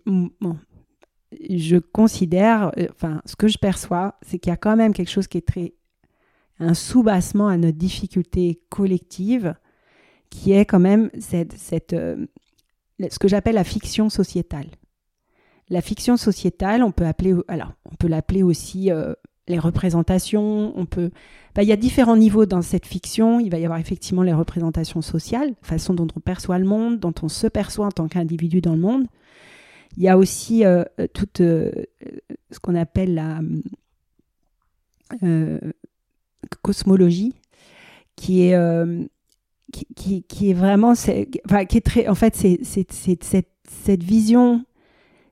considère, 1.77 2.71
euh, 2.77 2.87
enfin, 2.91 3.21
ce 3.25 3.35
que 3.35 3.47
je 3.47 3.57
perçois, 3.57 4.15
c'est 4.23 4.39
qu'il 4.39 4.49
y 4.49 4.53
a 4.53 4.57
quand 4.57 4.75
même 4.75 4.93
quelque 4.93 5.11
chose 5.11 5.27
qui 5.27 5.37
est 5.37 5.47
très. 5.47 5.73
un 6.59 6.75
sous-bassement 6.75 7.47
à 7.47 7.57
notre 7.57 7.77
difficulté 7.77 8.61
collective, 8.69 9.55
qui 10.29 10.53
est 10.53 10.65
quand 10.65 10.79
même 10.79 11.09
cette, 11.19 11.93
euh, 11.93 12.25
ce 12.99 13.19
que 13.19 13.27
j'appelle 13.27 13.55
la 13.55 13.63
fiction 13.63 14.09
sociétale. 14.09 14.67
La 15.69 15.81
fiction 15.81 16.15
sociétale, 16.17 16.83
on 16.83 16.91
peut 16.91 17.05
alors, 17.47 17.73
on 17.85 17.95
peut 17.95 18.07
l'appeler 18.07 18.43
aussi 18.43 18.91
les 19.47 19.59
représentations, 19.59 20.77
on 20.77 20.85
peut... 20.85 21.11
Bah, 21.55 21.63
il 21.63 21.69
y 21.69 21.71
a 21.71 21.77
différents 21.77 22.17
niveaux 22.17 22.45
dans 22.45 22.61
cette 22.61 22.85
fiction. 22.85 23.39
Il 23.39 23.49
va 23.49 23.59
y 23.59 23.65
avoir 23.65 23.79
effectivement 23.79 24.23
les 24.23 24.33
représentations 24.33 25.01
sociales, 25.01 25.53
façon 25.61 25.93
dont 25.93 26.07
on 26.15 26.19
perçoit 26.19 26.57
le 26.57 26.65
monde, 26.65 26.99
dont 26.99 27.13
on 27.21 27.29
se 27.29 27.47
perçoit 27.47 27.85
en 27.85 27.91
tant 27.91 28.07
qu'individu 28.07 28.61
dans 28.61 28.73
le 28.73 28.79
monde. 28.79 29.05
Il 29.97 30.03
y 30.03 30.09
a 30.09 30.17
aussi 30.17 30.65
euh, 30.65 30.83
toute 31.13 31.41
euh, 31.41 31.71
ce 32.49 32.59
qu'on 32.59 32.75
appelle 32.75 33.13
la 33.13 33.41
euh, 35.21 35.59
cosmologie, 36.63 37.35
qui 38.15 38.43
est, 38.43 38.57
qui, 39.95 40.23
qui, 40.23 40.49
est 40.49 40.53
vraiment... 40.53 40.93
Enfin, 41.45 41.65
qui 41.65 41.77
est 41.77 41.85
très... 41.85 42.07
En 42.07 42.15
fait, 42.15 42.35
c'est 42.35 42.59
cette, 42.63 42.93
cette 43.67 44.03
vision, 44.03 44.65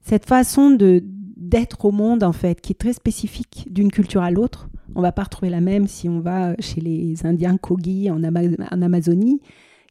cette 0.02 0.26
façon 0.26 0.72
de 0.72 1.04
d'être 1.52 1.84
au 1.84 1.92
monde, 1.92 2.24
en 2.24 2.32
fait, 2.32 2.62
qui 2.62 2.72
est 2.72 2.80
très 2.80 2.94
spécifique 2.94 3.68
d'une 3.70 3.92
culture 3.92 4.24
à 4.24 4.32
l'autre. 4.32 4.70
On 4.96 5.02
va 5.02 5.12
pas 5.12 5.24
retrouver 5.24 5.50
la 5.50 5.60
même 5.60 5.86
si 5.86 6.08
on 6.08 6.22
va 6.22 6.56
chez 6.60 6.80
les 6.80 7.26
Indiens 7.26 7.58
Kogi 7.58 8.10
en, 8.10 8.24
en 8.24 8.82
Amazonie, 8.82 9.42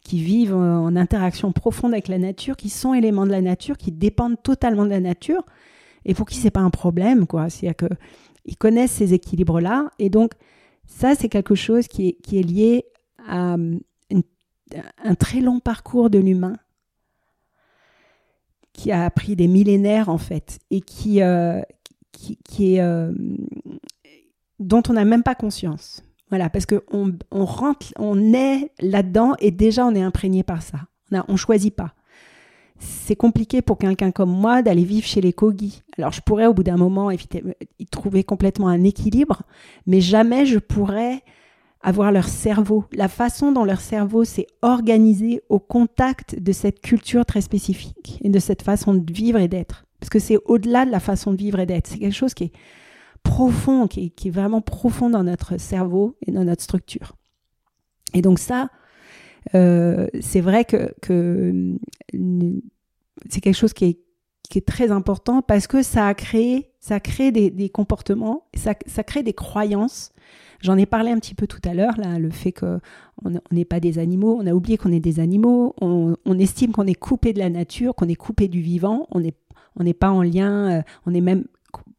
qui 0.02 0.22
vivent 0.22 0.54
en 0.54 0.96
interaction 0.96 1.52
profonde 1.52 1.92
avec 1.92 2.08
la 2.08 2.18
nature, 2.18 2.56
qui 2.56 2.70
sont 2.70 2.94
éléments 2.94 3.26
de 3.26 3.30
la 3.30 3.42
nature, 3.42 3.76
qui 3.76 3.92
dépendent 3.92 4.42
totalement 4.42 4.84
de 4.84 4.90
la 4.90 5.00
nature, 5.00 5.44
et 6.06 6.14
pour 6.14 6.26
qui 6.26 6.38
c'est 6.38 6.50
pas 6.50 6.60
un 6.60 6.70
problème, 6.70 7.26
quoi. 7.26 7.50
C'est-à-dire 7.50 7.88
qu'ils 8.44 8.56
connaissent 8.56 8.92
ces 8.92 9.12
équilibres-là, 9.12 9.90
et 9.98 10.08
donc 10.08 10.32
ça, 10.86 11.14
c'est 11.14 11.28
quelque 11.28 11.54
chose 11.54 11.86
qui 11.88 12.08
est, 12.08 12.12
qui 12.22 12.38
est 12.38 12.42
lié 12.42 12.84
à 13.28 13.56
un 15.04 15.14
très 15.14 15.40
long 15.40 15.60
parcours 15.60 16.08
de 16.08 16.18
l'humain 16.18 16.56
qui 18.80 18.92
a 18.92 19.10
pris 19.10 19.36
des 19.36 19.46
millénaires 19.46 20.08
en 20.08 20.16
fait 20.16 20.58
et 20.70 20.80
qui, 20.80 21.20
euh, 21.20 21.60
qui, 22.12 22.76
est, 22.76 22.80
euh, 22.80 23.12
dont 24.58 24.82
on 24.88 24.94
n'a 24.94 25.04
même 25.04 25.22
pas 25.22 25.34
conscience. 25.34 26.02
Voilà, 26.30 26.48
parce 26.48 26.64
qu'on 26.64 27.18
on 27.30 27.44
rentre, 27.44 27.88
on 27.98 28.32
est 28.32 28.70
là-dedans 28.80 29.34
et 29.38 29.50
déjà 29.50 29.84
on 29.84 29.94
est 29.94 30.00
imprégné 30.00 30.42
par 30.42 30.62
ça. 30.62 30.78
On 31.28 31.32
ne 31.32 31.36
choisit 31.36 31.74
pas. 31.74 31.92
C'est 32.78 33.16
compliqué 33.16 33.60
pour 33.60 33.76
quelqu'un 33.76 34.12
comme 34.12 34.30
moi 34.30 34.62
d'aller 34.62 34.84
vivre 34.84 35.06
chez 35.06 35.20
les 35.20 35.34
Kogi. 35.34 35.82
Alors 35.98 36.12
je 36.12 36.22
pourrais 36.22 36.46
au 36.46 36.54
bout 36.54 36.62
d'un 36.62 36.78
moment 36.78 37.10
éviter, 37.10 37.44
y 37.78 37.84
trouver 37.84 38.24
complètement 38.24 38.68
un 38.68 38.82
équilibre, 38.82 39.42
mais 39.86 40.00
jamais 40.00 40.46
je 40.46 40.58
pourrais 40.58 41.22
avoir 41.82 42.12
leur 42.12 42.28
cerveau, 42.28 42.84
la 42.92 43.08
façon 43.08 43.52
dont 43.52 43.64
leur 43.64 43.80
cerveau 43.80 44.24
s'est 44.24 44.46
organisé 44.62 45.42
au 45.48 45.58
contact 45.58 46.38
de 46.38 46.52
cette 46.52 46.80
culture 46.80 47.24
très 47.24 47.40
spécifique 47.40 48.18
et 48.22 48.28
de 48.28 48.38
cette 48.38 48.62
façon 48.62 48.94
de 48.94 49.12
vivre 49.12 49.38
et 49.38 49.48
d'être. 49.48 49.86
Parce 49.98 50.10
que 50.10 50.18
c'est 50.18 50.38
au-delà 50.44 50.84
de 50.84 50.90
la 50.90 51.00
façon 51.00 51.32
de 51.32 51.36
vivre 51.36 51.58
et 51.58 51.66
d'être. 51.66 51.86
C'est 51.86 51.98
quelque 51.98 52.14
chose 52.14 52.34
qui 52.34 52.44
est 52.44 52.52
profond, 53.22 53.86
qui 53.86 54.12
est, 54.16 54.30
vraiment 54.30 54.60
profond 54.60 55.10
dans 55.10 55.24
notre 55.24 55.58
cerveau 55.58 56.16
et 56.26 56.32
dans 56.32 56.44
notre 56.44 56.62
structure. 56.62 57.16
Et 58.14 58.22
donc 58.22 58.38
ça, 58.38 58.70
euh, 59.54 60.06
c'est 60.20 60.40
vrai 60.40 60.64
que, 60.64 60.94
c'est 63.28 63.40
quelque 63.40 63.56
chose 63.56 63.72
qui 63.72 63.84
est, 63.86 63.98
très 64.66 64.90
important 64.90 65.42
parce 65.42 65.68
que 65.68 65.80
ça 65.80 66.08
a 66.08 66.14
créé, 66.14 66.72
ça 66.80 66.98
crée 66.98 67.30
des, 67.30 67.50
des 67.50 67.68
comportements, 67.68 68.48
ça, 68.54 68.74
ça 68.86 69.04
crée 69.04 69.22
des 69.22 69.32
croyances 69.32 70.10
J'en 70.60 70.76
ai 70.76 70.86
parlé 70.86 71.10
un 71.10 71.18
petit 71.18 71.34
peu 71.34 71.46
tout 71.46 71.60
à 71.64 71.72
l'heure, 71.72 71.96
là, 71.96 72.18
le 72.18 72.30
fait 72.30 72.52
qu'on 72.52 72.80
n'est 73.50 73.64
pas 73.64 73.80
des 73.80 73.98
animaux, 73.98 74.38
on 74.40 74.46
a 74.46 74.52
oublié 74.52 74.76
qu'on 74.76 74.92
est 74.92 75.00
des 75.00 75.18
animaux, 75.18 75.74
on, 75.80 76.14
estime 76.38 76.72
qu'on 76.72 76.86
est 76.86 76.94
coupé 76.94 77.32
de 77.32 77.38
la 77.38 77.48
nature, 77.48 77.94
qu'on 77.94 78.08
est 78.08 78.14
coupé 78.14 78.48
du 78.48 78.60
vivant, 78.60 79.06
on 79.10 79.20
n'est 79.20 79.94
pas 79.94 80.10
en 80.10 80.22
lien, 80.22 80.70
euh, 80.70 80.82
on 81.06 81.14
est 81.14 81.20
même... 81.20 81.44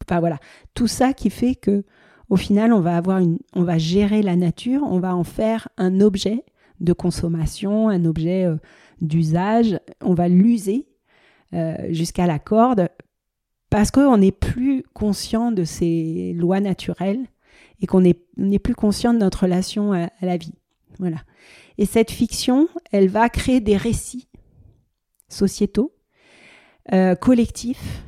Enfin 0.06 0.20
voilà, 0.20 0.38
tout 0.74 0.88
ça 0.88 1.14
qui 1.14 1.30
fait 1.30 1.56
que 1.56 1.84
au 2.30 2.38
final, 2.38 2.72
on 2.72 2.80
va 2.80 2.96
avoir 2.96 3.20
une, 3.20 3.40
on 3.56 3.64
va 3.64 3.78
gérer 3.78 4.22
la 4.22 4.38
nature, 4.38 4.84
on 4.84 5.00
va 5.00 5.16
en 5.16 5.26
faire 5.26 5.68
un 5.78 6.00
objet 6.00 6.46
de 6.80 6.94
consommation, 6.94 7.90
un 7.90 8.06
objet 8.06 8.46
euh, 8.46 8.56
d'usage, 9.02 9.80
on 10.02 10.14
va 10.14 10.30
l'user 10.30 10.88
euh, 11.54 11.76
jusqu'à 11.90 12.28
la 12.28 12.40
corde 12.40 12.88
parce 13.70 13.92
qu'on 13.92 14.18
n'est 14.18 14.32
plus 14.32 14.84
conscient 14.94 15.52
de 15.52 15.66
ces 15.66 16.34
lois 16.34 16.62
naturelles 16.62 17.26
et 17.82 17.88
qu'on 17.88 18.02
n'est 18.02 18.60
plus 18.60 18.76
conscient 18.76 19.14
de 19.14 19.20
notre 19.20 19.44
relation 19.44 19.92
à, 19.92 20.10
la 20.22 20.38
vie. 20.38 20.54
Voilà. 21.00 21.18
Et 21.78 21.86
cette 21.86 22.12
fiction, 22.12 22.70
elle 22.92 23.10
va 23.10 23.28
créer 23.28 23.60
des 23.60 23.76
récits 23.76 24.28
sociétaux, 25.30 25.94
euh, 26.94 27.16
collectifs 27.16 28.04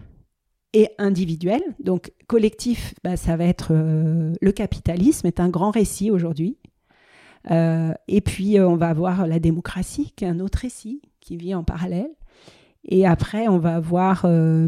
et 0.74 0.90
individuels. 1.00 1.64
Donc 1.80 2.12
collectif, 2.28 2.94
bah, 3.04 3.18
ça 3.18 3.36
va 3.36 3.46
être 3.46 3.70
euh, 3.72 4.34
le 4.42 4.52
capitalisme 4.52 5.26
est 5.28 5.40
un 5.40 5.50
grand 5.50 5.72
récit 5.72 6.12
aujourd'hui. 6.12 6.58
Euh, 7.52 7.94
et 8.08 8.22
puis 8.22 8.60
on 8.60 8.76
va 8.76 8.90
avoir 8.90 9.28
la 9.28 9.40
démocratie, 9.40 10.14
qui 10.16 10.24
est 10.24 10.28
un 10.28 10.40
autre 10.40 10.60
récit 10.60 11.02
qui 11.20 11.36
vit 11.36 11.56
en 11.56 11.64
parallèle. 11.64 12.12
Et 12.86 13.08
après, 13.08 13.48
on 13.48 13.60
va 13.60 13.76
avoir 13.76 14.26
le 14.26 14.68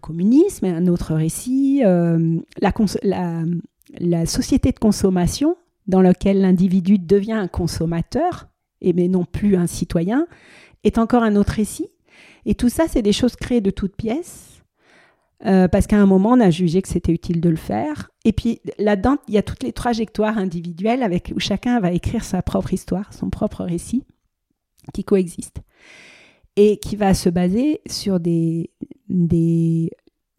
communisme, 0.00 0.64
un 0.64 0.88
autre 0.88 1.14
récit, 1.14 1.84
la 3.98 4.26
société 4.26 4.72
de 4.72 4.78
consommation 4.78 5.56
dans 5.86 6.02
laquelle 6.02 6.40
l'individu 6.40 6.98
devient 6.98 7.32
un 7.32 7.48
consommateur, 7.48 8.48
et 8.80 8.92
mais 8.92 9.08
non 9.08 9.24
plus 9.24 9.56
un 9.56 9.66
citoyen, 9.66 10.26
est 10.84 10.98
encore 10.98 11.22
un 11.22 11.36
autre 11.36 11.52
récit. 11.52 11.88
Et 12.44 12.54
tout 12.54 12.68
ça, 12.68 12.84
c'est 12.88 13.02
des 13.02 13.12
choses 13.12 13.36
créées 13.36 13.60
de 13.60 13.70
toutes 13.70 13.96
pièces, 13.96 14.62
euh, 15.46 15.68
parce 15.68 15.86
qu'à 15.86 15.96
un 15.96 16.06
moment, 16.06 16.30
on 16.30 16.40
a 16.40 16.50
jugé 16.50 16.82
que 16.82 16.88
c'était 16.88 17.12
utile 17.12 17.40
de 17.40 17.48
le 17.48 17.56
faire. 17.56 18.10
Et 18.24 18.32
puis 18.32 18.60
là-dedans, 18.78 19.18
il 19.28 19.34
y 19.34 19.38
a 19.38 19.42
toutes 19.42 19.62
les 19.62 19.72
trajectoires 19.72 20.36
individuelles 20.36 21.02
avec, 21.02 21.32
où 21.34 21.40
chacun 21.40 21.80
va 21.80 21.92
écrire 21.92 22.24
sa 22.24 22.42
propre 22.42 22.72
histoire, 22.74 23.12
son 23.14 23.30
propre 23.30 23.64
récit, 23.64 24.04
qui 24.92 25.04
coexiste. 25.04 25.60
Et 26.56 26.78
qui 26.78 26.96
va 26.96 27.14
se 27.14 27.28
baser 27.28 27.80
sur 27.86 28.18
des, 28.18 28.70
des, 29.08 29.92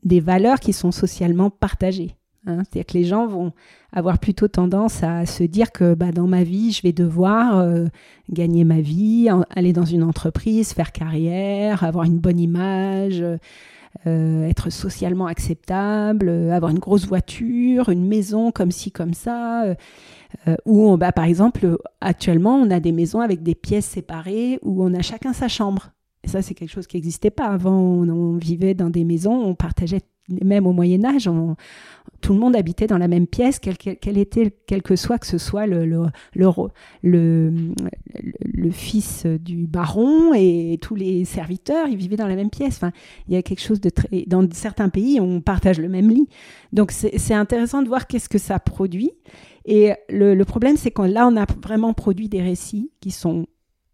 des 0.04 0.20
valeurs 0.20 0.60
qui 0.60 0.74
sont 0.74 0.92
socialement 0.92 1.50
partagées. 1.50 2.19
Hein. 2.50 2.64
C'est-à-dire 2.64 2.86
que 2.86 2.98
les 2.98 3.04
gens 3.06 3.28
vont 3.28 3.54
avoir 3.94 4.20
plutôt 4.20 4.48
tendance 4.48 5.04
à 5.04 5.26
se 5.26 5.44
dire 5.44 5.72
que 5.72 5.94
bah, 5.94 6.12
dans 6.12 6.28
ma 6.28 6.44
vie, 6.44 6.72
je 6.72 6.82
vais 6.82 6.92
devoir 6.92 7.60
euh, 7.60 7.86
gagner 8.30 8.64
ma 8.64 8.82
vie, 8.82 9.30
aller 9.56 9.74
dans 9.74 9.86
une 9.86 10.04
entreprise, 10.04 10.74
faire 10.74 10.92
carrière, 10.92 11.84
avoir 11.84 12.06
une 12.06 12.20
bonne 12.20 12.40
image, 12.40 13.24
euh, 14.08 14.48
être 14.48 14.70
socialement 14.70 15.28
acceptable, 15.28 16.30
avoir 16.52 16.72
une 16.72 16.80
grosse 16.80 17.08
voiture, 17.08 17.90
une 17.90 18.08
maison 18.08 18.52
comme 18.52 18.72
ci, 18.72 18.92
comme 18.92 19.14
ça. 19.14 19.76
Euh, 20.48 20.56
ou 20.66 20.96
bah, 20.98 21.12
par 21.12 21.26
exemple, 21.26 21.78
actuellement, 22.02 22.56
on 22.56 22.70
a 22.70 22.80
des 22.80 22.92
maisons 22.92 23.22
avec 23.22 23.44
des 23.44 23.56
pièces 23.56 23.86
séparées 23.86 24.60
où 24.62 24.84
on 24.84 24.94
a 24.94 25.02
chacun 25.02 25.34
sa 25.34 25.48
chambre. 25.48 25.92
Et 26.24 26.28
ça, 26.28 26.42
c'est 26.42 26.54
quelque 26.54 26.72
chose 26.72 26.88
qui 26.88 26.98
n'existait 26.98 27.32
pas. 27.32 27.48
Avant, 27.48 27.72
on, 27.72 28.38
vivait 28.38 28.74
dans 28.74 28.90
des 28.90 29.04
maisons, 29.04 29.34
on 29.34 29.56
partageait, 29.56 30.02
même 30.44 30.68
au 30.68 30.74
Moyen 30.74 31.04
Âge, 31.06 31.30
tout 32.22 32.34
le 32.34 32.40
monde 32.40 32.56
habitait 32.56 32.88
dans 32.88 32.98
la 32.98 33.08
même 33.08 33.28
pièce, 33.28 33.60
quel, 33.60 34.18
était, 34.18 34.56
quel 34.68 34.82
que 34.82 34.96
soit 34.96 35.20
que 35.20 35.28
ce 35.28 35.38
soit 35.38 35.68
le, 35.68 35.86
le, 35.86 36.06
le, 37.04 37.54
le, 38.54 38.72
fils 38.72 39.26
du 39.26 39.68
baron 39.68 40.34
et 40.34 40.78
tous 40.82 40.96
les 40.96 41.26
serviteurs, 41.26 41.88
ils 41.88 41.98
vivaient 41.98 42.18
dans 42.18 42.28
la 42.28 42.36
même 42.36 42.50
pièce. 42.50 42.76
Enfin, 42.78 42.92
il 43.28 43.34
y 43.34 43.38
a 43.38 43.42
quelque 43.42 43.62
chose 43.62 43.80
de 43.80 43.90
très... 43.90 44.26
Dans 44.28 44.48
certains 44.52 44.90
pays, 44.90 45.20
on 45.20 45.42
partage 45.42 45.80
le 45.80 45.90
même 45.90 46.10
lit. 46.10 46.28
Donc, 46.74 46.92
c'est 46.92 47.34
intéressant 47.34 47.82
de 47.82 47.88
voir 47.88 48.08
qu'est-ce 48.08 48.30
que 48.30 48.38
ça 48.38 48.60
produit. 48.60 49.12
Et 49.66 49.94
le, 50.10 50.44
problème, 50.44 50.78
c'est 50.78 50.92
que 50.92 51.04
là, 51.04 51.28
on 51.28 51.38
a 51.38 51.46
vraiment 51.64 51.94
produit 51.94 52.30
des 52.30 52.42
récits 52.42 52.92
qui 53.00 53.12
sont 53.12 53.46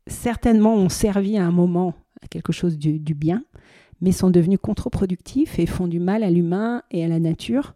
certainement 0.08 0.76
ont 0.76 0.90
servi 0.90 1.38
à 1.38 1.46
un 1.46 1.52
moment 1.52 1.96
quelque 2.30 2.54
chose 2.54 2.78
du, 2.78 3.00
du 3.00 3.14
bien, 3.14 3.44
mais 4.02 4.12
sont 4.12 4.30
devenus 4.30 4.60
contre-productifs 4.62 5.60
et 5.60 5.66
font 5.66 5.88
du 5.88 6.00
mal 6.00 6.24
à 6.24 6.30
l'humain 6.30 6.84
et 6.92 7.04
à 7.04 7.08
la 7.08 7.20
nature. 7.20 7.76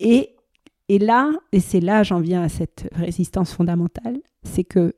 Et, 0.00 0.34
et 0.88 0.98
là, 0.98 1.30
et 1.52 1.60
c'est 1.60 1.80
là 1.80 2.02
j'en 2.02 2.20
viens 2.20 2.42
à 2.42 2.48
cette 2.48 2.88
résistance 2.92 3.52
fondamentale, 3.52 4.18
c'est 4.42 4.64
que 4.64 4.94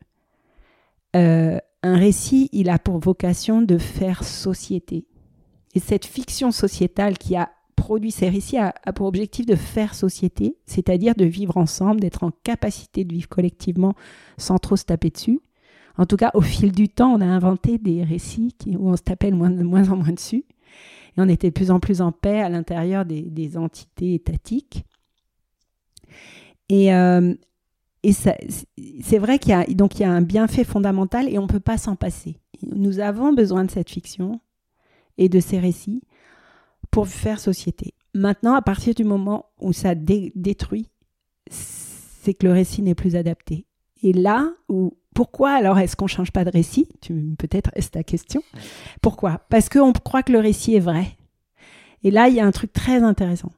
euh, 1.14 1.58
un 1.82 1.96
récit, 1.96 2.48
il 2.52 2.68
a 2.68 2.78
pour 2.78 2.98
vocation 2.98 3.62
de 3.62 3.78
faire 3.78 4.24
société. 4.24 5.06
Et 5.74 5.80
cette 5.80 6.04
fiction 6.04 6.50
sociétale 6.50 7.18
qui 7.18 7.36
a 7.36 7.50
produit 7.76 8.10
ces 8.10 8.28
récits 8.28 8.58
a, 8.58 8.74
a 8.84 8.92
pour 8.92 9.06
objectif 9.06 9.46
de 9.46 9.54
faire 9.54 9.94
société, 9.94 10.56
c'est-à-dire 10.66 11.14
de 11.14 11.24
vivre 11.24 11.56
ensemble, 11.56 12.00
d'être 12.00 12.24
en 12.24 12.32
capacité 12.42 13.04
de 13.04 13.12
vivre 13.12 13.28
collectivement 13.28 13.94
sans 14.38 14.58
trop 14.58 14.76
se 14.76 14.84
taper 14.84 15.10
dessus. 15.10 15.40
En 15.98 16.06
tout 16.06 16.16
cas, 16.16 16.30
au 16.34 16.40
fil 16.40 16.72
du 16.72 16.88
temps, 16.88 17.12
on 17.14 17.20
a 17.20 17.26
inventé 17.26 17.78
des 17.78 18.04
récits 18.04 18.54
où 18.66 18.90
on 18.90 18.96
se 18.96 19.02
tapait 19.02 19.30
de 19.30 19.36
moins, 19.36 19.88
en 19.88 19.96
moins 19.96 20.12
dessus. 20.12 20.44
Et 21.16 21.20
on 21.20 21.28
était 21.28 21.48
de 21.48 21.54
plus 21.54 21.70
en 21.70 21.80
plus 21.80 22.00
en 22.00 22.12
paix 22.12 22.40
à 22.40 22.48
l'intérieur 22.48 23.04
des, 23.04 23.56
entités 23.56 24.14
étatiques. 24.14 24.84
Et, 26.68 26.92
euh, 26.94 27.34
c'est 28.12 29.18
vrai 29.18 29.38
qu'il 29.38 29.50
y, 29.50 29.54
a, 29.54 29.64
donc 29.64 29.98
il 29.98 30.02
y 30.02 30.04
a 30.04 30.10
un 30.10 30.22
bienfait 30.22 30.64
fondamental 30.64 31.28
et 31.28 31.38
on 31.38 31.42
ne 31.42 31.48
peut 31.48 31.60
pas 31.60 31.78
s'en 31.78 31.96
passer. 31.96 32.38
Nous 32.62 33.00
avons 33.00 33.32
besoin 33.32 33.64
de 33.64 33.70
cette 33.70 33.90
fiction 33.90 34.40
et 35.18 35.28
de 35.28 35.40
ces 35.40 35.58
récits 35.58 36.02
pour 36.90 37.08
faire 37.08 37.40
société. 37.40 37.94
Maintenant, 38.14 38.54
à 38.54 38.62
partir 38.62 38.94
du 38.94 39.04
moment 39.04 39.46
où 39.60 39.72
ça 39.72 39.94
détruit, 39.94 40.88
c'est 41.50 42.34
que 42.34 42.46
le 42.46 42.52
récit 42.52 42.82
n'est 42.82 42.94
plus 42.94 43.16
adapté. 43.16 43.66
Et 44.02 44.12
là 44.12 44.52
où 44.68 44.96
pourquoi 45.14 45.52
alors 45.52 45.78
est-ce 45.78 45.96
qu'on 45.96 46.06
change 46.06 46.30
pas 46.30 46.44
de 46.44 46.50
récit? 46.50 46.88
Peut-être 47.38 47.70
est 47.74 47.90
ta 47.90 48.02
question? 48.02 48.42
Pourquoi? 49.00 49.40
Parce 49.48 49.68
qu'on 49.68 49.92
croit 49.92 50.22
que 50.22 50.32
le 50.32 50.40
récit 50.40 50.74
est 50.74 50.80
vrai. 50.80 51.16
Et 52.02 52.10
là, 52.10 52.28
il 52.28 52.34
y 52.34 52.40
a 52.40 52.46
un 52.46 52.52
truc 52.52 52.72
très 52.72 53.02
intéressant. 53.02 53.50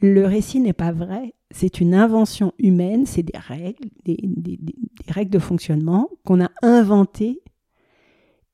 Le 0.00 0.24
récit 0.26 0.60
n'est 0.60 0.72
pas 0.72 0.92
vrai, 0.92 1.34
c'est 1.50 1.80
une 1.80 1.94
invention 1.94 2.52
humaine, 2.58 3.06
c'est 3.06 3.22
des 3.22 3.38
règles, 3.38 3.88
des, 4.04 4.18
règles 5.08 5.30
de 5.30 5.38
fonctionnement 5.38 6.10
qu'on 6.24 6.44
a 6.44 6.50
inventées. 6.62 7.40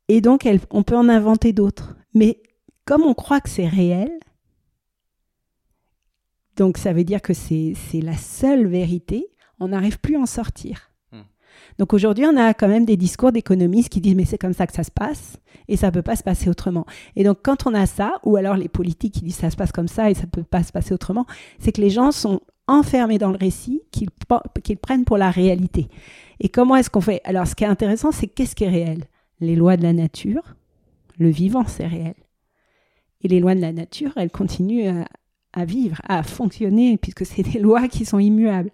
Et 0.09 0.20
donc, 0.20 0.49
on 0.70 0.83
peut 0.83 0.97
en 0.97 1.09
inventer 1.09 1.53
d'autres. 1.53 1.97
Mais 2.14 2.43
comme 2.85 3.03
on 3.03 3.14
croit 3.14 3.41
que 3.41 3.51
c'est 3.51 3.68
réel, 3.68 4.11
donc 6.57 6.79
ça 6.79 6.93
veut 6.93 7.05
dire 7.05 7.23
que 7.23 7.35
c'est 7.35 7.75
la 7.95 8.16
seule 8.16 8.66
vérité, 8.66 9.32
on 9.63 9.69
n'arrive 9.69 9.99
plus 9.99 10.17
à 10.17 10.21
en 10.21 10.27
sortir. 10.27 10.91
Hmm. 11.13 11.23
Donc 11.79 11.93
aujourd'hui, 11.93 12.27
on 12.27 12.37
a 12.37 12.55
quand 12.55 12.69
même 12.69 12.85
des 12.85 12.97
discours 12.97 13.33
d'économistes 13.33 13.89
qui 13.89 14.01
disent 14.01 14.15
mais 14.15 14.25
c'est 14.25 14.39
comme 14.39 14.55
ça 14.55 14.67
que 14.67 14.73
ça 14.73 14.85
se 14.85 14.91
passe 14.91 15.39
et 15.69 15.77
ça 15.77 15.89
ne 15.89 15.93
peut 15.93 16.03
pas 16.03 16.17
se 16.17 16.23
passer 16.23 16.51
autrement. 16.51 16.87
Et 17.17 17.25
donc 17.25 17.39
quand 17.43 17.67
on 17.67 17.75
a 17.75 17.87
ça, 17.87 18.15
ou 18.25 18.37
alors 18.37 18.57
les 18.57 18.69
politiques 18.69 19.15
qui 19.15 19.23
disent 19.23 19.37
ça 19.37 19.51
se 19.51 19.57
passe 19.57 19.73
comme 19.73 19.89
ça 19.89 20.11
et 20.11 20.15
ça 20.15 20.23
ne 20.23 20.31
peut 20.31 20.43
pas 20.43 20.63
se 20.63 20.73
passer 20.73 20.95
autrement, 20.95 21.27
c'est 21.59 21.73
que 21.73 21.81
les 21.81 21.91
gens 21.91 22.13
sont 22.13 22.41
enfermés 22.67 23.19
dans 23.19 23.31
le 23.31 23.37
récit 23.37 23.83
qu'ils 23.91 24.77
prennent 24.79 25.05
pour 25.05 25.19
la 25.19 25.31
réalité. 25.31 25.89
Et 26.41 26.49
comment 26.49 26.77
est-ce 26.77 26.91
qu'on 26.91 27.01
fait? 27.01 27.21
Alors, 27.25 27.47
ce 27.47 27.55
qui 27.55 27.65
est 27.65 27.69
intéressant, 27.69 28.13
c'est 28.13 28.27
qu'est-ce 28.27 28.55
qui 28.55 28.65
est 28.65 28.71
réel? 28.71 29.05
Les 29.41 29.57
lois 29.57 29.77
de 29.77 29.83
la 29.83 29.93
nature, 29.93 30.57
le 31.19 31.29
vivant, 31.29 31.65
c'est 31.67 31.87
réel. 31.87 32.15
Et 33.23 33.29
les 33.29 33.41
lois 33.41 33.55
de 33.55 33.61
la 33.61 33.73
nature, 33.73 34.13
elles 34.17 34.31
continuent 34.31 35.05
à, 35.53 35.65
vivre, 35.65 36.01
à 36.09 36.23
fonctionner, 36.23 36.97
puisque 36.99 37.27
c'est 37.27 37.43
des 37.43 37.59
lois 37.59 37.89
qui 37.89 38.05
sont 38.05 38.19
immuables. 38.19 38.71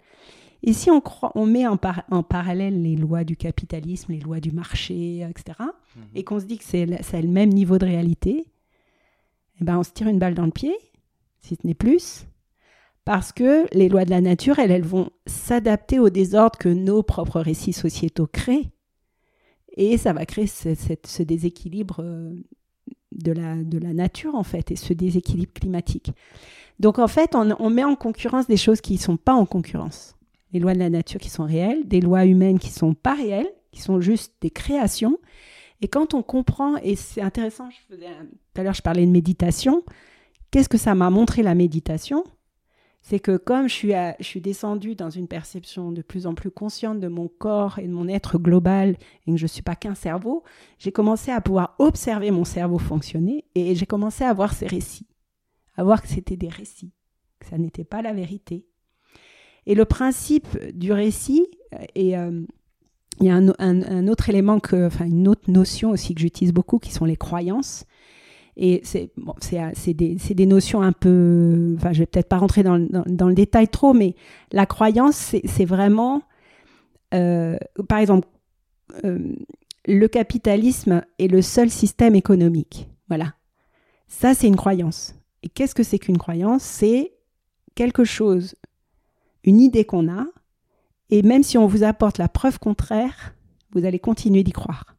Et 0.61 0.73
si 0.73 0.91
on, 0.91 0.99
croit, 0.99 1.31
on 1.35 1.45
met 1.45 1.65
en, 1.65 1.77
en, 2.11 2.23
parallèle 2.23 2.81
les 2.81 2.95
lois 2.95 3.23
du 3.23 3.37
capitalisme, 3.37 4.11
les 4.11 4.19
lois 4.19 4.39
du 4.39 4.51
marché, 4.51 5.21
etc., 5.21 5.57
mhm. 5.95 6.03
et 6.15 6.23
qu'on 6.23 6.39
se 6.39 6.45
dit 6.45 6.57
que 6.57 6.65
c'est 6.65 6.85
le 6.85 7.27
même 7.27 7.49
niveau 7.49 7.77
de 7.77 7.85
réalité, 7.85 8.45
eh 9.61 9.63
ben 9.63 9.77
on 9.77 9.83
se 9.83 9.91
tire 9.91 10.07
une 10.07 10.19
balle 10.19 10.35
dans 10.35 10.45
le 10.45 10.51
pied, 10.51 10.75
si 11.39 11.55
ce 11.55 11.65
n'est 11.65 11.73
plus, 11.73 12.25
parce 13.05 13.31
que 13.31 13.65
les 13.73 13.89
lois 13.89 14.05
de 14.05 14.09
la 14.09 14.21
nature, 14.21 14.59
elles, 14.59 14.71
elles 14.71 14.83
vont 14.83 15.09
s'adapter 15.25 15.97
au 15.97 16.09
désordre 16.09 16.59
que 16.59 16.69
nos 16.69 17.03
propres 17.03 17.39
récits 17.39 17.73
sociétaux 17.73 18.27
créent. 18.27 18.69
Et 19.77 19.97
ça 19.97 20.13
va 20.13 20.25
créer 20.25 20.47
ce, 20.47 21.23
déséquilibre 21.23 22.01
euh, 22.01 22.35
de 23.11 23.31
la, 23.31 23.55
de 23.55 23.77
la 23.77 23.93
nature, 23.93 24.35
en 24.35 24.43
fait, 24.43 24.71
et 24.71 24.75
ce 24.75 24.93
déséquilibre 24.93 25.53
climatique. 25.53 26.11
Donc, 26.79 26.99
en 26.99 27.07
fait, 27.07 27.33
on, 27.33 27.55
on 27.59 27.69
met 27.69 27.83
en 27.83 27.95
concurrence 27.95 28.47
des 28.47 28.57
choses 28.57 28.81
qui 28.81 28.93
ne 28.93 28.99
sont 28.99 29.17
pas 29.17 29.33
en 29.33 29.45
concurrence. 29.45 30.15
Les 30.51 30.59
lois 30.59 30.73
de 30.73 30.79
la 30.79 30.89
nature 30.89 31.19
qui 31.19 31.29
sont 31.29 31.45
réelles, 31.45 31.87
des 31.87 32.01
lois 32.01 32.25
humaines 32.25 32.59
qui 32.59 32.69
sont 32.69 32.93
pas 32.93 33.13
réelles, 33.13 33.51
qui 33.71 33.81
sont 33.81 34.01
juste 34.01 34.33
des 34.41 34.49
créations. 34.49 35.19
Et 35.81 35.87
quand 35.87 36.13
on 36.13 36.23
comprend, 36.23 36.77
et 36.77 36.95
c'est 36.95 37.21
intéressant, 37.21 37.69
je 37.69 37.95
tout 37.95 38.01
à 38.55 38.63
l'heure 38.63 38.73
je 38.73 38.81
parlais 38.81 39.05
de 39.05 39.11
méditation, 39.11 39.83
qu'est-ce 40.51 40.69
que 40.69 40.77
ça 40.77 40.95
m'a 40.95 41.09
montré 41.09 41.43
la 41.43 41.55
méditation? 41.55 42.23
C'est 43.01 43.19
que 43.19 43.37
comme 43.37 43.69
je 43.69 43.73
suis, 43.73 43.93
je 44.19 44.25
suis 44.25 44.41
descendue 44.41 44.93
dans 44.95 45.09
une 45.09 45.27
perception 45.27 45.91
de 45.93 46.01
plus 46.01 46.27
en 46.27 46.35
plus 46.35 46.51
consciente 46.51 46.99
de 46.99 47.07
mon 47.07 47.29
corps 47.29 47.79
et 47.79 47.87
de 47.87 47.93
mon 47.93 48.09
être 48.09 48.37
global, 48.37 48.97
et 49.25 49.31
que 49.31 49.37
je 49.37 49.45
ne 49.45 49.47
suis 49.47 49.61
pas 49.61 49.75
qu'un 49.75 49.95
cerveau, 49.95 50.43
j'ai 50.79 50.91
commencé 50.91 51.31
à 51.31 51.39
pouvoir 51.39 51.75
observer 51.79 52.29
mon 52.31 52.43
cerveau 52.43 52.77
fonctionner 52.77 53.45
et 53.55 53.73
j'ai 53.75 53.85
commencé 53.85 54.25
à 54.25 54.33
voir 54.33 54.53
ces 54.53 54.67
récits, 54.67 55.07
à 55.77 55.83
voir 55.83 56.01
que 56.01 56.09
c'était 56.09 56.35
des 56.35 56.49
récits, 56.49 56.91
que 57.39 57.47
ça 57.47 57.57
n'était 57.57 57.85
pas 57.85 58.01
la 58.01 58.11
vérité. 58.11 58.65
Et 59.65 59.75
le 59.75 59.85
principe 59.85 60.47
du 60.73 60.91
récit, 60.91 61.47
et 61.95 62.17
euh, 62.17 62.41
il 63.19 63.27
y 63.27 63.29
a 63.29 63.35
un, 63.35 64.07
autre 64.07 64.29
élément, 64.29 64.59
que, 64.59 64.87
enfin 64.87 65.05
une 65.05 65.27
autre 65.27 65.49
notion 65.51 65.91
aussi 65.91 66.15
que 66.15 66.21
j'utilise 66.21 66.53
beaucoup, 66.53 66.79
qui 66.79 66.91
sont 66.91 67.05
les 67.05 67.17
croyances. 67.17 67.85
Et 68.55 68.81
c'est 68.83 69.11
bon, 69.15 69.33
des, 69.51 70.15
des, 70.15 70.45
notions 70.45 70.81
un 70.81 70.91
peu. 70.91 71.75
Enfin, 71.77 71.93
je 71.93 71.99
vais 71.99 72.05
peut-être 72.05 72.27
pas 72.27 72.37
rentrer 72.37 72.63
dans, 72.63 72.79
dans, 72.79 73.27
le 73.27 73.33
détail 73.33 73.67
trop, 73.69 73.93
mais 73.93 74.15
la 74.51 74.65
croyance, 74.65 75.35
c'est 75.45 75.65
vraiment. 75.65 76.21
Euh, 77.13 77.57
par 77.87 77.99
exemple, 77.99 78.27
euh, 79.05 79.33
le 79.85 80.07
capitalisme 80.07 81.03
est 81.19 81.27
le 81.27 81.41
seul 81.41 81.69
système 81.69 82.15
économique. 82.15 82.89
Voilà. 83.07 83.33
Ça, 84.07 84.33
c'est 84.33 84.47
une 84.47 84.55
croyance. 84.55 85.15
Et 85.43 85.49
qu'est-ce 85.49 85.75
que 85.75 85.83
c'est 85.83 85.99
qu'une 85.99 86.17
croyance? 86.17 86.63
C'est 86.63 87.13
quelque 87.75 88.03
chose, 88.03 88.55
une 89.43 89.59
idée 89.59 89.85
qu'on 89.85 90.11
a, 90.11 90.25
et 91.09 91.21
même 91.23 91.43
si 91.43 91.57
on 91.57 91.67
vous 91.67 91.83
apporte 91.83 92.17
la 92.17 92.29
preuve 92.29 92.59
contraire, 92.59 93.33
vous 93.71 93.85
allez 93.85 93.99
continuer 93.99 94.43
d'y 94.43 94.51
croire. 94.51 94.95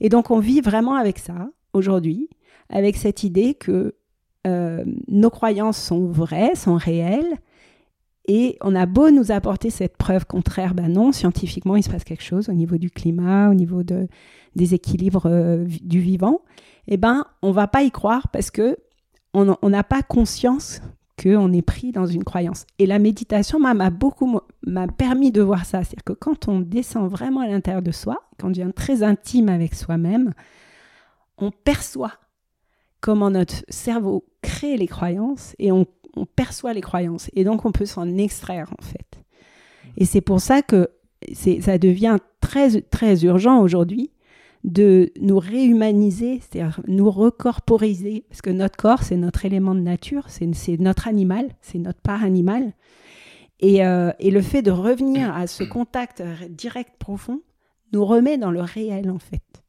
Et 0.00 0.08
donc, 0.08 0.30
on 0.30 0.38
vit 0.38 0.60
vraiment 0.60 0.94
avec 0.94 1.18
ça 1.18 1.50
aujourd'hui 1.72 2.28
avec 2.72 2.96
cette 2.96 3.22
idée 3.22 3.54
que 3.54 3.94
euh, 4.46 4.84
nos 5.06 5.30
croyances 5.30 5.78
sont 5.80 6.08
vraies, 6.08 6.54
sont 6.56 6.76
réelles, 6.76 7.36
et 8.26 8.56
on 8.60 8.74
a 8.74 8.86
beau 8.86 9.10
nous 9.10 9.30
apporter 9.30 9.70
cette 9.70 9.96
preuve 9.96 10.26
contraire, 10.26 10.74
ben 10.74 10.88
non, 10.88 11.12
scientifiquement, 11.12 11.76
il 11.76 11.82
se 11.82 11.90
passe 11.90 12.04
quelque 12.04 12.22
chose 12.22 12.48
au 12.48 12.52
niveau 12.52 12.78
du 12.78 12.90
climat, 12.90 13.50
au 13.50 13.54
niveau 13.54 13.82
de, 13.82 14.08
des 14.56 14.74
équilibres 14.74 15.26
euh, 15.26 15.64
du 15.82 16.00
vivant, 16.00 16.40
eh 16.88 16.96
ben, 16.96 17.24
on 17.42 17.52
va 17.52 17.66
pas 17.66 17.82
y 17.82 17.90
croire 17.90 18.28
parce 18.28 18.50
que 18.50 18.76
on 19.34 19.70
n'a 19.70 19.82
pas 19.82 20.02
conscience 20.02 20.82
qu'on 21.22 21.52
est 21.52 21.62
pris 21.62 21.92
dans 21.92 22.06
une 22.06 22.24
croyance. 22.24 22.66
Et 22.78 22.86
la 22.86 22.98
méditation 22.98 23.58
m'a 23.58 23.90
beaucoup 23.90 24.40
m'a 24.66 24.86
permis 24.86 25.32
de 25.32 25.42
voir 25.42 25.64
ça. 25.64 25.84
C'est-à-dire 25.84 26.04
que 26.04 26.12
quand 26.12 26.48
on 26.48 26.60
descend 26.60 27.10
vraiment 27.10 27.40
à 27.40 27.46
l'intérieur 27.46 27.82
de 27.82 27.92
soi, 27.92 28.22
quand 28.38 28.48
on 28.48 28.50
devient 28.50 28.72
très 28.74 29.02
intime 29.02 29.48
avec 29.48 29.74
soi-même, 29.74 30.32
on 31.38 31.50
perçoit 31.50 32.12
comment 33.00 33.30
notre 33.30 33.64
cerveau 33.68 34.24
crée 34.42 34.76
les 34.76 34.86
croyances 34.86 35.54
et 35.58 35.72
on, 35.72 35.86
perçoit 36.36 36.74
les 36.74 36.82
croyances. 36.82 37.30
Et 37.34 37.42
donc, 37.42 37.64
on 37.64 37.72
peut 37.72 37.86
s'en 37.86 38.06
extraire, 38.18 38.70
en 38.78 38.82
fait. 38.82 39.24
Et 39.96 40.04
c'est 40.04 40.20
pour 40.20 40.40
ça 40.40 40.60
que 40.60 40.90
ça 41.34 41.78
devient 41.78 42.18
très, 42.40 42.82
très 42.82 43.24
urgent 43.24 43.60
aujourd'hui 43.60 44.10
de 44.64 45.12
nous 45.20 45.38
réhumaniser, 45.38 46.40
c'est-à-dire 46.40 46.80
nous 46.86 47.10
recorporiser, 47.10 48.24
parce 48.28 48.42
que 48.42 48.50
notre 48.50 48.76
corps, 48.76 49.02
c'est 49.02 49.16
notre 49.16 49.44
élément 49.44 49.74
de 49.74 49.80
nature, 49.80 50.26
c'est 50.28 50.78
notre 50.78 51.08
animal, 51.08 51.48
c'est 51.60 51.78
notre 51.78 52.00
part 52.00 52.22
animale. 52.22 52.72
Et, 53.60 53.84
euh, 53.84 54.12
et, 54.18 54.30
le 54.30 54.42
fait 54.42 54.62
de 54.62 54.72
revenir 54.72 55.34
à 55.34 55.46
ce 55.46 55.62
contact 55.62 56.22
direct 56.48 56.94
profond 56.98 57.42
nous 57.92 58.04
remet 58.04 58.38
dans 58.38 58.50
le 58.50 58.60
réel, 58.60 59.10
en 59.10 59.18
fait. 59.18 59.62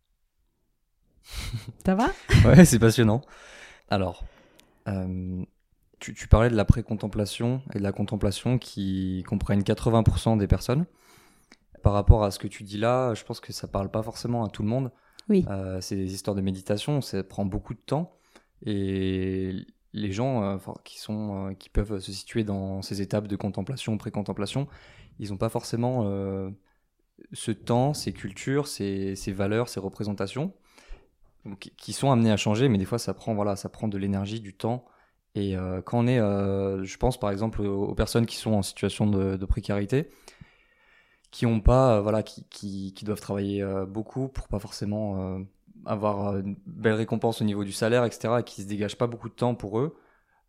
Ça 1.86 1.96
va? 1.96 2.12
Ouais, 2.46 2.66
c'est 2.66 2.80
passionnant. 2.80 3.22
Alors, 3.90 4.24
euh, 4.88 5.44
tu, 6.00 6.28
parlais 6.28 6.50
de 6.50 6.56
la 6.56 6.66
pré-contemplation 6.66 7.62
et 7.74 7.78
de 7.80 7.84
la 7.84 7.92
contemplation 7.92 8.58
qui 8.58 9.24
comprennent 9.28 9.62
80% 9.62 10.38
des 10.38 10.48
personnes. 10.48 10.86
Par 11.84 11.94
rapport 11.94 12.24
à 12.24 12.32
ce 12.32 12.40
que 12.40 12.48
tu 12.48 12.64
dis 12.64 12.78
là, 12.78 13.14
je 13.14 13.24
pense 13.24 13.40
que 13.40 13.54
ça 13.54 13.68
parle 13.68 13.92
pas 13.92 14.02
forcément 14.02 14.44
à 14.44 14.50
tout 14.50 14.64
le 14.64 14.70
monde. 14.70 14.92
Oui. 15.30 15.46
Euh, 15.50 15.80
c'est 15.82 15.96
des 15.96 16.14
histoires 16.14 16.36
de 16.36 16.42
méditation, 16.42 17.02
ça 17.02 17.24
prend 17.24 17.46
beaucoup 17.46 17.74
de 17.74 17.80
temps. 17.80 18.18
Et 18.66 19.54
les 19.94 20.12
gens 20.12 20.44
euh, 20.44 20.58
qui, 20.84 21.00
sont, 21.00 21.56
qui 21.60 21.70
peuvent 21.70 22.00
se 22.00 22.12
situer 22.12 22.44
dans 22.44 22.82
ces 22.82 23.02
étapes 23.02 23.28
de 23.28 23.36
contemplation, 23.36 23.98
pré-contemplation, 23.98 24.68
ils 25.20 25.30
n'ont 25.30 25.38
pas 25.38 25.50
forcément 25.50 26.04
ce 27.32 27.52
temps, 27.52 27.94
ces 27.94 28.12
cultures, 28.12 28.68
ces, 28.68 29.16
ces 29.16 29.32
valeurs, 29.32 29.70
ces 29.70 29.80
représentations 29.80 30.54
qui 31.78 31.94
sont 31.94 32.12
amenés 32.12 32.32
à 32.32 32.38
changer, 32.38 32.70
mais 32.70 32.78
des 32.78 32.86
fois 32.86 33.00
ça 33.00 33.14
prend, 33.14 33.34
voilà, 33.34 33.56
ça 33.56 33.70
prend 33.70 33.88
de 33.88 33.98
l'énergie, 33.98 34.40
du 34.40 34.54
temps. 34.54 34.86
Et 35.36 35.58
euh, 35.58 35.82
quand 35.82 36.00
on 36.00 36.08
est, 36.08 36.20
euh, 36.20 36.84
je 36.84 36.98
pense 36.98 37.20
par 37.20 37.32
exemple 37.32 37.62
aux, 37.62 37.96
personnes 37.96 38.26
qui 38.26 38.38
sont 38.38 38.54
en 38.54 38.62
situation 38.62 39.08
de, 39.08 39.46
précarité, 39.46 40.10
qui 41.34 41.46
ont 41.46 41.60
pas, 41.60 41.98
euh, 41.98 42.02
voilà, 42.02 42.24
qui, 42.24 42.46
qui, 42.94 43.04
doivent 43.04 43.20
travailler 43.20 43.66
beaucoup 43.88 44.30
pour 44.30 44.48
pas 44.48 44.60
forcément 44.60 45.42
avoir 45.86 46.38
une 46.38 46.56
belle 46.66 46.94
récompense 46.94 47.42
au 47.42 47.46
niveau 47.46 47.66
du 47.66 47.74
salaire, 47.74 48.06
etc., 48.06 48.36
et 48.40 48.44
qui 48.44 48.62
se 48.62 48.68
dégagent 48.68 48.98
pas 48.98 49.08
beaucoup 49.08 49.28
de 49.28 49.34
temps 49.34 49.56
pour 49.56 49.80
eux. 49.80 49.98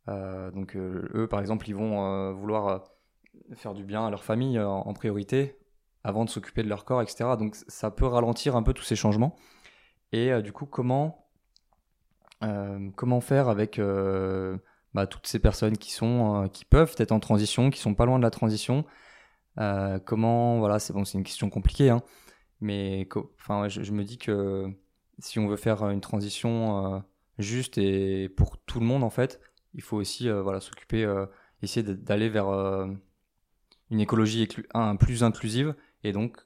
donc 0.06 0.76
eux, 0.76 1.26
par 1.28 1.40
exemple, 1.40 1.68
ils 1.68 1.74
vont 1.74 2.32
vouloir 2.34 2.84
faire 3.54 3.74
du 3.74 3.82
bien 3.84 4.06
à 4.06 4.10
leur 4.10 4.22
famille 4.22 4.60
en 4.60 4.92
priorité 4.92 5.58
avant 6.04 6.26
de 6.26 6.30
s'occuper 6.30 6.62
de 6.62 6.68
leur 6.68 6.84
corps, 6.84 7.02
etc. 7.02 7.30
Donc 7.38 7.56
ça 7.66 7.90
peut 7.90 8.06
ralentir 8.06 8.54
un 8.54 8.62
peu 8.62 8.74
tous 8.74 8.84
ces 8.84 8.94
changements. 8.94 9.36
Et 10.12 10.30
euh, 10.30 10.42
du 10.42 10.52
coup, 10.52 10.66
comment, 10.66 11.26
euh, 12.44 12.90
comment 12.94 13.20
faire 13.20 13.48
avec 13.48 13.78
euh, 13.78 14.58
bah, 14.92 15.06
toutes 15.06 15.26
ces 15.26 15.38
personnes 15.38 15.76
qui, 15.76 15.92
sont, 15.92 16.48
qui 16.52 16.64
peuvent 16.64 16.94
être 16.98 17.12
en 17.12 17.20
transition, 17.20 17.70
qui 17.70 17.80
sont 17.80 17.94
pas 17.94 18.04
loin 18.04 18.18
de 18.18 18.22
la 18.22 18.30
transition 18.30 18.84
Comment, 19.56 20.58
voilà, 20.58 20.78
c'est 20.78 20.92
bon, 20.92 21.04
c'est 21.04 21.18
une 21.18 21.24
question 21.24 21.50
compliquée, 21.50 21.90
hein, 21.90 22.02
mais 22.60 23.08
enfin, 23.38 23.68
je, 23.68 23.92
me 23.92 24.04
dis 24.04 24.18
que 24.18 24.66
si 25.18 25.38
on 25.38 25.46
veut 25.46 25.56
faire 25.56 25.88
une 25.90 26.00
transition 26.00 27.04
juste 27.38 27.78
et 27.78 28.28
pour 28.28 28.58
tout 28.58 28.80
le 28.80 28.86
monde, 28.86 29.04
en 29.04 29.10
fait, 29.10 29.40
il 29.74 29.82
faut 29.82 29.96
aussi 29.96 30.28
voilà, 30.28 30.60
s'occuper, 30.60 31.06
essayer 31.62 31.82
d'aller 31.94 32.28
vers 32.28 32.48
une 33.90 34.00
écologie 34.00 34.48
plus 34.98 35.22
inclusive. 35.22 35.74
Et 36.02 36.12
donc, 36.12 36.38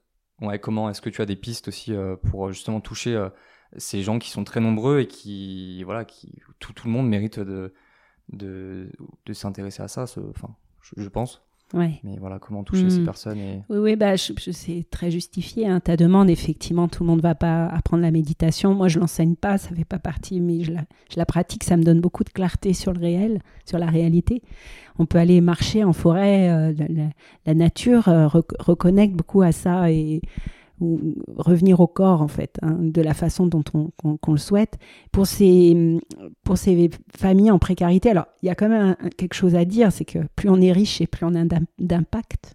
ouais, 0.43 0.59
comment 0.59 0.91
est-ce 0.91 1.01
que 1.01 1.11
tu 1.11 1.23
as 1.23 1.27
des 1.27 1.37
pistes 1.37 1.69
aussi 1.69 1.95
pour 2.31 2.53
justement 2.53 2.81
toucher 2.81 3.29
ces 3.77 4.03
gens 4.03 4.19
qui 4.19 4.31
sont 4.31 4.45
très 4.45 4.61
nombreux 4.61 5.01
et 5.01 5.07
qui, 5.07 5.83
voilà, 5.85 6.05
qui, 6.05 6.41
tout, 6.59 6.73
tout 6.73 6.87
le 6.87 6.93
monde 6.93 7.09
mérite 7.09 7.39
de, 7.39 7.75
de, 8.31 8.91
de 9.27 9.33
s'intéresser 9.33 9.83
à 9.83 9.89
ça, 9.89 10.05
je, 10.97 11.09
pense. 11.09 11.43
Ouais. 11.75 12.01
Mais 12.03 12.17
voilà, 12.19 12.39
comment 12.39 12.65
toucher 12.65 12.89
ces 12.89 13.01
hmm. 13.01 13.05
personnes 13.05 13.39
et... 13.39 13.63
Oui, 13.69 13.79
oui 13.79 13.97
bah, 13.97 14.17
je, 14.17 14.33
c'est 14.53 14.87
très 14.91 15.11
justifié. 15.11 15.69
Hein. 15.69 15.81
Ta 15.81 15.97
demande, 15.97 16.31
effectivement, 16.31 16.89
tout 16.89 17.03
le 17.03 17.09
monde 17.09 17.19
ne 17.19 17.23
va 17.23 17.35
pas 17.35 17.67
apprendre 17.67 18.03
la 18.03 18.11
méditation. 18.11 18.75
Moi, 18.75 18.89
je 18.89 18.99
l'enseigne 18.99 19.35
pas, 19.35 19.59
ça 19.59 19.75
fait 19.75 19.85
pas 19.85 19.99
partie, 19.99 20.41
mais 20.41 20.65
je 20.65 20.73
la, 20.73 20.81
je 21.11 21.19
la, 21.19 21.27
pratique. 21.27 21.65
Ça 21.65 21.77
me 21.77 21.83
donne 21.83 22.01
beaucoup 22.01 22.25
de 22.25 22.31
clarté 22.31 22.73
sur 22.73 22.93
le 22.93 23.01
réel, 23.01 23.43
sur 23.67 23.79
la 23.79 23.87
réalité. 23.87 24.43
On 24.99 25.05
peut 25.05 25.19
aller 25.19 25.41
marcher 25.43 25.85
en 25.85 25.93
forêt, 25.93 26.51
euh, 26.51 26.73
la, 27.47 27.55
nature 27.55 28.09
euh, 28.09 28.29
reconnecte 28.59 29.15
beaucoup 29.15 29.43
à 29.43 29.53
ça 29.53 29.91
et 29.91 30.23
ou 30.81 31.15
revenir 31.37 31.81
au 31.81 31.87
corps 31.87 32.23
en 32.23 32.29
fait, 32.29 32.59
hein, 32.63 32.77
de 32.81 33.03
la 33.03 33.15
façon 33.15 33.47
dont 33.47 33.65
on, 33.75 34.33
le 34.33 34.39
souhaite. 34.39 34.79
Pour 35.13 35.27
ces, 35.27 35.99
pour 36.45 36.59
ces 36.59 36.91
familles 37.17 37.51
en 37.51 37.59
précarité, 37.59 38.11
alors 38.11 38.27
il 38.43 38.47
y 38.47 38.51
a 38.51 38.55
quand 38.55 38.69
même 38.69 38.97
quelque 39.17 39.35
chose 39.35 39.55
à 39.55 39.65
dire, 39.65 39.93
c'est 39.93 40.05
que 40.05 40.21
plus 40.37 40.49
on 40.49 40.61
est 40.61 40.73
riche 40.73 41.01
et 41.01 41.07
plus 41.07 41.27
on 41.27 41.35
a 41.35 41.45
d'impact. 41.79 42.55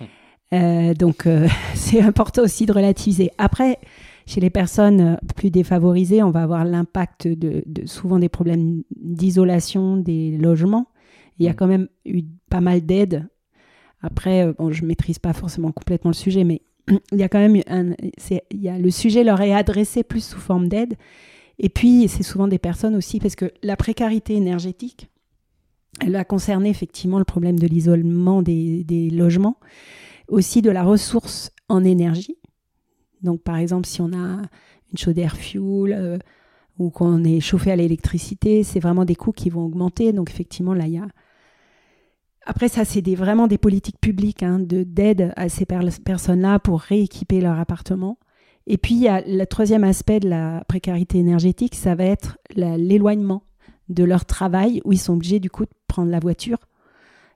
Hum. 0.00 0.06
Euh, 0.52 0.94
donc 0.94 1.26
euh, 1.26 1.48
c'est 1.74 2.00
important 2.00 2.42
aussi 2.42 2.66
de 2.66 2.72
relativiser. 2.72 3.30
Après, 3.38 3.78
chez 4.26 4.40
les 4.40 4.50
personnes 4.50 5.18
plus 5.34 5.50
défavorisées, 5.50 6.22
on 6.22 6.30
va 6.30 6.42
avoir 6.42 6.64
l'impact 6.64 7.26
de, 7.26 7.64
souvent 7.86 8.18
des 8.18 8.28
problèmes 8.28 8.82
d'isolation 8.94 9.96
des 9.96 10.36
logements. 10.36 10.88
Il 11.38 11.46
y 11.46 11.48
a 11.48 11.52
hum. 11.52 11.56
quand 11.56 11.66
même 11.66 11.88
eu 12.04 12.22
pas 12.50 12.60
mal 12.60 12.82
d'aides 12.82 13.26
Après, 14.02 14.52
bon, 14.52 14.70
je 14.70 14.84
maîtrise 14.84 15.18
pas 15.18 15.32
forcément 15.32 15.72
complètement 15.72 16.10
le 16.10 16.14
sujet, 16.14 16.44
mais 16.44 16.60
il 17.12 17.18
y 17.18 17.22
a 17.22 17.28
quand 17.28 17.38
même 17.38 17.56
il 17.56 18.62
y 18.62 18.68
a, 18.68 18.78
le 18.78 18.90
sujet 18.90 19.24
leur 19.24 19.40
est 19.40 19.52
adressé 19.52 20.02
plus 20.02 20.24
sous 20.24 20.38
forme 20.38 20.68
d'aide. 20.68 20.96
Et 21.58 21.68
puis, 21.68 22.08
c'est 22.08 22.22
souvent 22.22 22.48
des 22.48 22.58
personnes 22.58 22.96
aussi, 22.96 23.20
parce 23.20 23.36
que 23.36 23.52
la 23.62 23.76
précarité 23.76 24.34
énergétique, 24.34 25.10
elle 26.00 26.12
va 26.12 26.24
concerner 26.24 26.70
effectivement 26.70 27.18
le 27.18 27.24
problème 27.24 27.58
de 27.58 27.66
l'isolement 27.66 28.40
des, 28.40 28.82
des, 28.84 29.10
logements, 29.10 29.58
aussi 30.28 30.62
de 30.62 30.70
la 30.70 30.82
ressource 30.82 31.50
en 31.68 31.84
énergie. 31.84 32.38
Donc, 33.22 33.42
par 33.42 33.56
exemple, 33.56 33.86
si 33.86 34.00
on 34.00 34.12
a 34.14 34.40
une 34.90 34.98
chaudière 34.98 35.36
fuel 35.36 35.92
euh, 35.92 36.18
ou 36.78 36.88
qu'on 36.88 37.24
est 37.24 37.40
chauffé 37.40 37.70
à 37.72 37.76
l'électricité, 37.76 38.62
c'est 38.62 38.80
vraiment 38.80 39.04
des 39.04 39.16
coûts 39.16 39.32
qui 39.32 39.50
vont 39.50 39.66
augmenter. 39.66 40.14
Donc, 40.14 40.30
effectivement, 40.30 40.72
là, 40.72 40.86
il 40.86 40.94
y 40.94 40.98
a, 40.98 41.06
après, 42.50 42.66
ça, 42.66 42.84
c'est 42.84 43.00
vraiment 43.14 43.46
des 43.46 43.58
politiques 43.58 44.00
publiques 44.00 44.42
hein, 44.42 44.58
d'aide 44.58 45.32
à 45.36 45.48
ces 45.48 45.66
personnes-là 45.66 46.58
pour 46.58 46.80
rééquiper 46.80 47.40
leur 47.40 47.60
appartement. 47.60 48.18
Et 48.66 48.76
puis, 48.76 48.96
il 48.96 49.02
y 49.02 49.06
a 49.06 49.20
le 49.20 49.44
troisième 49.44 49.84
aspect 49.84 50.18
de 50.18 50.28
la 50.28 50.64
précarité 50.66 51.18
énergétique, 51.18 51.76
ça 51.76 51.94
va 51.94 52.06
être 52.06 52.38
l'éloignement 52.56 53.44
de 53.88 54.02
leur 54.02 54.24
travail, 54.24 54.82
où 54.84 54.92
ils 54.92 54.98
sont 54.98 55.12
obligés 55.12 55.38
du 55.38 55.48
coup 55.48 55.64
de 55.64 55.70
prendre 55.86 56.10
la 56.10 56.18
voiture. 56.18 56.58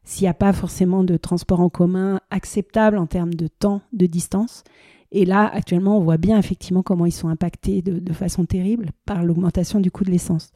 S'il 0.02 0.24
n'y 0.24 0.30
a 0.30 0.34
pas 0.34 0.52
forcément 0.52 1.04
de 1.04 1.16
transport 1.16 1.60
en 1.60 1.68
commun 1.68 2.20
acceptable 2.32 2.98
en 2.98 3.06
termes 3.06 3.34
de 3.34 3.46
temps, 3.46 3.82
de 3.92 4.06
distance. 4.06 4.64
Et 5.12 5.24
là, 5.24 5.46
actuellement, 5.46 5.96
on 5.96 6.02
voit 6.02 6.16
bien 6.16 6.40
effectivement 6.40 6.82
comment 6.82 7.06
ils 7.06 7.12
sont 7.12 7.28
impactés 7.28 7.82
de, 7.82 8.00
de 8.00 8.12
façon 8.12 8.46
terrible 8.46 8.90
par 9.06 9.22
l'augmentation 9.22 9.78
du 9.78 9.92
coût 9.92 10.02
de 10.02 10.10
l'essence. 10.10 10.50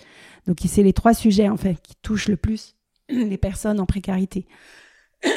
Donc, 0.48 0.56
c'est 0.66 0.82
les 0.82 0.92
trois 0.92 1.14
sujets 1.14 1.48
en 1.48 1.56
fait 1.56 1.80
qui 1.80 1.94
touchent 2.02 2.26
le 2.26 2.36
plus 2.36 2.74
les 3.30 3.38
personnes 3.38 3.80
en 3.80 3.86
précarité. 3.86 4.46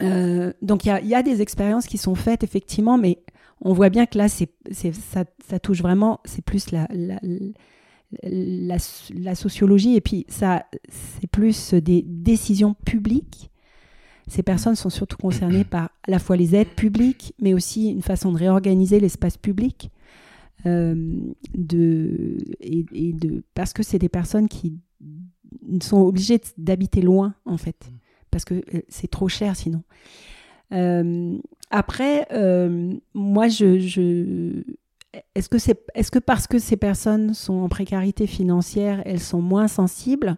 Euh, 0.00 0.52
donc 0.62 0.84
il 0.84 1.08
y, 1.08 1.14
a, 1.16 1.22
des 1.24 1.42
expériences 1.42 1.88
qui 1.88 1.98
sont 1.98 2.14
faites 2.14 2.44
effectivement, 2.44 2.96
mais 2.96 3.18
on 3.60 3.72
voit 3.72 3.88
bien 3.88 4.06
que 4.06 4.16
là, 4.16 4.28
c'est, 4.28 4.48
ça, 4.70 5.24
ça, 5.44 5.58
touche 5.58 5.82
vraiment, 5.82 6.20
c'est 6.24 6.44
plus 6.44 6.70
la, 6.70 6.86
la, 6.92 7.18
la, 8.22 9.34
sociologie 9.34 9.96
et 9.96 10.00
puis 10.00 10.24
ça, 10.28 10.66
c'est 10.88 11.26
plus 11.26 11.74
des 11.74 12.02
décisions 12.02 12.74
publiques. 12.86 13.50
Ces 14.28 14.44
personnes 14.44 14.76
sont 14.76 14.90
surtout 14.90 15.16
concernées 15.16 15.64
par 15.68 15.90
à 16.06 16.10
la 16.10 16.18
fois 16.20 16.36
les 16.36 16.54
aides 16.54 16.76
publiques, 16.76 17.34
mais 17.40 17.54
aussi 17.54 17.90
une 17.90 18.02
façon 18.02 18.30
de 18.30 18.38
réorganiser 18.38 19.00
l'espace 19.00 19.36
public. 19.36 19.90
Euh, 20.66 21.34
de, 21.54 22.36
et, 22.60 23.12
de, 23.12 23.44
parce 23.54 23.72
que 23.72 23.84
c'est 23.84 23.98
des 23.98 24.08
personnes 24.08 24.48
qui 24.48 24.80
sont 25.82 26.00
obligés 26.00 26.40
d'habiter 26.56 27.02
loin, 27.02 27.34
en 27.44 27.56
fait, 27.56 27.76
mm. 27.88 27.94
parce 28.30 28.44
que 28.44 28.54
euh, 28.54 28.82
c'est 28.88 29.10
trop 29.10 29.28
cher 29.28 29.56
sinon. 29.56 29.82
Euh, 30.72 31.38
après, 31.70 32.26
euh, 32.32 32.94
moi, 33.14 33.48
je, 33.48 33.78
je... 33.78 34.62
est-ce 35.34 35.48
que 35.48 35.58
c'est, 35.58 35.80
est-ce 35.94 36.10
que 36.10 36.18
parce 36.18 36.46
que 36.46 36.58
ces 36.58 36.76
personnes 36.76 37.34
sont 37.34 37.54
en 37.54 37.68
précarité 37.68 38.26
financière, 38.26 39.02
elles 39.04 39.20
sont 39.20 39.40
moins 39.40 39.68
sensibles 39.68 40.36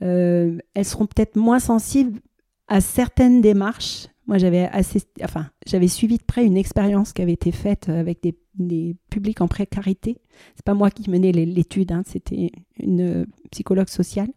Elles 0.00 0.62
seront 0.84 1.06
peut-être 1.06 1.36
moins 1.36 1.60
sensibles 1.60 2.20
à 2.68 2.80
certaines 2.80 3.40
démarches? 3.40 4.08
Moi, 4.28 4.38
j'avais 4.38 4.68
assez, 4.72 5.00
enfin, 5.22 5.50
j'avais 5.66 5.88
suivi 5.88 6.18
de 6.18 6.22
près 6.22 6.44
une 6.44 6.56
expérience 6.56 7.12
qui 7.12 7.22
avait 7.22 7.32
été 7.32 7.50
faite 7.50 7.88
avec 7.88 8.22
des, 8.22 8.36
des 8.56 8.96
publics 9.10 9.40
en 9.40 9.48
précarité. 9.48 10.18
C'est 10.54 10.64
pas 10.64 10.74
moi 10.74 10.90
qui 10.90 11.08
menais 11.10 11.32
l'étude, 11.32 11.92
hein, 11.92 12.02
c'était 12.06 12.50
une 12.78 13.26
psychologue 13.50 13.88
sociale. 13.88 14.30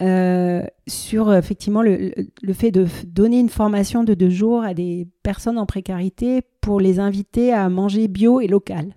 Euh, 0.00 0.62
sur 0.86 1.34
effectivement 1.34 1.82
le, 1.82 2.12
fait 2.52 2.70
de 2.70 2.86
donner 3.04 3.40
une 3.40 3.48
formation 3.48 4.04
de 4.04 4.14
deux 4.14 4.30
jours 4.30 4.62
à 4.62 4.72
des 4.72 5.08
personnes 5.24 5.58
en 5.58 5.66
précarité 5.66 6.42
pour 6.60 6.80
les 6.80 7.00
inviter 7.00 7.52
à 7.52 7.68
manger 7.68 8.06
bio 8.06 8.40
et 8.40 8.46
local. 8.46 8.94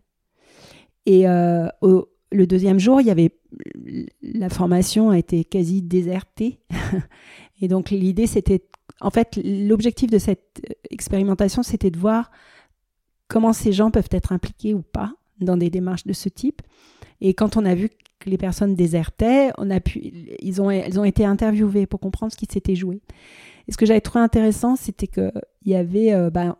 Et 1.07 1.27
euh, 1.27 1.67
le 1.81 2.45
deuxième 2.45 2.79
jour, 2.79 3.01
il 3.01 3.07
y 3.07 3.11
avait 3.11 3.31
la 4.21 4.49
formation 4.49 5.09
a 5.09 5.17
été 5.17 5.43
quasi 5.43 5.81
désertée. 5.81 6.59
et 7.61 7.67
donc 7.67 7.89
l'idée, 7.89 8.27
c'était, 8.27 8.63
en 8.99 9.09
fait, 9.09 9.39
l'objectif 9.43 10.09
de 10.09 10.17
cette 10.17 10.61
expérimentation, 10.89 11.63
c'était 11.63 11.91
de 11.91 11.97
voir 11.97 12.31
comment 13.31 13.53
ces 13.53 13.71
gens 13.71 13.91
peuvent 13.91 14.09
être 14.11 14.33
impliqués 14.33 14.73
ou 14.73 14.81
pas 14.81 15.13
dans 15.39 15.55
des 15.55 15.69
démarches 15.69 16.05
de 16.05 16.11
ce 16.11 16.27
type. 16.27 16.61
Et 17.21 17.33
quand 17.33 17.55
on 17.55 17.65
a 17.65 17.73
vu 17.73 17.89
que 18.19 18.29
les 18.29 18.37
personnes 18.37 18.75
désertaient, 18.75 19.51
on 19.57 19.69
a 19.71 19.79
pu, 19.79 19.99
ils 20.39 20.61
ont, 20.61 20.69
elles 20.69 20.99
ont 20.99 21.05
été 21.05 21.23
interviewées 21.23 21.85
pour 21.85 22.01
comprendre 22.01 22.33
ce 22.33 22.37
qui 22.37 22.45
s'était 22.51 22.75
joué. 22.75 23.01
Et 23.67 23.71
ce 23.71 23.77
que 23.77 23.85
j'avais 23.85 24.01
trouvé 24.01 24.21
intéressant, 24.21 24.75
c'était 24.75 25.07
qu'il 25.07 25.31
y 25.65 25.75
avait 25.75 26.13
euh, 26.13 26.29
ben, 26.29 26.57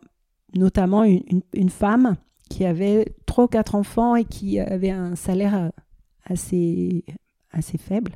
notamment 0.54 1.04
une, 1.04 1.68
femme 1.68 2.16
qui 2.48 2.64
avait 2.64 3.14
trois 3.26 3.44
ou 3.44 3.48
quatre 3.48 3.74
enfants 3.74 4.16
et 4.16 4.24
qui 4.24 4.58
avait 4.58 4.90
un 4.90 5.14
salaire 5.14 5.54
euh, 5.54 5.68
assez, 6.24 7.04
assez 7.50 7.76
faible 7.76 8.12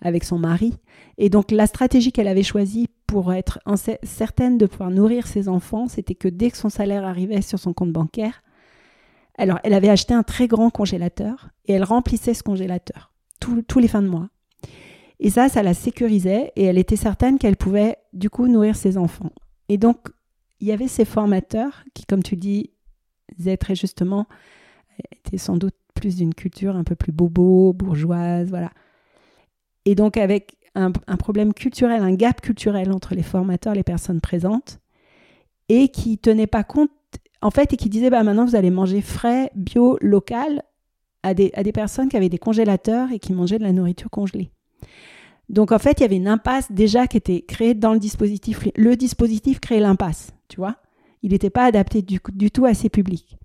avec 0.00 0.24
son 0.24 0.38
mari. 0.38 0.74
Et 1.18 1.28
donc 1.28 1.50
la 1.50 1.66
stratégie 1.66 2.12
qu'elle 2.12 2.28
avait 2.28 2.42
choisie 2.42 2.88
pour 3.14 3.32
être 3.32 3.60
certaine 4.02 4.58
de 4.58 4.66
pouvoir 4.66 4.90
nourrir 4.90 5.28
ses 5.28 5.48
enfants, 5.48 5.86
c'était 5.86 6.16
que 6.16 6.26
dès 6.26 6.50
que 6.50 6.56
son 6.56 6.68
salaire 6.68 7.04
arrivait 7.04 7.42
sur 7.42 7.60
son 7.60 7.72
compte 7.72 7.92
bancaire, 7.92 8.42
alors, 9.38 9.60
elle 9.62 9.72
avait 9.72 9.88
acheté 9.88 10.14
un 10.14 10.24
très 10.24 10.48
grand 10.48 10.68
congélateur 10.68 11.50
et 11.66 11.74
elle 11.74 11.84
remplissait 11.84 12.34
ce 12.34 12.42
congélateur 12.42 13.12
tous 13.38 13.78
les 13.78 13.86
fins 13.86 14.02
de 14.02 14.08
mois. 14.08 14.30
Et 15.20 15.30
ça, 15.30 15.48
ça 15.48 15.62
la 15.62 15.74
sécurisait 15.74 16.50
et 16.56 16.64
elle 16.64 16.76
était 16.76 16.96
certaine 16.96 17.38
qu'elle 17.38 17.56
pouvait 17.56 17.98
du 18.14 18.30
coup 18.30 18.48
nourrir 18.48 18.74
ses 18.74 18.98
enfants. 18.98 19.30
Et 19.68 19.78
donc, 19.78 20.08
il 20.58 20.66
y 20.66 20.72
avait 20.72 20.88
ces 20.88 21.04
formateurs 21.04 21.84
qui, 21.94 22.06
comme 22.06 22.24
tu 22.24 22.34
dis, 22.34 22.72
très 23.60 23.76
justement, 23.76 24.26
étaient 25.12 25.38
sans 25.38 25.56
doute 25.56 25.76
plus 25.94 26.16
d'une 26.16 26.34
culture 26.34 26.74
un 26.74 26.82
peu 26.82 26.96
plus 26.96 27.12
bobo, 27.12 27.74
bourgeoise, 27.74 28.48
voilà. 28.48 28.72
Et 29.84 29.94
donc, 29.94 30.16
avec 30.16 30.56
un, 30.74 30.90
problème 30.90 31.54
culturel, 31.54 32.02
un 32.02 32.14
gap 32.14 32.40
culturel 32.40 32.92
entre 32.92 33.14
les 33.14 33.22
formateurs 33.22 33.74
les 33.74 33.82
personnes 33.82 34.20
présentes, 34.20 34.80
et 35.68 35.88
qui 35.88 36.18
tenaient 36.18 36.46
pas 36.46 36.64
compte 36.64 36.90
en 37.42 37.50
fait, 37.50 37.72
et 37.72 37.76
qui 37.76 37.88
disait 37.88 38.10
bah, 38.10 38.22
maintenant 38.22 38.46
vous 38.46 38.56
allez 38.56 38.70
manger 38.70 39.00
frais, 39.00 39.50
bio, 39.54 39.98
local, 40.00 40.62
à 41.22 41.34
des, 41.34 41.50
à 41.54 41.62
des 41.62 41.72
personnes 41.72 42.08
qui 42.08 42.16
avaient 42.16 42.28
des 42.28 42.38
congélateurs 42.38 43.12
et 43.12 43.18
qui 43.18 43.32
mangeaient 43.32 43.58
de 43.58 43.64
la 43.64 43.72
nourriture 43.72 44.10
congelée. 44.10 44.50
Donc 45.48 45.72
en 45.72 45.78
fait, 45.78 46.00
il 46.00 46.02
y 46.02 46.04
avait 46.04 46.16
une 46.16 46.28
impasse 46.28 46.72
déjà 46.72 47.06
qui 47.06 47.16
était 47.16 47.42
créée 47.42 47.74
dans 47.74 47.92
le 47.92 47.98
dispositif. 47.98 48.66
Le 48.76 48.96
dispositif 48.96 49.60
créait 49.60 49.80
l'impasse, 49.80 50.32
tu 50.48 50.56
vois. 50.56 50.76
Il 51.22 51.32
n'était 51.32 51.50
pas 51.50 51.64
adapté 51.64 52.02
du, 52.02 52.18
du, 52.32 52.50
tout 52.50 52.66
à 52.66 52.74
ces 52.74 52.88
publics. 52.88 53.38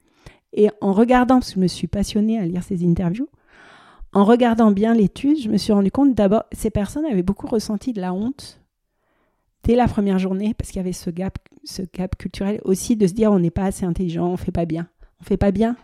Et 0.54 0.70
en 0.82 0.94
regardant, 0.94 1.36
parce 1.36 1.50
que 1.50 1.56
je 1.56 1.60
me 1.60 1.68
suis 1.68 1.88
passionnée 1.88 2.40
à 2.40 2.46
lire 2.46 2.64
ces 2.64 2.86
interviews, 2.86 3.30
en 4.14 4.26
regardant 4.26 4.72
bien 4.72 4.94
l'étude, 4.94 5.40
je 5.40 5.50
me 5.50 5.58
suis 5.58 5.72
rendu 5.72 5.92
compte 5.92 6.16
d'abord, 6.16 6.44
ces 6.52 6.70
personnes 6.72 7.06
avaient 7.06 7.24
beaucoup 7.24 7.48
ressenti 7.48 7.94
de 7.94 8.02
la 8.02 8.14
honte 8.14 8.60
dès 9.64 9.76
la 9.76 9.88
première 9.88 10.18
journée, 10.18 10.54
parce 10.56 10.70
qu'il 10.70 10.78
y 10.78 10.80
avait 10.80 10.94
ce 10.94 11.10
gap, 11.10 11.38
culturel 12.18 12.60
aussi 12.64 12.96
de 12.96 13.06
se 13.06 13.14
dire 13.14 13.32
on 13.32 13.40
n'est 13.40 13.52
pas 13.52 13.66
assez 13.66 13.86
intelligent, 13.86 14.28
on 14.28 14.38
fait 14.38 14.52
pas 14.52 14.66
bien. 14.66 14.88
On 15.22 15.26
fait 15.26 15.38
pas 15.38 15.52
bien. 15.52 15.76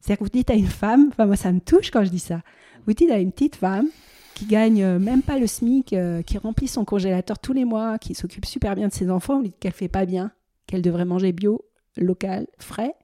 C'est-à-dire 0.00 0.18
que 0.18 0.24
vous 0.24 0.30
dites 0.30 0.50
à 0.50 0.54
une 0.54 0.66
femme, 0.66 1.08
enfin 1.10 1.26
moi 1.26 1.36
ça 1.36 1.52
me 1.52 1.60
touche 1.60 1.90
quand 1.90 2.04
je 2.04 2.10
dis 2.10 2.18
ça, 2.18 2.42
vous 2.86 2.94
dites 2.94 3.10
à 3.10 3.18
une 3.18 3.32
petite 3.32 3.56
femme 3.56 3.86
qui 4.34 4.46
gagne 4.46 4.82
euh, 4.82 4.98
même 4.98 5.22
pas 5.22 5.38
le 5.38 5.46
SMIC, 5.46 5.92
euh, 5.92 6.22
qui 6.22 6.38
remplit 6.38 6.68
son 6.68 6.84
congélateur 6.84 7.38
tous 7.38 7.52
les 7.52 7.64
mois, 7.64 7.98
qui 7.98 8.14
s'occupe 8.14 8.44
super 8.44 8.74
bien 8.74 8.88
de 8.88 8.92
ses 8.92 9.10
enfants, 9.10 9.38
vous 9.38 9.44
dites 9.44 9.58
qu'elle 9.58 9.72
fait 9.72 9.88
pas 9.88 10.04
bien, 10.04 10.30
qu'elle 10.66 10.82
devrait 10.82 11.04
manger 11.04 11.32
bio, 11.32 11.64
local, 11.96 12.46
frais. 12.58 12.94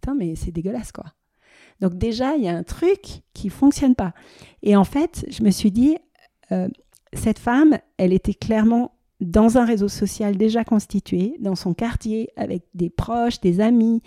Putain, 0.00 0.14
mais 0.14 0.34
c'est 0.36 0.52
dégueulasse 0.52 0.92
quoi. 0.92 1.15
Donc 1.80 1.96
déjà, 1.96 2.36
il 2.36 2.44
y 2.44 2.48
a 2.48 2.56
un 2.56 2.62
truc 2.62 3.22
qui 3.34 3.48
fonctionne 3.48 3.94
pas. 3.94 4.14
Et 4.62 4.76
en 4.76 4.84
fait, 4.84 5.26
je 5.28 5.42
me 5.42 5.50
suis 5.50 5.70
dit, 5.70 5.96
euh, 6.52 6.68
cette 7.12 7.38
femme, 7.38 7.78
elle 7.98 8.12
était 8.12 8.34
clairement 8.34 8.92
dans 9.20 9.56
un 9.58 9.64
réseau 9.64 9.88
social 9.88 10.36
déjà 10.36 10.64
constitué, 10.64 11.34
dans 11.40 11.54
son 11.54 11.74
quartier, 11.74 12.30
avec 12.36 12.62
des 12.74 12.90
proches, 12.90 13.40
des 13.40 13.60
amis. 13.60 14.02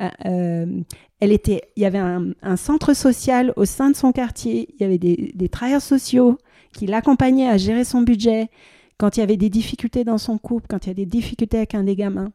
Euh, 0.00 0.08
euh, 0.26 0.80
elle 1.20 1.32
était, 1.32 1.62
il 1.76 1.82
y 1.82 1.86
avait 1.86 1.98
un, 1.98 2.56
centre 2.56 2.94
social 2.94 3.52
au 3.56 3.64
sein 3.64 3.90
de 3.90 3.96
son 3.96 4.12
quartier, 4.12 4.68
il 4.74 4.82
y 4.82 4.84
avait 4.84 4.98
des, 4.98 5.32
des 5.34 5.48
travailleurs 5.48 5.82
sociaux 5.82 6.38
qui 6.72 6.86
l'accompagnaient 6.86 7.48
à 7.48 7.56
gérer 7.56 7.84
son 7.84 8.02
budget 8.02 8.50
quand 8.98 9.16
il 9.16 9.20
y 9.20 9.22
avait 9.22 9.36
des 9.36 9.50
difficultés 9.50 10.04
dans 10.04 10.18
son 10.18 10.38
couple, 10.38 10.66
quand 10.68 10.86
il 10.86 10.88
y 10.88 10.90
a 10.90 10.94
des 10.94 11.06
difficultés 11.06 11.58
avec 11.58 11.74
un 11.74 11.84
des 11.84 11.96
gamins. 11.96 12.32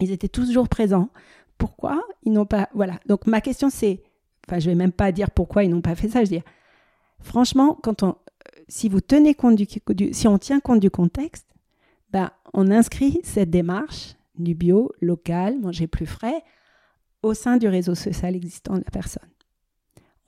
Ils 0.00 0.12
étaient 0.12 0.28
toujours 0.28 0.68
présents. 0.68 1.08
Pourquoi 1.58 2.02
ils 2.22 2.32
n'ont 2.32 2.46
pas... 2.46 2.68
Voilà. 2.74 3.00
Donc 3.06 3.26
ma 3.26 3.40
question 3.40 3.70
c'est, 3.70 4.02
enfin 4.46 4.58
je 4.58 4.68
vais 4.68 4.74
même 4.74 4.92
pas 4.92 5.12
dire 5.12 5.30
pourquoi 5.30 5.64
ils 5.64 5.70
n'ont 5.70 5.80
pas 5.80 5.94
fait 5.94 6.08
ça, 6.08 6.20
je 6.20 6.30
veux 6.30 6.36
dire, 6.36 6.44
franchement, 7.20 7.78
quand 7.82 8.02
on, 8.02 8.16
si 8.68 8.88
vous 8.88 9.00
tenez 9.00 9.34
compte 9.34 9.56
du, 9.56 9.66
si 10.12 10.28
on 10.28 10.38
tient 10.38 10.60
compte 10.60 10.80
du 10.80 10.90
contexte, 10.90 11.46
ben, 12.10 12.30
on 12.52 12.70
inscrit 12.70 13.20
cette 13.22 13.50
démarche 13.50 14.16
du 14.38 14.54
bio, 14.54 14.92
local, 15.00 15.58
manger 15.58 15.86
plus 15.86 16.06
frais, 16.06 16.42
au 17.22 17.34
sein 17.34 17.56
du 17.56 17.68
réseau 17.68 17.94
social 17.94 18.36
existant 18.36 18.74
de 18.74 18.84
la 18.84 18.90
personne. 18.90 19.28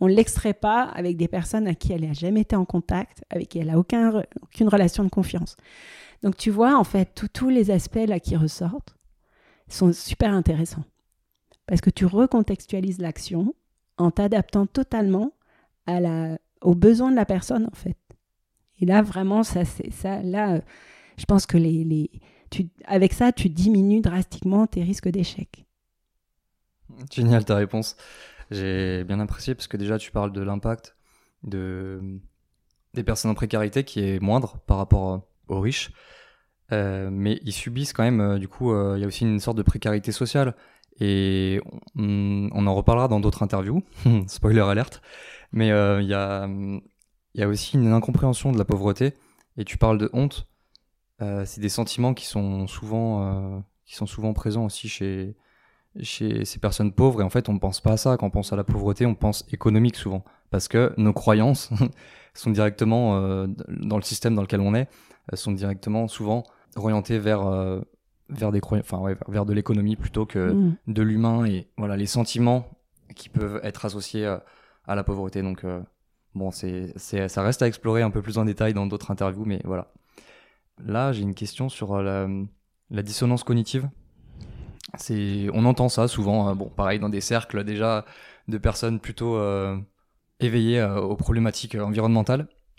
on 0.01 0.09
ne 0.09 0.14
l'extrait 0.14 0.55
pas 0.55 0.83
avec 0.83 1.16
des 1.16 1.29
personnes 1.29 1.66
à 1.66 1.74
qui 1.74 1.93
elle 1.93 2.07
n'a 2.07 2.12
jamais 2.12 2.43
été 2.43 2.57
en 2.57 2.64
contact, 2.64 3.24
avec 3.31 3.49
qui 3.49 3.59
elle 3.59 3.68
n'a 3.68 3.79
aucun, 3.79 4.22
aucune 4.43 4.68
relation 4.68 5.05
de 5.05 5.09
confiance. 5.09 5.57
Donc 6.22 6.37
tu 6.37 6.51
vois, 6.51 6.76
en 6.79 6.85
fait, 6.85 7.24
tous 7.33 7.49
les 7.49 7.70
aspects 7.70 8.07
là 8.07 8.20
qui 8.20 8.37
ressortent 8.37 8.95
sont 9.68 9.93
super 9.93 10.33
intéressants. 10.33 10.85
Parce 11.69 11.81
que 11.81 11.91
tu 11.91 12.07
recontextualises 12.07 12.99
l'action 12.99 13.55
en 13.99 14.11
t'adaptant 14.11 14.66
totalement 14.66 15.33
aux 16.61 16.75
besoins 16.75 17.11
de 17.11 17.16
la 17.16 17.25
personne, 17.25 17.66
en 17.66 17.77
fait. 17.77 17.97
Et 18.81 18.87
là, 18.87 19.03
vraiment, 19.03 19.43
ça, 19.43 19.64
c'est 19.64 19.93
ça. 19.93 20.23
Là, 20.23 20.61
je 21.16 21.25
pense 21.25 21.47
que 21.47 21.57
les, 21.57 21.85
les 21.85 22.11
tu, 22.51 22.69
avec 22.85 23.12
ça, 23.12 23.33
tu 23.33 23.49
diminues 23.49 24.01
drastiquement 24.01 24.66
tes 24.66 24.83
risques 24.83 25.09
d'échec. 25.09 25.66
Génial 27.12 27.45
ta 27.45 27.57
réponse. 27.57 27.97
J'ai 28.51 29.05
bien 29.05 29.21
apprécié 29.21 29.55
parce 29.55 29.66
que 29.66 29.77
déjà, 29.77 29.99
tu 29.99 30.11
parles 30.11 30.33
de 30.33 30.41
l'impact 30.41 30.97
de, 31.43 32.01
des 32.95 33.03
personnes 33.03 33.31
en 33.31 33.35
précarité 33.35 33.85
qui 33.85 34.01
est 34.01 34.21
moindre 34.21 34.59
par 34.66 34.79
rapport 34.79 35.29
aux 35.49 35.61
riches. 35.61 35.91
Euh, 36.73 37.09
mais 37.11 37.41
ils 37.45 37.53
subissent 37.53 37.93
quand 37.93 38.03
même, 38.03 38.21
euh, 38.21 38.39
du 38.39 38.49
coup, 38.49 38.73
euh, 38.73 38.95
il 38.97 39.01
y 39.01 39.05
a 39.05 39.07
aussi 39.07 39.25
une 39.25 39.41
sorte 39.41 39.57
de 39.57 39.62
précarité 39.62 40.12
sociale. 40.12 40.55
Et 41.01 41.61
on, 41.96 42.66
en 42.66 42.74
reparlera 42.74 43.09
dans 43.09 43.20
d'autres 43.20 43.42
interviews, 43.42 43.82
spoiler 44.26 44.61
alerte. 44.61 45.01
Mais 45.53 45.68
il 45.68 46.07
y, 46.07 46.14
a, 46.14 47.49
aussi 47.49 47.76
une 47.76 47.92
incompréhension 47.92 48.53
de 48.53 48.59
la 48.59 48.64
pauvreté. 48.64 49.14
Et 49.57 49.64
tu 49.64 49.78
parles 49.78 49.99
de 49.99 50.11
honte. 50.12 50.46
c'est 51.20 51.61
des 51.61 51.68
sentiments 51.68 52.14
qui 52.14 52.26
sont 52.26 52.66
souvent, 52.66 53.62
qui 53.86 53.94
sont 53.94 54.07
souvent 54.07 54.32
présents 54.32 54.64
aussi 54.64 54.88
chez, 54.88 55.36
chez 56.01 56.44
ces 56.44 56.59
personnes 56.59 56.92
pauvres. 56.92 57.20
Et 57.20 57.24
en 57.24 57.30
fait, 57.30 57.49
on 57.49 57.55
ne 57.55 57.59
pense 57.59 57.80
pas 57.80 57.92
à 57.92 57.96
ça. 57.96 58.16
Quand 58.16 58.26
on 58.26 58.30
pense 58.30 58.53
à 58.53 58.57
la 58.57 58.64
pauvreté, 58.64 59.07
on 59.07 59.14
pense 59.14 59.44
économique 59.53 59.96
souvent. 59.96 60.24
Parce 60.51 60.68
que 60.68 60.92
nos 60.96 61.12
croyances 61.12 61.70
sont 62.34 62.51
directement, 62.51 63.46
dans 63.68 63.96
le 63.96 64.03
système 64.03 64.34
dans 64.34 64.42
lequel 64.42 64.61
on 64.61 64.74
est, 64.74 64.88
sont 65.34 65.53
directement 65.53 66.09
souvent 66.09 66.44
orienté 66.76 67.18
vers 67.18 67.46
euh, 67.46 67.80
vers 68.29 68.53
des 68.53 68.61
enfin 68.62 69.03
vers 69.29 69.47
de 69.47 69.53
l'économie 69.53 69.97
plutôt 69.97 70.26
que 70.26 70.53
mm. 70.53 70.76
de 70.87 71.03
l'humain 71.03 71.45
et 71.47 71.68
voilà 71.76 71.97
les 71.97 72.07
sentiments 72.07 72.68
qui 73.14 73.29
peuvent 73.29 73.61
être 73.62 73.85
associés 73.85 74.26
euh, 74.26 74.39
à 74.87 74.95
la 74.95 75.05
pauvreté. 75.05 75.43
Donc 75.43 75.64
euh, 75.64 75.81
bon, 76.35 76.51
c'est 76.51 76.93
ça 76.99 77.43
reste 77.43 77.62
à 77.62 77.66
explorer 77.66 78.03
un 78.03 78.11
peu 78.11 78.22
plus 78.22 78.39
en 78.39 78.45
détail 78.45 78.74
dans 78.74 78.87
d'autres 78.87 79.11
interviews, 79.11 79.45
mais 79.45 79.61
voilà. 79.64 79.93
Là, 80.85 81.12
j'ai 81.12 81.22
une 81.22 81.35
question 81.35 81.68
sur 81.68 82.01
la, 82.03 82.29
la 82.91 83.03
dissonance 83.03 83.43
cognitive. 83.43 83.89
C'est 84.97 85.49
on 85.53 85.64
entend 85.64 85.89
ça 85.89 86.07
souvent, 86.09 86.55
bon 86.55 86.68
pareil 86.68 86.99
dans 86.99 87.09
des 87.09 87.20
cercles 87.20 87.64
déjà 87.64 88.05
de 88.47 88.59
personnes 88.59 89.01
plutôt 89.01 89.39
éveillées 90.41 90.83
aux 90.83 91.16
problématiques 91.16 91.74
environnementales. 91.74 92.47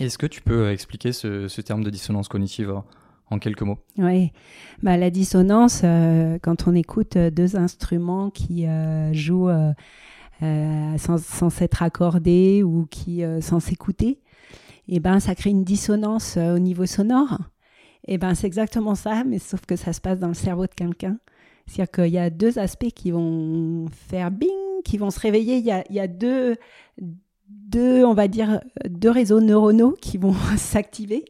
Est-ce 0.00 0.18
que 0.18 0.26
tu 0.26 0.42
peux 0.42 0.70
expliquer 0.70 1.12
ce, 1.12 1.60
terme 1.60 1.84
de 1.84 1.90
dissonance 1.90 2.28
cognitive 2.28 2.74
en 3.30 3.38
quelques 3.38 3.62
mots 3.62 3.78
Oui, 3.98 4.32
bah, 4.82 4.96
la 4.96 5.10
dissonance, 5.10 5.82
euh, 5.84 6.38
quand 6.42 6.68
on 6.68 6.74
écoute 6.74 7.16
euh, 7.16 7.30
deux 7.30 7.56
instruments 7.56 8.30
qui 8.30 8.66
euh, 8.66 9.12
jouent 9.12 9.50
sans, 10.40 11.50
s'être 11.50 11.82
accordés 11.82 12.62
ou 12.62 12.86
qui 12.90 13.22
sans 13.40 13.60
s'écouter, 13.60 14.20
eh 14.88 15.00
ben, 15.00 15.20
ça 15.20 15.34
crée 15.34 15.50
une 15.50 15.64
dissonance 15.64 16.36
au 16.36 16.58
niveau 16.58 16.86
sonore. 16.86 17.38
Eh 18.06 18.18
ben, 18.18 18.34
c'est 18.34 18.46
exactement 18.46 18.94
ça, 18.94 19.24
mais 19.24 19.38
sauf 19.38 19.64
que 19.64 19.76
ça 19.76 19.94
se 19.94 20.00
passe 20.02 20.18
dans 20.18 20.28
le 20.28 20.34
cerveau 20.34 20.66
de 20.66 20.74
quelqu'un. 20.74 21.18
C'est-à-dire 21.66 21.90
qu'il 21.90 22.12
y 22.12 22.18
a 22.18 22.28
deux 22.28 22.58
aspects 22.58 22.90
qui 22.94 23.10
vont 23.10 23.86
faire 23.90 24.30
bing, 24.30 24.50
qui 24.84 24.98
vont 24.98 25.08
se 25.08 25.18
réveiller. 25.18 25.56
Il 25.56 25.64
y 25.64 25.70
a, 25.70 25.82
il 25.88 25.96
y 25.96 26.00
a 26.00 26.08
deux, 26.08 26.56
deux, 27.48 28.04
on 28.04 28.12
va 28.12 28.28
dire, 28.28 28.60
deux 28.86 29.10
réseaux 29.10 29.40
neuronaux 29.40 29.96
qui 30.02 30.18
vont 30.18 30.34
s'activer 30.58 31.24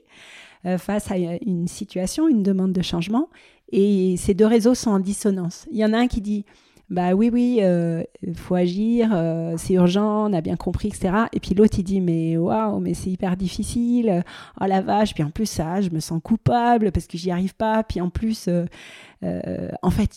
face 0.79 1.11
à 1.11 1.17
une 1.17 1.69
situation, 1.69 2.29
une 2.29 2.43
demande 2.43 2.73
de 2.73 2.83
changement. 2.83 3.29
Et 3.71 4.17
ces 4.17 4.35
deux 4.35 4.47
réseaux 4.47 4.75
sont 4.75 4.91
en 4.91 5.01
dissonance. 5.01 5.67
Il 5.71 5.79
y 5.79 5.85
en 5.85 5.93
a 5.93 5.99
un 5.99 6.07
qui 6.07 6.21
dit 6.21 6.45
bah 6.91 7.15
oui, 7.15 7.31
oui, 7.33 7.57
il 7.59 7.65
euh, 7.65 8.05
faut 8.37 8.55
agir, 8.55 9.11
euh, 9.15 9.55
c'est 9.57 9.75
urgent, 9.75 10.29
on 10.29 10.33
a 10.35 10.41
bien 10.43 10.57
compris, 10.57 10.89
etc. 10.89 11.15
Et 11.33 11.41
puis 11.41 11.55
l'autre, 11.55 11.79
il 11.79 11.83
dit, 11.83 12.01
mais 12.01 12.37
waouh, 12.37 12.79
mais 12.79 12.93
c'est 12.93 13.11
hyper 13.11 13.37
difficile, 13.37 14.23
oh 14.61 14.65
la 14.67 14.83
vache, 14.83 15.15
puis 15.15 15.23
en 15.23 15.31
plus, 15.31 15.47
ça, 15.47 15.81
je 15.81 15.91
me 15.91 16.01
sens 16.01 16.21
coupable 16.23 16.93
parce 16.93 17.07
que 17.07 17.17
j'y 17.17 17.31
arrive 17.31 17.55
pas, 17.55 17.83
puis 17.85 18.01
en 18.01 18.11
plus, 18.11 18.49
euh, 18.49 19.71
en 19.83 19.91
fait, 19.91 20.11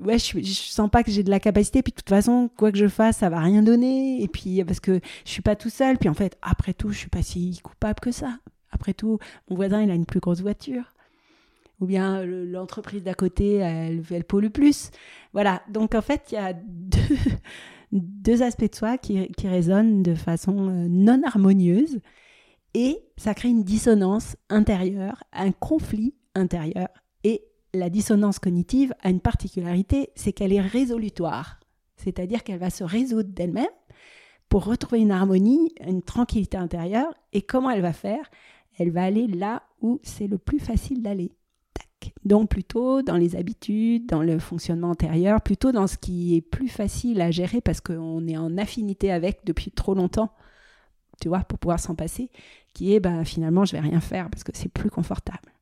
ouais, 0.00 0.18
je, 0.18 0.38
je 0.38 0.52
sens 0.72 0.90
pas 0.90 1.04
que 1.04 1.12
j'ai 1.12 1.22
de 1.22 1.30
la 1.30 1.40
capacité, 1.40 1.82
puis 1.82 1.92
de 1.92 1.96
toute 1.96 2.08
façon, 2.08 2.50
quoi 2.56 2.72
que 2.72 2.78
je 2.78 2.88
fasse, 2.88 3.18
ça 3.18 3.30
va 3.30 3.38
rien 3.38 3.62
donner, 3.62 4.22
et 4.22 4.28
puis 4.28 4.64
parce 4.64 4.80
que 4.80 5.00
je 5.24 5.30
suis 5.30 5.42
pas 5.42 5.54
tout 5.54 5.70
seul, 5.70 5.98
puis 5.98 6.08
en 6.08 6.14
fait, 6.14 6.36
après 6.42 6.74
tout, 6.74 6.90
je 6.90 6.98
suis 6.98 7.10
pas 7.10 7.22
si 7.22 7.60
coupable 7.62 8.00
que 8.00 8.10
ça. 8.10 8.38
Après 8.72 8.94
tout, 8.94 9.18
mon 9.48 9.56
voisin, 9.56 9.82
il 9.82 9.90
a 9.90 9.94
une 9.94 10.06
plus 10.06 10.20
grosse 10.20 10.40
voiture 10.40 10.94
ou 11.80 11.86
bien 11.86 12.24
l'entreprise 12.24 13.02
d'à 13.02 13.14
côté, 13.14 13.54
elle, 13.54 14.02
pollue 14.24 14.50
plus. 14.50 14.90
Voilà, 15.32 15.62
donc 15.70 15.94
en 15.94 16.02
fait, 16.02 16.26
il 16.30 16.34
y 16.34 16.38
a 16.38 16.52
deux, 17.92 18.42
aspects 18.42 18.70
de 18.70 18.74
soi 18.74 18.98
qui, 18.98 19.28
qui, 19.28 19.48
résonnent 19.48 20.02
de 20.02 20.14
façon 20.14 20.68
euh, 20.68 20.86
non 20.88 21.22
harmonieuse 21.24 22.00
et 22.74 22.98
ça 23.16 23.34
crée 23.34 23.48
une 23.48 23.64
dissonance 23.64 24.36
intérieure, 24.48 25.24
un 25.32 25.52
conflit 25.52 26.14
intérieur. 26.34 26.88
Et 27.24 27.42
la 27.74 27.90
dissonance 27.90 28.38
cognitive 28.38 28.94
a 29.02 29.10
une 29.10 29.20
particularité, 29.20 30.10
c'est 30.14 30.32
qu'elle 30.32 30.52
est 30.52 30.60
résolutoire, 30.60 31.60
c'est-à-dire 31.96 32.44
qu'elle 32.44 32.58
va 32.58 32.70
se 32.70 32.84
résoudre 32.84 33.30
d'elle-même 33.30 33.66
pour 34.48 34.64
retrouver 34.64 35.00
une 35.00 35.12
harmonie, 35.12 35.72
une 35.86 36.02
tranquillité 36.02 36.56
intérieure. 36.56 37.12
Et 37.32 37.42
comment 37.42 37.70
elle 37.70 37.82
va 37.82 37.92
faire? 37.92 38.28
Elle 38.80 38.92
va 38.92 39.02
aller 39.02 39.26
là 39.26 39.62
où 39.82 40.00
c'est 40.02 40.26
le 40.26 40.38
plus 40.38 40.58
facile 40.58 41.02
d'aller. 41.02 41.32
Donc 42.24 42.48
plutôt 42.48 43.02
dans 43.02 43.18
les 43.18 43.36
habitudes, 43.36 44.06
dans 44.06 44.22
le 44.22 44.38
fonctionnement 44.38 44.88
antérieur, 44.88 45.42
plutôt 45.42 45.70
dans 45.70 45.86
ce 45.86 45.98
qui 45.98 46.34
est 46.34 46.40
plus 46.40 46.68
facile 46.68 47.20
à 47.20 47.30
gérer 47.30 47.60
parce 47.60 47.82
qu'on 47.82 48.26
est 48.26 48.38
en 48.38 48.56
affinité 48.56 49.12
avec 49.12 49.44
depuis 49.44 49.70
trop 49.70 49.92
longtemps, 49.92 50.32
tu 51.20 51.28
vois, 51.28 51.40
pour 51.40 51.58
pouvoir 51.58 51.78
s'en 51.78 51.94
passer, 51.94 52.30
qui 52.72 52.94
est 52.94 53.00
bah, 53.00 53.22
finalement 53.22 53.66
je 53.66 53.72
vais 53.72 53.80
rien 53.80 54.00
faire 54.00 54.30
parce 54.30 54.44
que 54.44 54.52
c'est 54.54 54.70
plus 54.70 54.88
confortable. 54.88 55.52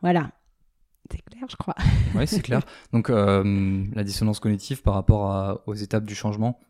Voilà. 0.00 0.30
C'est 1.10 1.22
clair, 1.22 1.46
je 1.50 1.56
crois. 1.56 1.74
Oui, 2.14 2.28
c'est 2.28 2.42
clair. 2.42 2.60
Donc 2.92 3.10
euh, 3.10 3.84
la 3.92 4.04
dissonance 4.04 4.38
cognitive 4.38 4.82
par 4.82 4.94
rapport 4.94 5.62
aux 5.66 5.74
étapes 5.74 6.04
du 6.04 6.14
changement, 6.14 6.60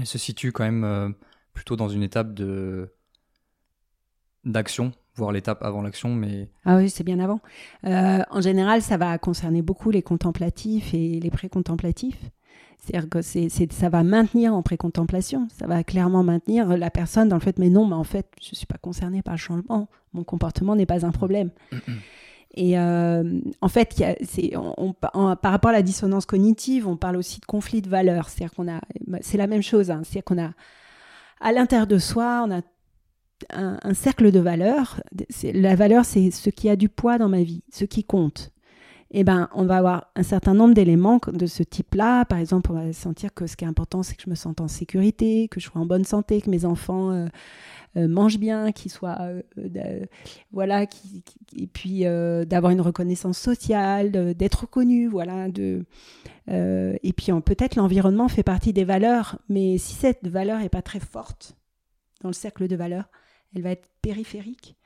elle 0.00 0.06
se 0.06 0.18
situe 0.18 0.50
quand 0.50 0.64
même 0.64 0.82
euh, 0.82 1.10
plutôt 1.52 1.76
dans 1.76 1.88
une 1.88 2.02
étape 2.02 2.34
de 2.34 2.95
d'action 4.46 4.92
voir 5.16 5.32
l'étape 5.32 5.62
avant 5.62 5.82
l'action, 5.82 6.14
mais... 6.14 6.48
Ah 6.64 6.76
oui, 6.76 6.90
c'est 6.90 7.04
bien 7.04 7.18
avant. 7.18 7.40
Euh, 7.86 8.22
en 8.30 8.40
général, 8.40 8.82
ça 8.82 8.96
va 8.96 9.16
concerner 9.18 9.62
beaucoup 9.62 9.90
les 9.90 10.02
contemplatifs 10.02 10.92
et 10.94 11.20
les 11.20 11.30
précontemplatifs. 11.30 12.20
C'est-à-dire 12.78 13.08
que 13.08 13.22
c'est, 13.22 13.48
ça 13.72 13.88
va 13.88 14.04
maintenir 14.04 14.54
en 14.54 14.62
précontemplation, 14.62 15.48
ça 15.50 15.66
va 15.66 15.82
clairement 15.82 16.22
maintenir 16.22 16.76
la 16.76 16.90
personne 16.90 17.28
dans 17.28 17.36
le 17.36 17.40
fait, 17.40 17.58
mais 17.58 17.70
non, 17.70 17.86
mais 17.86 17.94
en 17.94 18.04
fait, 18.04 18.28
je 18.40 18.50
ne 18.52 18.56
suis 18.56 18.66
pas 18.66 18.78
concernée 18.78 19.22
par 19.22 19.34
le 19.34 19.38
changement, 19.38 19.88
mon 20.12 20.22
comportement 20.22 20.76
n'est 20.76 20.86
pas 20.86 21.04
un 21.04 21.10
problème. 21.10 21.50
Et 22.54 22.78
euh, 22.78 23.40
en 23.60 23.68
fait, 23.68 23.98
y 23.98 24.04
a, 24.04 24.14
c'est, 24.22 24.52
on, 24.56 24.92
par 24.94 25.50
rapport 25.50 25.70
à 25.70 25.74
la 25.74 25.82
dissonance 25.82 26.26
cognitive, 26.26 26.86
on 26.86 26.96
parle 26.96 27.16
aussi 27.16 27.40
de 27.40 27.44
conflit 27.44 27.82
de 27.82 27.88
valeurs. 27.88 28.28
C'est-à-dire 28.28 28.54
qu'on 28.54 28.70
a, 28.70 28.80
c'est 29.20 29.36
la 29.36 29.46
même 29.46 29.62
chose. 29.62 29.90
Hein. 29.90 30.02
c'est-à-dire 30.04 30.24
qu'on 30.24 30.42
a, 30.42 30.52
à 31.40 31.52
l'intérieur 31.52 31.86
de 31.86 31.98
soi, 31.98 32.44
on 32.46 32.50
a 32.50 32.62
un, 33.50 33.94
cercle 33.94 34.30
de 34.30 34.40
valeurs. 34.40 35.00
La 35.54 35.74
valeur, 35.74 36.04
c'est 36.04 36.30
ce 36.30 36.50
qui 36.50 36.68
a 36.68 36.76
du 36.76 36.88
poids 36.88 37.18
dans 37.18 37.28
ma 37.28 37.42
vie, 37.42 37.62
ce 37.70 37.84
qui 37.84 38.04
compte. 38.04 38.52
Eh 39.12 39.22
ben, 39.22 39.48
on 39.54 39.64
va 39.66 39.76
avoir 39.76 40.10
un 40.16 40.24
certain 40.24 40.52
nombre 40.52 40.74
d'éléments 40.74 41.20
de 41.32 41.46
ce 41.46 41.62
type-là. 41.62 42.24
Par 42.24 42.38
exemple, 42.38 42.72
on 42.72 42.74
va 42.74 42.92
sentir 42.92 43.32
que 43.32 43.46
ce 43.46 43.56
qui 43.56 43.64
est 43.64 43.68
important, 43.68 44.02
c'est 44.02 44.16
que 44.16 44.22
je 44.22 44.30
me 44.30 44.34
sente 44.34 44.60
en 44.60 44.68
sécurité, 44.68 45.48
que 45.48 45.60
je 45.60 45.66
sois 45.66 45.80
en 45.80 45.86
bonne 45.86 46.04
santé, 46.04 46.40
que 46.40 46.50
mes 46.50 46.64
enfants 46.64 47.12
euh, 47.12 47.26
euh, 47.96 48.08
mangent 48.08 48.38
bien, 48.38 48.72
qu'ils 48.72 48.90
soient, 48.90 49.18
euh, 49.58 50.04
voilà, 50.50 50.86
et 51.56 51.66
puis 51.68 52.00
d'avoir 52.46 52.72
une 52.72 52.80
reconnaissance 52.80 53.38
sociale, 53.38 54.34
d'être 54.34 54.62
reconnu, 54.62 55.06
voilà, 55.06 55.48
de, 55.48 55.84
et 56.48 57.12
puis 57.16 57.32
peut-être 57.44 57.76
l'environnement 57.76 58.28
fait 58.28 58.42
partie 58.42 58.72
des 58.72 58.84
valeurs, 58.84 59.38
mais 59.48 59.78
si 59.78 59.94
cette 59.94 60.26
valeur 60.26 60.58
n'est 60.58 60.68
pas 60.68 60.82
très 60.82 61.00
forte 61.00 61.56
dans 62.22 62.28
le 62.28 62.34
cercle 62.34 62.66
de 62.66 62.76
valeurs, 62.76 63.08
elle 63.54 63.62
va 63.62 63.70
être 63.70 63.88
périphérique. 64.02 64.76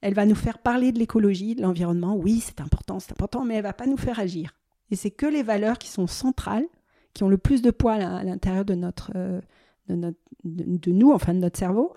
Elle 0.00 0.14
va 0.14 0.26
nous 0.26 0.34
faire 0.34 0.58
parler 0.58 0.92
de 0.92 0.98
l'écologie, 0.98 1.54
de 1.54 1.62
l'environnement. 1.62 2.16
Oui, 2.16 2.40
c'est 2.40 2.60
important, 2.60 3.00
c'est 3.00 3.12
important, 3.12 3.44
mais 3.44 3.54
elle 3.54 3.62
va 3.62 3.72
pas 3.72 3.86
nous 3.86 3.96
faire 3.96 4.18
agir. 4.18 4.54
Et 4.90 4.96
c'est 4.96 5.10
que 5.10 5.26
les 5.26 5.42
valeurs 5.42 5.78
qui 5.78 5.88
sont 5.88 6.06
centrales, 6.06 6.66
qui 7.14 7.24
ont 7.24 7.28
le 7.28 7.38
plus 7.38 7.62
de 7.62 7.70
poids 7.70 7.94
à 7.94 8.22
l'intérieur 8.22 8.64
de 8.64 8.74
notre, 8.74 9.12
euh, 9.14 9.40
de, 9.88 9.94
notre 9.94 10.18
de, 10.44 10.92
nous, 10.92 11.12
enfin 11.12 11.32
de 11.32 11.38
notre 11.38 11.58
cerveau, 11.58 11.94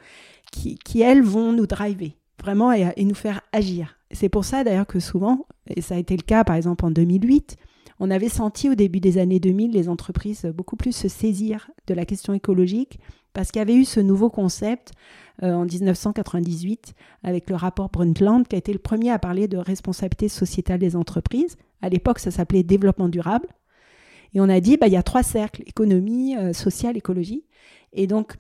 qui, 0.51 0.75
qui 0.77 1.01
elles 1.01 1.21
vont 1.21 1.51
nous 1.51 1.67
driver 1.67 2.15
vraiment 2.39 2.71
et, 2.71 3.03
nous 3.03 3.15
faire 3.15 3.41
agir. 3.51 3.97
C'est 4.11 4.29
pour 4.29 4.45
ça 4.45 4.63
d'ailleurs 4.63 4.87
que 4.87 4.99
souvent, 4.99 5.45
et 5.67 5.81
ça 5.81 5.95
a 5.95 5.97
été 5.97 6.15
le 6.15 6.21
cas 6.21 6.43
par 6.43 6.55
exemple 6.55 6.85
en 6.85 6.91
2008, 6.91 7.57
on 7.99 8.11
avait 8.11 8.29
senti 8.29 8.69
au 8.69 8.75
début 8.75 8.99
des 8.99 9.17
années 9.17 9.39
2000 9.39 9.71
les 9.71 9.89
entreprises 9.89 10.45
beaucoup 10.55 10.75
plus 10.75 10.95
se 10.95 11.07
saisir 11.07 11.69
de 11.87 11.93
la 11.93 12.05
question 12.05 12.33
écologique 12.33 12.99
parce 13.37 13.51
qu'il 13.51 13.59
y 13.59 13.61
avait 13.61 13.75
eu 13.75 13.85
ce 13.85 13.99
nouveau 13.99 14.31
concept 14.31 14.93
euh, 15.43 15.53
en 15.53 15.65
1998 15.65 16.95
avec 17.21 17.51
le 17.51 17.55
rapport 17.55 17.89
Brundtland 17.89 18.47
qui 18.47 18.55
a 18.55 18.57
été 18.57 18.73
le 18.73 18.79
premier 18.79 19.11
à 19.11 19.19
parler 19.19 19.47
de 19.47 19.57
responsabilité 19.57 20.27
sociétale 20.27 20.79
des 20.79 20.95
entreprises. 20.95 21.55
À 21.83 21.89
l'époque, 21.89 22.17
ça 22.17 22.31
s'appelait 22.31 22.63
développement 22.63 23.09
durable. 23.09 23.47
Et 24.33 24.41
on 24.41 24.49
a 24.49 24.59
dit, 24.59 24.77
bah, 24.77 24.87
il 24.87 24.93
y 24.93 24.97
a 24.97 25.03
trois 25.03 25.21
cercles, 25.21 25.61
économie, 25.67 26.35
euh, 26.35 26.51
sociale, 26.51 26.97
écologie. 26.97 27.45
Et 27.93 28.07
donc, 28.07 28.33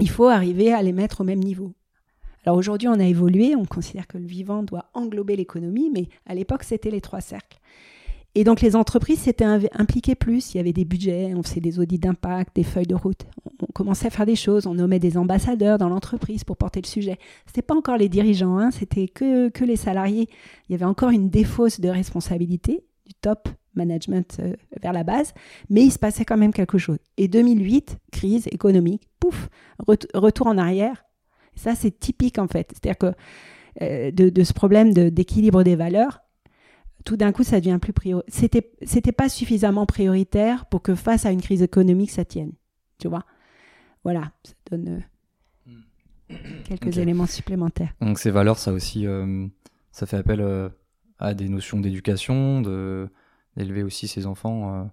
il 0.00 0.10
faut 0.10 0.26
arriver 0.26 0.72
à 0.72 0.82
les 0.82 0.92
mettre 0.92 1.20
au 1.20 1.24
même 1.24 1.38
niveau. 1.38 1.72
Alors 2.44 2.58
aujourd'hui, 2.58 2.88
on 2.88 2.98
a 2.98 3.04
évolué, 3.04 3.54
on 3.54 3.66
considère 3.66 4.08
que 4.08 4.18
le 4.18 4.26
vivant 4.26 4.64
doit 4.64 4.86
englober 4.94 5.36
l'économie, 5.36 5.90
mais 5.94 6.08
à 6.26 6.34
l'époque, 6.34 6.64
c'était 6.64 6.90
les 6.90 7.00
trois 7.00 7.20
cercles. 7.20 7.60
Et 8.34 8.44
donc 8.44 8.62
les 8.62 8.76
entreprises 8.76 9.20
s'étaient 9.20 9.44
impliquées 9.44 10.14
plus, 10.14 10.54
il 10.54 10.56
y 10.56 10.60
avait 10.60 10.72
des 10.72 10.86
budgets, 10.86 11.34
on 11.34 11.42
faisait 11.42 11.60
des 11.60 11.78
audits 11.78 11.98
d'impact, 11.98 12.56
des 12.56 12.62
feuilles 12.62 12.86
de 12.86 12.94
route, 12.94 13.26
on 13.60 13.66
commençait 13.72 14.06
à 14.06 14.10
faire 14.10 14.24
des 14.24 14.36
choses, 14.36 14.66
on 14.66 14.74
nommait 14.74 14.98
des 14.98 15.18
ambassadeurs 15.18 15.76
dans 15.76 15.90
l'entreprise 15.90 16.42
pour 16.42 16.56
porter 16.56 16.80
le 16.80 16.86
sujet. 16.86 17.18
Ce 17.44 17.50
n'était 17.50 17.62
pas 17.62 17.74
encore 17.74 17.98
les 17.98 18.08
dirigeants, 18.08 18.56
hein, 18.56 18.70
c'était 18.70 19.06
que, 19.06 19.50
que 19.50 19.64
les 19.64 19.76
salariés. 19.76 20.28
Il 20.68 20.72
y 20.72 20.74
avait 20.74 20.86
encore 20.86 21.10
une 21.10 21.28
défausse 21.28 21.78
de 21.78 21.90
responsabilité 21.90 22.84
du 23.06 23.12
top 23.20 23.48
management 23.74 24.36
euh, 24.40 24.54
vers 24.82 24.92
la 24.92 25.04
base, 25.04 25.34
mais 25.68 25.82
il 25.82 25.90
se 25.90 25.98
passait 25.98 26.24
quand 26.24 26.36
même 26.36 26.52
quelque 26.52 26.78
chose. 26.78 26.98
Et 27.16 27.28
2008, 27.28 27.98
crise 28.12 28.46
économique, 28.50 29.08
pouf, 29.20 29.48
retour 30.14 30.46
en 30.46 30.58
arrière. 30.58 31.04
ça, 31.54 31.74
c'est 31.74 31.98
typique 31.98 32.38
en 32.38 32.48
fait. 32.48 32.72
C'est-à-dire 32.72 32.98
que 32.98 33.14
euh, 33.80 34.10
de, 34.10 34.42
ce 34.42 34.52
problème 34.52 34.92
d'équilibre 34.92 35.62
des 35.62 35.76
valeurs, 35.76 36.20
tout 37.04 37.16
d'un 37.16 37.32
coup, 37.32 37.42
ça 37.42 37.60
devient 37.60 37.78
plus 37.80 37.92
prioritaire. 37.92 38.34
C'était, 38.34 38.72
c'était 38.82 39.12
pas 39.12 39.28
suffisamment 39.28 39.86
prioritaire 39.86 40.66
pour 40.66 40.82
que 40.82 40.94
face 40.94 41.26
à 41.26 41.30
une 41.30 41.40
crise 41.40 41.62
économique, 41.62 42.10
ça 42.10 42.24
tienne. 42.24 42.52
Tu 42.98 43.08
vois? 43.08 43.24
Voilà, 44.04 44.32
ça 44.44 44.54
donne 44.70 45.02
euh, 45.68 45.72
hmm. 45.72 46.62
quelques 46.64 46.98
éléments 46.98 47.26
supplémentaires. 47.26 47.94
Donc 48.00 48.18
ces 48.18 48.30
valeurs, 48.30 48.58
ça 48.58 48.72
aussi, 48.72 49.06
ça 49.92 50.06
fait 50.06 50.16
appel 50.16 50.70
à 51.18 51.34
des 51.34 51.48
notions 51.48 51.80
d'éducation, 51.80 52.60
de 52.60 53.08
d'élever 53.56 53.82
aussi 53.82 54.08
ses 54.08 54.26
enfants 54.26 54.74
euh, 54.74 54.84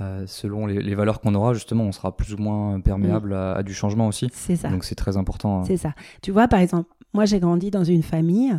euh, 0.00 0.26
selon 0.26 0.66
les, 0.66 0.94
valeurs 0.94 1.20
qu'on 1.20 1.34
aura, 1.34 1.54
justement, 1.54 1.84
on 1.84 1.92
sera 1.92 2.16
plus 2.16 2.34
ou 2.34 2.36
moins 2.36 2.80
perméable 2.80 3.34
à, 3.34 3.62
du 3.62 3.72
changement 3.72 4.08
aussi. 4.08 4.28
C'est 4.32 4.56
ça. 4.56 4.68
Donc 4.68 4.84
c'est 4.84 4.94
très 4.94 5.16
important. 5.16 5.60
Hein. 5.60 5.64
C'est 5.66 5.78
ça. 5.78 5.94
Tu 6.20 6.32
vois, 6.32 6.48
par 6.48 6.60
exemple, 6.60 6.90
moi 7.14 7.24
j'ai 7.24 7.40
grandi 7.40 7.70
dans 7.70 7.84
une 7.84 8.02
famille. 8.02 8.58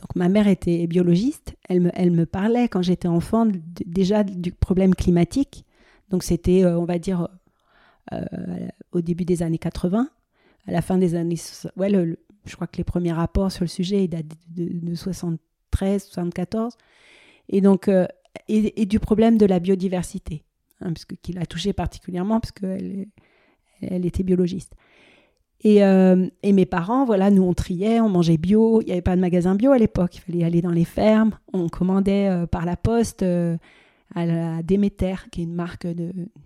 Donc 0.00 0.16
ma 0.16 0.28
mère 0.28 0.48
était 0.48 0.86
biologiste. 0.86 1.54
Elle 1.68 1.80
me, 1.80 1.90
elle 1.94 2.10
me 2.10 2.26
parlait 2.26 2.68
quand 2.68 2.82
j'étais 2.82 3.08
enfant 3.08 3.46
déjà 3.86 4.24
du 4.24 4.52
problème 4.52 4.94
climatique. 4.94 5.64
Donc 6.10 6.22
c'était, 6.22 6.64
euh, 6.64 6.78
on 6.78 6.84
va 6.84 6.98
dire, 6.98 7.28
au 8.90 9.00
début 9.00 9.24
des 9.24 9.44
années 9.44 9.58
80, 9.58 10.08
à 10.66 10.72
la 10.72 10.82
fin 10.82 10.98
des 10.98 11.14
années... 11.14 11.36
Ouais, 11.76 11.90
je 12.44 12.54
crois 12.56 12.66
que 12.66 12.78
les 12.78 12.84
premiers 12.84 13.12
rapports 13.12 13.52
sur 13.52 13.62
le 13.62 13.68
sujet 13.68 14.08
datent 14.08 14.26
de, 14.48 14.68
de, 14.72 14.94
73, 14.96 16.06
74. 16.06 16.76
Et 17.50 17.60
donc, 17.60 17.88
et, 18.48 18.86
du 18.86 18.98
problème 18.98 19.38
de 19.38 19.46
la 19.46 19.60
biodiversité, 19.60 20.42
hein, 20.80 20.92
qui 21.22 21.32
l'a 21.32 21.46
touché 21.46 21.72
particulièrement, 21.72 22.40
parce 22.40 22.50
qu'elle 22.50 23.06
elle 23.82 24.06
était 24.06 24.22
biologiste. 24.22 24.74
Et, 25.62 25.84
euh, 25.84 26.26
et, 26.42 26.52
mes 26.52 26.64
parents, 26.64 27.04
voilà, 27.04 27.30
nous 27.30 27.42
on 27.42 27.52
triait, 27.52 28.00
on 28.00 28.08
mangeait 28.08 28.38
bio. 28.38 28.80
Il 28.80 28.86
n'y 28.86 28.92
avait 28.92 29.02
pas 29.02 29.16
de 29.16 29.20
magasin 29.20 29.54
bio 29.54 29.72
à 29.72 29.78
l'époque. 29.78 30.16
Il 30.16 30.20
fallait 30.20 30.44
aller 30.44 30.62
dans 30.62 30.70
les 30.70 30.86
fermes. 30.86 31.32
On 31.52 31.68
commandait 31.68 32.28
euh, 32.28 32.46
par 32.46 32.64
la 32.64 32.76
poste 32.76 33.22
euh, 33.22 33.56
à 34.14 34.24
la 34.24 34.62
Déméter, 34.62 35.28
qui 35.30 35.42
est 35.42 35.44
une 35.44 35.54
marque 35.54 35.86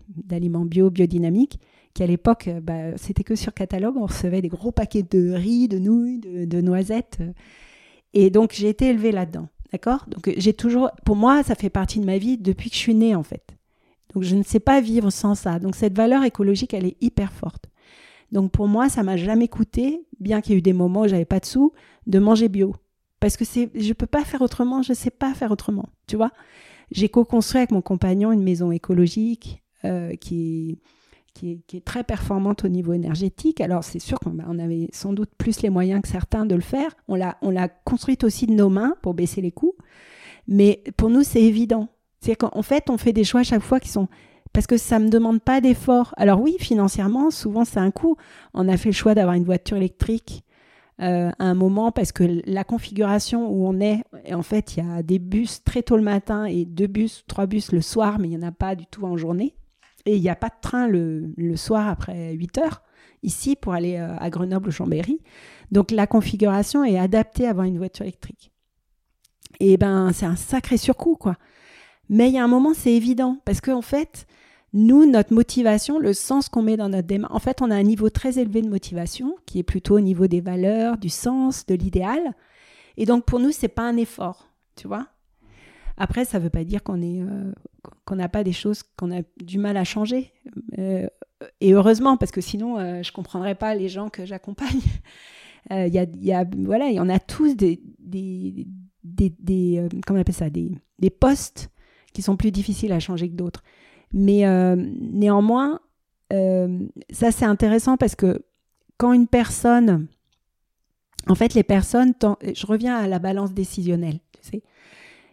d'aliments 0.09 0.65
bio, 0.65 0.91
biodynamiques, 0.91 1.61
qui 1.95 2.03
à 2.03 2.07
l'époque, 2.07 2.51
bah, 2.63 2.97
c'était 2.97 3.23
que 3.23 3.37
sur 3.37 3.55
catalogue. 3.55 3.97
On 3.97 4.07
recevait 4.07 4.43
des 4.43 4.49
gros 4.49 4.73
paquets 4.73 5.05
de 5.09 5.31
riz, 5.31 5.69
de 5.69 5.79
nouilles, 5.79 6.19
de, 6.19 6.45
de 6.45 6.61
noisettes. 6.61 7.21
Et 8.15 8.31
donc 8.31 8.53
j'ai 8.53 8.69
été 8.69 8.89
élevée 8.89 9.13
là-dedans. 9.13 9.49
D'accord? 9.71 10.07
Donc 10.09 10.33
j'ai 10.37 10.53
toujours, 10.55 10.91
pour 11.05 11.17
moi, 11.17 11.43
ça 11.45 11.55
fait 11.55 11.71
partie 11.71 12.01
de 12.01 12.05
ma 12.05 12.19
vie 12.19 12.37
depuis 12.37 12.69
que 12.69 12.77
je 12.77 12.81
suis 12.81 12.95
née 12.95 13.15
en 13.15 13.23
fait. 13.23 13.57
Donc 14.13 14.25
je 14.25 14.35
ne 14.35 14.43
sais 14.43 14.61
pas 14.61 14.81
vivre 14.81 15.11
sans 15.11 15.37
ça. 15.37 15.61
Donc 15.61 15.77
cette 15.77 15.97
valeur 15.97 16.25
écologique, 16.25 16.75
elle 16.75 16.87
est 16.87 16.97
hyper 17.01 17.33
forte. 17.33 17.67
Donc 18.35 18.51
pour 18.51 18.67
moi, 18.67 18.89
ça 18.89 19.05
m'a 19.05 19.17
jamais 19.17 19.47
coûté, 19.47 20.05
bien 20.19 20.41
qu'il 20.41 20.53
y 20.53 20.55
ait 20.57 20.59
eu 20.59 20.63
des 20.63 20.73
moments 20.73 21.03
où 21.03 21.09
j'avais 21.09 21.25
pas 21.25 21.39
de 21.39 21.47
sous, 21.47 21.73
de 22.09 22.19
manger 22.19 22.49
bio. 22.49 22.75
Parce 23.21 23.37
que 23.37 23.45
c'est, 23.45 23.71
je 23.75 23.93
peux 23.93 24.09
pas 24.09 24.25
faire 24.25 24.43
autrement, 24.43 24.83
je 24.83 24.93
sais 24.93 25.11
pas 25.11 25.33
faire 25.35 25.53
autrement. 25.53 25.89
Tu 26.09 26.17
vois 26.17 26.33
J'ai 26.91 27.09
co-construit 27.09 27.59
avec 27.59 27.71
mon 27.71 27.81
compagnon 27.81 28.33
une 28.33 28.43
maison 28.43 28.73
écologique 28.73 29.63
euh, 29.85 30.17
qui 30.17 30.79
qui 31.33 31.63
est, 31.73 31.85
très 31.85 32.05
performante 32.05 32.65
au 32.65 32.69
niveau 32.69 32.93
énergétique. 32.93 33.61
Alors 33.61 33.83
c'est 33.83 33.99
sûr 33.99 34.19
qu'on 34.21 34.31
bah, 34.31 34.45
avait 34.63 34.89
sans 34.93 35.13
doute 35.13 35.31
plus 35.37 35.63
les 35.63 35.71
moyens 35.71 36.01
que 36.03 36.09
certains 36.09 36.47
de 36.47 36.55
le 36.55 36.61
faire. 36.61 36.95
On 37.09 37.17
l'a, 37.17 37.39
on 37.43 37.51
l'a 37.51 37.69
construite 37.69 38.25
aussi 38.25 38.47
de 38.47 38.53
nos 38.53 38.69
mains 38.69 38.95
pour 39.03 39.15
baisser 39.15 39.41
les 39.41 39.51
coûts. 39.51 39.75
Mais 40.47 40.83
pour 40.97 41.11
nous, 41.11 41.23
c'est 41.23 41.43
évident. 41.43 41.89
C'est 42.21 42.37
qu'en 42.37 42.63
fait, 42.63 42.89
on 42.89 42.99
fait 42.99 43.13
des 43.13 43.25
choix 43.25 43.41
à 43.41 43.45
chaque 43.45 43.63
fois 43.63 43.81
qui 43.81 43.89
sont... 43.89 44.09
Parce 44.55 44.69
que 44.69 44.79
ça 44.79 45.01
ne 45.01 45.07
me 45.07 45.11
demande 45.11 45.43
pas 45.43 45.61
d'effort. 45.61 46.15
Alors 46.17 46.41
oui, 46.41 46.57
financièrement, 46.61 47.31
souvent 47.31 47.65
c'est 47.65 47.81
un 47.81 47.91
coût. 47.91 48.17
On 48.55 48.69
a 48.69 48.77
fait 48.77 48.91
le 48.91 48.95
choix 48.95 49.15
d'avoir 49.15 49.35
une 49.35 49.45
voiture 49.45 49.77
électrique 49.77 50.45
euh, 51.01 51.31
à 51.41 51.45
un 51.45 51.55
moment 51.55 51.91
parce 51.91 52.13
que 52.13 52.41
la 52.47 52.63
configuration 52.63 53.51
où 53.51 53.67
on 53.67 53.81
est, 53.81 54.05
en 54.33 54.43
fait, 54.43 54.77
il 54.77 54.85
y 54.85 54.89
a 54.89 55.03
des 55.03 55.19
bus 55.19 55.65
très 55.65 55.83
tôt 55.83 55.97
le 55.97 56.05
matin 56.05 56.45
et 56.45 56.65
deux 56.65 56.87
bus, 56.87 57.25
trois 57.27 57.47
bus 57.47 57.73
le 57.73 57.81
soir, 57.81 58.21
mais 58.21 58.29
il 58.29 58.39
n'y 58.39 58.45
en 58.45 58.47
a 58.47 58.53
pas 58.53 58.77
du 58.77 58.87
tout 58.87 59.05
en 59.05 59.17
journée. 59.17 59.57
Et 60.07 60.15
il 60.17 60.23
n'y 60.23 60.29
a 60.29 60.37
pas 60.37 60.51
de 60.51 60.61
train 60.61 60.87
le, 60.87 61.35
soir 61.57 61.89
après 61.89 62.33
8 62.35 62.59
heures 62.59 62.83
ici 63.25 63.57
pour 63.57 63.73
aller 63.73 63.97
euh, 63.97 64.15
à 64.19 64.31
Grenoble 64.31 64.69
ou 64.69 64.73
Chambéry. 64.73 65.21
Donc 65.73 65.91
la 65.91 66.07
configuration 66.07 66.85
est 66.85 66.99
adaptée 66.99 67.49
à 67.49 67.51
avoir 67.51 67.67
une 67.67 67.79
voiture 67.79 68.05
électrique. 68.05 68.53
Et 69.59 69.77
ben 69.77 70.13
c'est 70.13 70.27
un 70.27 70.37
sacré 70.37 70.77
surcoût 70.77 71.17
quoi. 71.17 71.37
Mais 72.09 72.29
il 72.29 72.35
y 72.35 72.39
a 72.39 72.45
un 72.45 72.49
moment 72.49 72.75
c'est 72.75 72.93
évident 72.93 73.39
parce 73.45 73.61
qu'en 73.61 73.83
fait 73.83 74.27
nous 74.75 75.11
notre 75.11 75.33
motivation, 75.33 75.99
le 75.99 76.13
sens 76.13 76.49
qu'on 76.51 76.63
met 76.63 76.77
dans 76.77 76.91
notre 76.91 77.07
démarche, 77.07 77.33
en 77.35 77.39
fait 77.39 77.63
on 77.63 77.71
a 77.71 77.77
un 77.77 77.83
niveau 77.83 78.11
très 78.11 78.39
élevé 78.39 78.61
de 78.61 78.69
motivation 78.69 79.37
qui 79.47 79.59
est 79.61 79.63
plutôt 79.63 79.97
au 79.97 80.01
niveau 80.01 80.27
des 80.27 80.41
valeurs, 80.41 80.99
du 80.99 81.09
sens, 81.09 81.65
de 81.65 81.75
l'idéal. 81.75 82.35
Et 82.97 83.07
donc 83.07 83.25
pour 83.25 83.39
nous 83.41 83.53
c'est 83.53 83.69
pas 83.69 83.89
un 83.89 83.97
effort, 83.97 84.49
tu 84.77 84.89
vois. 84.89 85.07
Après, 85.97 86.25
ça 86.25 86.39
ne 86.39 86.45
veut 86.45 86.51
pas 86.51 86.65
dire 86.65 86.83
qu'on 86.83 87.01
euh, 87.01 87.53
qu'on 88.05 88.17
n'a 88.17 88.29
pas 88.29 88.43
des 88.43 88.53
choses 88.53 88.83
qu'on 88.83 89.17
a 89.17 89.23
du 89.41 89.59
mal 89.59 89.77
à 89.77 89.85
changer. 89.85 90.33
Euh, 90.79 91.07
et 91.61 91.73
heureusement, 91.73 92.17
parce 92.17 92.33
que 92.33 92.41
sinon, 92.41 92.79
euh, 92.79 93.03
je 93.03 93.13
comprendrais 93.13 93.55
pas 93.55 93.75
les 93.75 93.89
gens 93.89 94.09
que 94.09 94.25
j'accompagne. 94.25 94.81
Il 95.71 95.77
y, 95.95 95.99
a, 95.99 96.07
y 96.21 96.33
a, 96.33 96.45
y 96.91 97.01
en 97.01 97.09
a 97.09 97.19
tous 97.21 97.55
des, 97.55 97.81
des, 97.99 98.67
des, 99.05 99.89
comment 100.07 100.19
on 100.19 100.21
appelle 100.21 100.35
ça, 100.35 100.51
des, 100.51 100.73
des 100.99 101.11
postes 101.11 101.71
qui 102.13 102.23
sont 102.23 102.37
plus 102.37 102.51
difficiles 102.51 102.93
à 102.93 103.01
changer 103.01 103.29
que 103.29 103.35
d'autres. 103.35 103.63
Mais 104.17 104.45
néanmoins, 104.77 105.81
ça 106.31 107.33
c'est 107.33 107.45
intéressant 107.45 107.97
parce 107.97 108.15
que 108.15 108.45
quand 108.97 109.13
une 109.13 109.27
personne, 109.27 110.07
en 111.29 111.35
fait, 111.35 111.55
les 111.55 111.65
personnes, 111.65 112.15
je 112.55 112.67
reviens 112.67 112.97
à 112.97 113.09
la 113.09 113.19
balance 113.19 113.53
décisionnelle, 113.53 114.21
tu 114.41 114.51
sais, 114.51 114.63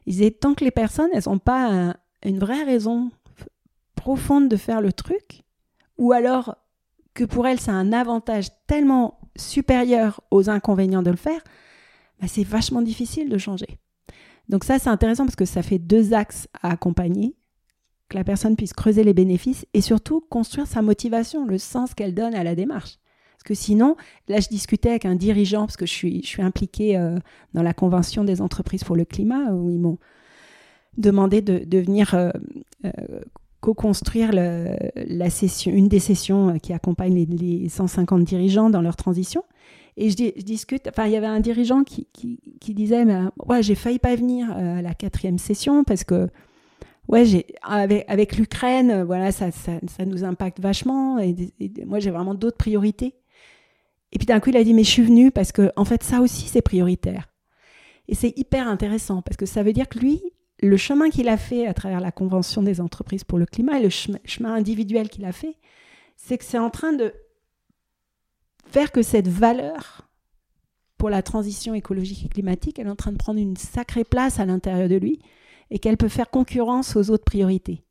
ils 0.07 0.31
tant 0.33 0.55
que 0.55 0.65
les 0.65 0.71
personnes, 0.71 1.09
elles 1.13 1.23
n'ont 1.27 1.37
pas 1.37 1.95
une 2.25 2.39
vraie 2.39 2.63
raison 2.63 3.11
profonde 3.95 4.49
de 4.49 4.57
faire 4.57 4.81
le 4.81 4.91
truc, 4.91 5.43
ou 5.99 6.11
alors 6.11 6.57
que 7.13 7.23
pour 7.23 7.47
elles, 7.47 7.59
c'est 7.59 7.69
un 7.71 7.93
avantage 7.93 8.47
tellement 8.65 9.19
supérieur 9.35 10.21
aux 10.31 10.49
inconvénients 10.49 11.03
de 11.03 11.11
le 11.11 11.17
faire, 11.17 11.41
bah, 12.19 12.27
c'est 12.27 12.43
vachement 12.43 12.81
difficile 12.81 13.29
de 13.29 13.37
changer. 13.37 13.77
Donc 14.49 14.63
ça, 14.63 14.79
c'est 14.79 14.89
intéressant 14.89 15.25
parce 15.25 15.35
que 15.35 15.45
ça 15.45 15.61
fait 15.61 15.77
deux 15.77 16.13
axes 16.13 16.47
à 16.63 16.71
accompagner, 16.71 17.35
que 18.11 18.17
la 18.17 18.23
personne 18.23 18.55
puisse 18.55 18.73
creuser 18.73 19.03
les 19.03 19.13
bénéfices 19.13 19.65
et 19.73 19.81
surtout 19.81 20.21
construire 20.29 20.67
sa 20.67 20.81
motivation, 20.81 21.45
le 21.45 21.57
sens 21.57 21.93
qu'elle 21.93 22.13
donne 22.13 22.35
à 22.35 22.43
la 22.43 22.55
démarche. 22.55 22.97
Parce 23.31 23.43
que 23.43 23.53
sinon, 23.55 23.95
là, 24.27 24.39
je 24.39 24.49
discutais 24.49 24.89
avec 24.89 25.05
un 25.05 25.15
dirigeant, 25.15 25.61
parce 25.61 25.77
que 25.77 25.85
je 25.85 25.93
suis, 25.93 26.21
je 26.21 26.27
suis 26.27 26.43
impliquée 26.43 26.97
euh, 26.97 27.17
dans 27.53 27.63
la 27.63 27.73
Convention 27.73 28.23
des 28.23 28.41
entreprises 28.41 28.83
pour 28.83 28.95
le 28.95 29.05
climat, 29.05 29.51
où 29.53 29.71
ils 29.71 29.79
m'ont 29.79 29.97
demandé 30.97 31.41
de, 31.41 31.77
venir 31.79 32.13
euh, 32.13 32.29
euh, 32.85 32.91
co-construire 33.61 34.31
la 34.33 35.29
session, 35.29 35.71
une 35.71 35.87
des 35.87 35.99
sessions 35.99 36.59
qui 36.59 36.73
accompagne 36.73 37.25
les, 37.25 37.69
150 37.69 38.23
dirigeants 38.25 38.69
dans 38.69 38.81
leur 38.81 38.97
transition. 38.97 39.43
Et 39.95 40.09
je, 40.09 40.15
discute, 40.41 40.87
enfin, 40.89 41.05
il 41.05 41.13
y 41.13 41.15
avait 41.15 41.27
un 41.27 41.39
dirigeant 41.39 41.83
qui, 41.83 42.07
qui, 42.11 42.39
qui 42.59 42.73
disait, 42.73 43.05
mais, 43.05 43.21
ouais, 43.47 43.63
j'ai 43.63 43.75
failli 43.75 43.99
pas 43.99 44.15
venir 44.15 44.51
à 44.51 44.81
la 44.81 44.93
quatrième 44.93 45.37
session 45.37 45.83
parce 45.83 46.03
que 46.03 46.29
ouais, 47.07 47.45
avec, 47.63 48.37
l'Ukraine, 48.37 49.03
voilà, 49.03 49.31
ça, 49.31 49.49
nous 50.05 50.23
impacte 50.23 50.59
vachement. 50.59 51.17
moi, 51.85 51.99
j'ai 51.99 52.11
vraiment 52.11 52.35
d'autres 52.35 52.57
priorités. 52.57 53.15
Et 54.11 54.17
puis 54.17 54.25
d'un 54.25 54.39
coup, 54.39 54.49
il 54.49 54.57
a 54.57 54.63
dit, 54.63 54.73
mais 54.73 54.83
je 54.83 54.89
suis 54.89 55.03
venu 55.03 55.31
parce 55.31 55.51
que, 55.51 55.71
en 55.75 55.85
fait, 55.85 56.03
ça 56.03 56.21
aussi, 56.21 56.47
c'est 56.47 56.61
prioritaire. 56.61 57.29
Et 58.07 58.15
c'est 58.15 58.37
hyper 58.37 58.67
intéressant 58.67 59.21
parce 59.21 59.37
que 59.37 59.45
ça 59.45 59.63
veut 59.63 59.73
dire 59.73 59.87
que 59.87 59.99
lui, 59.99 60.21
le 60.59 60.77
chemin 60.77 61.09
qu'il 61.09 61.29
a 61.29 61.37
fait 61.37 61.65
à 61.65 61.73
travers 61.73 62.01
la 62.01 62.11
Convention 62.11 62.61
des 62.61 62.81
entreprises 62.81 63.23
pour 63.23 63.39
le 63.39 63.45
climat 63.45 63.79
et 63.79 63.83
le 63.83 63.89
chemin 63.89 64.53
individuel 64.53 65.09
qu'il 65.09 65.25
a 65.25 65.31
fait, 65.31 65.55
c'est 66.17 66.37
que 66.37 66.43
c'est 66.43 66.57
en 66.57 66.69
train 66.69 66.93
de 66.93 67.13
faire 68.67 68.91
que 68.91 69.01
cette 69.01 69.27
valeur 69.27 70.07
pour 70.97 71.09
la 71.09 71.23
transition 71.23 71.73
écologique 71.73 72.25
et 72.25 72.29
climatique, 72.29 72.77
elle 72.77 72.87
est 72.87 72.91
en 72.91 72.95
train 72.95 73.11
de 73.11 73.17
prendre 73.17 73.39
une 73.39 73.57
sacrée 73.57 74.03
place 74.03 74.39
à 74.39 74.45
l'intérieur 74.45 74.87
de 74.87 74.95
lui 74.95 75.19
et 75.71 75.79
qu'elle 75.79 75.97
peut 75.97 76.09
faire 76.09 76.29
concurrence 76.29 76.95
aux 76.95 77.09
autres 77.09 77.23
priorités. 77.23 77.83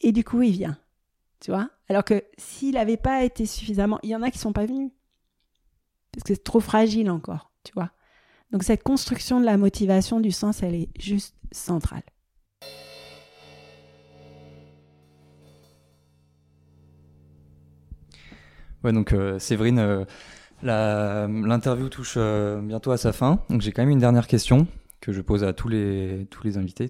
Et 0.00 0.10
du 0.10 0.24
coup, 0.24 0.42
il 0.42 0.52
vient. 0.52 0.78
Tu 1.38 1.50
vois 1.50 1.68
Alors 1.88 2.02
que 2.02 2.24
s'il 2.38 2.74
n'avait 2.74 2.96
pas 2.96 3.22
été 3.22 3.46
suffisamment. 3.46 4.00
Il 4.02 4.10
y 4.10 4.16
en 4.16 4.22
a 4.22 4.30
qui 4.30 4.38
ne 4.38 4.42
sont 4.42 4.52
pas 4.52 4.66
venus. 4.66 4.90
Parce 6.10 6.24
que 6.24 6.34
c'est 6.34 6.42
trop 6.42 6.60
fragile 6.60 7.10
encore. 7.10 7.52
Tu 7.62 7.72
vois 7.74 7.90
Donc, 8.50 8.64
cette 8.64 8.82
construction 8.82 9.38
de 9.38 9.44
la 9.44 9.56
motivation, 9.56 10.18
du 10.18 10.32
sens, 10.32 10.62
elle 10.62 10.74
est 10.74 10.88
juste 10.98 11.36
centrale. 11.52 12.02
Ouais, 18.82 18.92
donc 18.92 19.12
euh, 19.12 19.38
Séverine, 19.38 19.78
euh, 19.78 20.04
l'interview 20.62 21.88
touche 21.88 22.14
euh, 22.16 22.60
bientôt 22.60 22.90
à 22.90 22.96
sa 22.96 23.12
fin. 23.12 23.40
Donc 23.48 23.60
j'ai 23.60 23.70
quand 23.70 23.82
même 23.82 23.90
une 23.90 24.00
dernière 24.00 24.26
question 24.26 24.66
que 25.02 25.12
je 25.12 25.20
pose 25.20 25.44
à 25.44 25.52
tous 25.52 25.68
les, 25.68 26.26
tous 26.30 26.42
les 26.44 26.56
invités. 26.56 26.88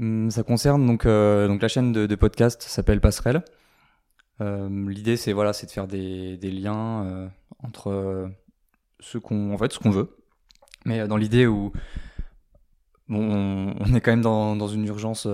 Hum, 0.00 0.32
ça 0.32 0.42
concerne 0.42 0.84
donc, 0.84 1.06
donc 1.06 1.62
la 1.62 1.68
chaîne 1.68 1.92
de, 1.92 2.14
podcast 2.16 2.62
s'appelle 2.62 3.00
Passerelle. 3.00 3.44
L'idée 4.40 5.16
c'est 5.16 5.32
voilà, 5.32 5.52
de 5.52 5.70
faire 5.70 5.86
des, 5.86 6.36
des 6.36 6.50
liens 6.50 7.30
entre 7.62 8.28
ce 8.98 9.18
qu'on 9.18 9.54
en 9.54 9.58
fait 9.58 9.72
ce 9.72 9.88
veut, 9.88 10.16
mais 10.84 11.06
dans 11.06 11.16
l'idée 11.16 11.46
où 11.46 11.72
on, 13.08 13.94
est 13.94 14.00
quand 14.00 14.10
même 14.10 14.22
dans, 14.22 14.56
dans 14.56 14.66
une 14.66 14.86
urgence 14.86 15.28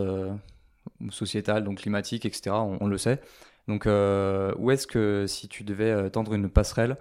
sociétale, 1.09 1.65
donc 1.65 1.79
climatique, 1.79 2.27
etc. 2.27 2.51
on 2.51 2.87
le 2.87 2.99
sait. 2.99 3.23
Donc, 3.71 3.87
euh, 3.87 4.53
où 4.59 4.73
est-ce 4.73 4.87
que, 4.87 5.27
si 5.29 5.49
tu 5.49 5.63
devais 5.63 5.91
euh, 5.91 6.09
tendre 6.09 6.35
une 6.35 6.51
passerelle, 6.51 6.97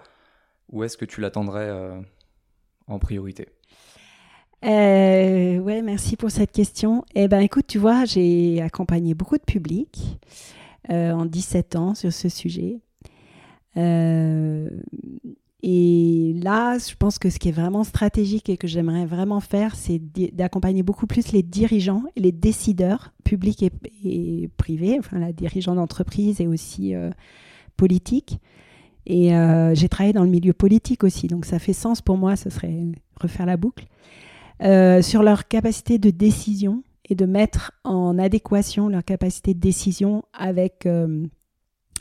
où 0.70 0.84
est-ce 0.84 0.98
que 0.98 1.06
tu 1.06 1.20
l'attendrais 1.20 1.68
euh, 1.68 2.00
en 2.86 3.00
priorité? 3.00 3.50
Euh, 4.66 5.58
ouais, 5.60 5.82
merci 5.82 6.16
pour 6.16 6.32
cette 6.32 6.52
question. 6.52 7.06
Eh 7.16 7.28
ben, 7.28 7.40
écoute, 7.40 7.66
tu 7.68 7.78
vois, 7.78 8.06
j'ai 8.06 8.62
accompagné 8.62 9.14
beaucoup 9.14 9.38
de 9.38 9.44
publics 9.44 10.20
en 10.90 11.26
17 11.26 11.76
ans 11.76 11.94
sur 11.94 12.12
ce 12.12 12.30
sujet. 12.30 12.80
Et 15.62 16.36
là, 16.42 16.78
je 16.78 16.96
pense 16.96 17.20
que 17.20 17.30
ce 17.30 17.38
qui 17.38 17.50
est 17.50 17.54
vraiment 17.54 17.84
stratégique 17.84 18.50
et 18.50 18.56
que 18.56 18.68
j'aimerais 18.68 19.06
vraiment 19.06 19.42
faire, 19.42 19.76
c'est 19.76 20.00
d'accompagner 20.34 20.84
beaucoup 20.84 21.06
plus 21.06 21.34
les 21.34 21.44
dirigeants 21.44 22.04
les 22.16 22.32
décideurs, 22.32 23.12
publics 23.26 23.64
et, 23.64 24.50
privés, 24.56 24.98
enfin 25.00 25.20
la 25.20 25.34
dirigeants 25.34 25.76
d'entreprise 25.76 26.40
et 26.40 26.48
aussi 26.48 26.96
euh, 26.96 27.10
politiques. 27.76 28.40
Et 29.06 29.36
euh, 29.36 29.76
j'ai 29.76 29.90
travaillé 29.90 30.14
dans 30.14 30.24
le 30.24 30.30
milieu 30.30 30.54
politique 30.54 31.04
aussi, 31.04 31.28
donc 31.28 31.46
ça 31.46 31.60
fait 31.60 31.74
sens 31.74 32.02
pour 32.02 32.18
moi, 32.18 32.36
ce 32.36 32.50
serait 32.50 32.86
refaire 33.20 33.46
la 33.46 33.58
boucle, 33.58 33.86
euh, 34.62 35.02
sur 35.02 35.24
leur 35.24 35.48
capacité 35.48 35.98
de 35.98 36.10
décision 36.10 36.84
et 37.10 37.16
de 37.16 37.26
mettre 37.26 37.72
en 37.84 38.20
adéquation 38.20 38.88
leur 38.90 39.04
capacité 39.04 39.54
de 39.54 39.60
décision 39.60 40.24
avec 40.34 40.88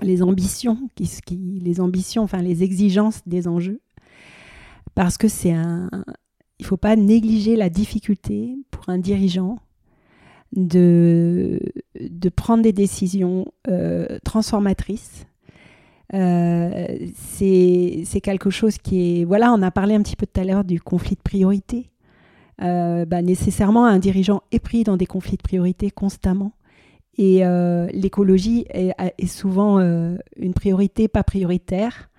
les 0.02 0.22
ambitions, 0.22 0.78
les 0.98 1.80
ambitions, 1.80 2.22
enfin 2.22 2.42
les 2.42 2.62
exigences 2.62 3.22
des 3.26 3.48
enjeux, 3.48 3.80
parce 4.94 5.16
que 5.16 5.28
c'est 5.28 5.52
un, 5.52 5.88
il 6.58 6.66
faut 6.66 6.76
pas 6.76 6.96
négliger 6.96 7.56
la 7.56 7.70
difficulté 7.70 8.56
pour 8.70 8.88
un 8.88 8.98
dirigeant 8.98 9.58
de, 10.56 11.60
de 12.00 12.28
prendre 12.28 12.62
des 12.62 12.72
décisions 12.72 13.46
euh, 13.68 14.18
transformatrices. 14.24 15.26
Euh, 16.14 16.98
c'est 17.14 18.20
quelque 18.22 18.50
chose 18.50 18.78
qui 18.78 19.20
est... 19.20 19.24
Voilà, 19.24 19.52
on 19.52 19.62
a 19.62 19.70
parlé 19.70 19.94
un 19.94 20.02
petit 20.02 20.16
peu 20.16 20.26
tout 20.26 20.40
à 20.40 20.44
l'heure 20.44 20.64
du 20.64 20.80
conflit 20.80 21.16
de 21.16 21.20
priorité. 21.20 21.90
Euh, 22.62 23.04
bah, 23.04 23.22
nécessairement, 23.22 23.86
un 23.86 23.98
dirigeant 23.98 24.42
est 24.50 24.58
pris 24.58 24.84
dans 24.84 24.96
des 24.96 25.06
conflits 25.06 25.36
de 25.36 25.42
priorité 25.42 25.90
constamment. 25.90 26.52
Et 27.16 27.44
euh, 27.44 27.88
l'écologie 27.92 28.64
est, 28.70 29.26
souvent 29.26 29.80
euh, 29.80 30.16
une 30.36 30.54
priorité 30.54 31.08
pas 31.08 31.24
prioritaire 31.24 32.10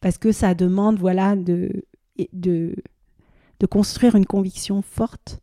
parce 0.00 0.18
que 0.18 0.32
ça 0.32 0.54
demande 0.54 0.98
voilà, 0.98 1.36
de, 1.36 1.84
de, 2.32 2.74
construire 3.70 4.16
une 4.16 4.26
conviction 4.26 4.82
forte, 4.82 5.40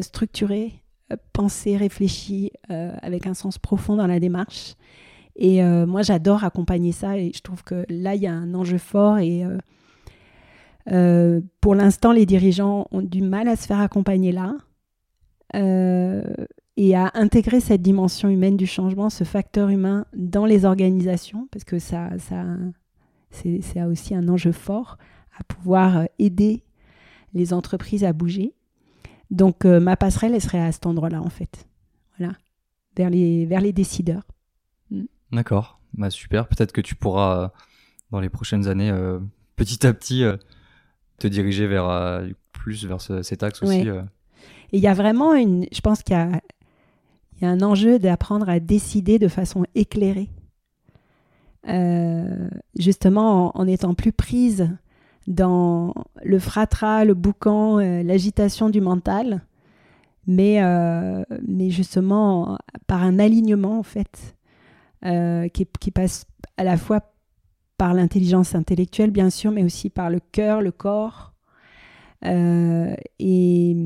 structurée, 0.00 0.82
pensée, 1.32 1.76
réfléchie, 1.76 2.52
avec 2.68 3.26
un 3.26 3.34
sens 3.34 3.58
profond 3.58 3.96
dans 3.96 4.06
la 4.06 4.20
démarche. 4.20 4.74
Et 5.36 5.62
moi, 5.62 6.02
j'adore 6.02 6.44
accompagner 6.44 6.92
ça 6.92 7.18
et 7.18 7.32
je 7.34 7.40
trouve 7.40 7.64
que 7.64 7.86
là, 7.88 8.14
il 8.14 8.22
y 8.22 8.26
a 8.26 8.32
un 8.32 8.52
enjeu 8.54 8.78
fort 8.78 9.18
et 9.18 9.44
pour 11.60 11.74
l'instant, 11.74 12.12
les 12.12 12.26
dirigeants 12.26 12.86
ont 12.90 13.02
du 13.02 13.22
mal 13.22 13.48
à 13.48 13.56
se 13.56 13.66
faire 13.66 13.80
accompagner 13.80 14.32
là 14.32 14.54
et 16.76 16.94
à 16.94 17.10
intégrer 17.14 17.60
cette 17.60 17.82
dimension 17.82 18.28
humaine 18.28 18.56
du 18.56 18.66
changement, 18.66 19.10
ce 19.10 19.24
facteur 19.24 19.68
humain 19.68 20.06
dans 20.14 20.46
les 20.46 20.64
organisations, 20.64 21.48
parce 21.50 21.64
que 21.64 21.78
ça, 21.78 22.10
ça 22.18 22.44
c'est 23.30 23.82
aussi 23.82 24.14
un 24.14 24.28
enjeu 24.28 24.52
fort 24.52 24.98
à 25.38 25.44
pouvoir 25.44 26.04
aider 26.18 26.62
les 27.34 27.52
entreprises 27.52 28.04
à 28.04 28.12
bouger. 28.12 28.54
Donc 29.30 29.64
euh, 29.64 29.80
ma 29.80 29.96
passerelle, 29.96 30.34
elle 30.34 30.40
serait 30.40 30.60
à 30.60 30.72
cet 30.72 30.86
endroit-là, 30.86 31.20
en 31.20 31.28
fait. 31.28 31.66
Voilà, 32.18 32.34
vers 32.96 33.10
les, 33.10 33.46
vers 33.46 33.60
les 33.60 33.72
décideurs. 33.72 34.22
Mm. 34.90 35.04
D'accord, 35.32 35.80
bah, 35.94 36.10
super. 36.10 36.48
Peut-être 36.48 36.72
que 36.72 36.80
tu 36.80 36.94
pourras, 36.94 37.52
dans 38.10 38.20
les 38.20 38.30
prochaines 38.30 38.68
années, 38.68 38.90
euh, 38.90 39.18
petit 39.56 39.86
à 39.86 39.92
petit, 39.92 40.24
euh, 40.24 40.36
te 41.18 41.26
diriger 41.26 41.66
vers 41.66 42.22
plus 42.52 42.86
vers 42.86 43.00
cet 43.00 43.42
axe 43.42 43.62
aussi. 43.62 43.80
Et 43.80 44.76
il 44.76 44.80
y 44.80 44.86
a 44.86 44.94
vraiment 44.94 45.34
une. 45.34 45.66
Je 45.72 45.80
pense 45.80 46.02
qu'il 46.02 46.16
y 46.16 46.18
a 46.18 46.40
il 47.40 47.44
y 47.44 47.46
a 47.46 47.50
un 47.50 47.62
enjeu 47.62 47.98
d'apprendre 47.98 48.48
à 48.48 48.58
décider 48.58 49.18
de 49.18 49.28
façon 49.28 49.64
éclairée. 49.74 50.28
Euh, 51.68 52.48
justement, 52.76 53.56
en, 53.56 53.66
étant 53.66 53.94
plus 53.94 54.12
prise 54.12 54.68
dans 55.26 55.94
le 56.24 56.38
fratras, 56.38 57.04
le 57.04 57.14
boucan, 57.14 57.78
euh, 57.78 58.02
l'agitation 58.02 58.70
du 58.70 58.80
mental, 58.80 59.42
mais, 60.26 60.62
euh, 60.62 61.22
mais 61.46 61.70
justement 61.70 62.58
par 62.86 63.02
un 63.02 63.18
alignement, 63.18 63.78
en 63.78 63.82
fait, 63.82 64.34
qui, 65.52 65.66
qui, 65.78 65.90
passe 65.92 66.26
à 66.56 66.64
la 66.64 66.76
fois 66.76 67.12
par 67.78 67.94
l'intelligence 67.94 68.54
intellectuelle, 68.54 69.10
bien 69.10 69.30
sûr, 69.30 69.50
mais 69.50 69.64
aussi 69.64 69.88
par 69.88 70.10
le 70.10 70.20
cœur, 70.20 70.60
le 70.60 70.72
corps. 70.72 71.32
et 72.22 73.76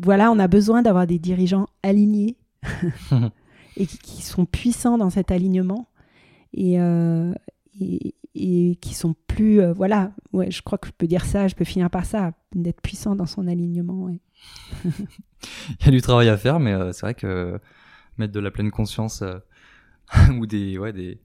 voilà, 0.00 0.30
on 0.30 0.38
a 0.38 0.48
besoin 0.48 0.82
d'avoir 0.82 1.06
des 1.06 1.18
dirigeants 1.18 1.68
alignés 1.82 2.36
et 3.76 3.86
qui, 3.86 4.22
sont 4.22 4.46
puissants 4.46 4.98
dans 4.98 5.10
cet 5.10 5.30
alignement 5.30 5.88
et, 6.52 6.80
euh, 6.80 7.32
et, 7.80 8.76
qui 8.80 8.94
sont 8.94 9.14
plus. 9.26 9.60
Euh, 9.60 9.72
voilà, 9.72 10.12
ouais, 10.32 10.50
je 10.50 10.62
crois 10.62 10.78
que 10.78 10.88
je 10.88 10.92
peux 10.92 11.06
dire 11.06 11.24
ça, 11.24 11.48
je 11.48 11.54
peux 11.54 11.64
finir 11.64 11.90
par 11.90 12.04
ça, 12.04 12.32
d'être 12.54 12.80
puissant 12.80 13.14
dans 13.14 13.26
son 13.26 13.46
alignement. 13.46 14.08
Il 14.84 15.86
y 15.86 15.88
a 15.88 15.90
du 15.90 16.00
travail 16.00 16.28
à 16.28 16.36
faire, 16.36 16.60
mais 16.60 16.72
euh, 16.72 16.92
c'est 16.92 17.02
vrai 17.02 17.14
que 17.14 17.60
mettre 18.18 18.32
de 18.32 18.40
la 18.40 18.50
pleine 18.50 18.70
conscience 18.70 19.22
ou 20.38 20.46
des, 20.46 20.78
ouais, 20.78 20.92
des, 20.92 21.20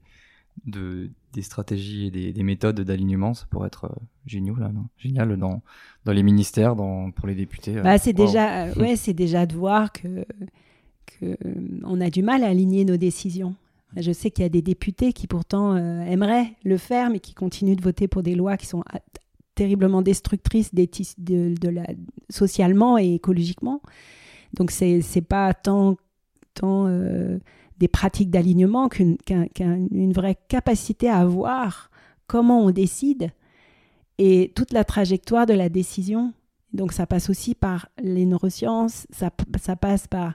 de, 0.66 1.10
des 1.32 1.42
stratégies 1.42 2.06
et 2.06 2.10
des, 2.10 2.32
des 2.32 2.42
méthodes 2.42 2.80
d'alignement, 2.80 3.34
ça 3.34 3.46
pourrait 3.50 3.68
être 3.68 3.90
génial, 4.26 4.58
là, 4.58 4.70
non? 4.72 4.86
Génial 4.98 5.36
dans, 5.36 5.62
dans 6.04 6.12
les 6.12 6.22
ministères, 6.22 6.76
dans, 6.76 7.10
pour 7.10 7.26
les 7.26 7.34
députés. 7.34 7.80
Bah, 7.80 7.98
c'est 7.98 8.12
déjà, 8.12 8.66
ouais, 8.76 8.96
c'est 8.96 9.14
déjà 9.14 9.46
de 9.46 9.54
voir 9.54 9.92
que 9.92 10.24
euh, 11.22 11.34
on 11.84 12.00
a 12.00 12.10
du 12.10 12.22
mal 12.22 12.44
à 12.44 12.48
aligner 12.48 12.84
nos 12.84 12.96
décisions. 12.96 13.54
Je 13.96 14.12
sais 14.12 14.30
qu'il 14.30 14.42
y 14.42 14.46
a 14.46 14.50
des 14.50 14.62
députés 14.62 15.12
qui 15.12 15.26
pourtant 15.26 15.74
euh, 15.74 16.02
aimeraient 16.02 16.54
le 16.64 16.76
faire, 16.76 17.10
mais 17.10 17.18
qui 17.18 17.34
continuent 17.34 17.76
de 17.76 17.82
voter 17.82 18.06
pour 18.06 18.22
des 18.22 18.34
lois 18.34 18.56
qui 18.56 18.66
sont 18.66 18.84
terriblement 19.54 20.00
destructrices 20.00 20.74
de, 20.74 21.68
la, 21.68 21.86
socialement 22.28 22.98
et 22.98 23.14
écologiquement. 23.14 23.82
Donc 24.54 24.70
c'est 24.70 25.00
n'est 25.14 25.22
pas 25.22 25.52
tant, 25.54 25.96
tant 26.54 26.86
euh, 26.86 27.38
des 27.80 27.88
pratiques 27.88 28.30
d'alignement 28.30 28.88
qu'une 28.88 29.16
vraie 30.12 30.36
capacité 30.48 31.08
à 31.08 31.24
voir 31.24 31.90
comment 32.26 32.62
on 32.62 32.70
décide 32.70 33.32
et 34.18 34.52
toute 34.54 34.72
la 34.72 34.84
trajectoire 34.84 35.46
de 35.46 35.54
la 35.54 35.70
décision. 35.70 36.34
Donc 36.74 36.92
ça 36.92 37.06
passe 37.06 37.30
aussi 37.30 37.54
par 37.54 37.88
les 38.00 38.26
neurosciences, 38.26 39.06
ça, 39.10 39.30
ça 39.60 39.76
passe 39.76 40.06
par 40.06 40.34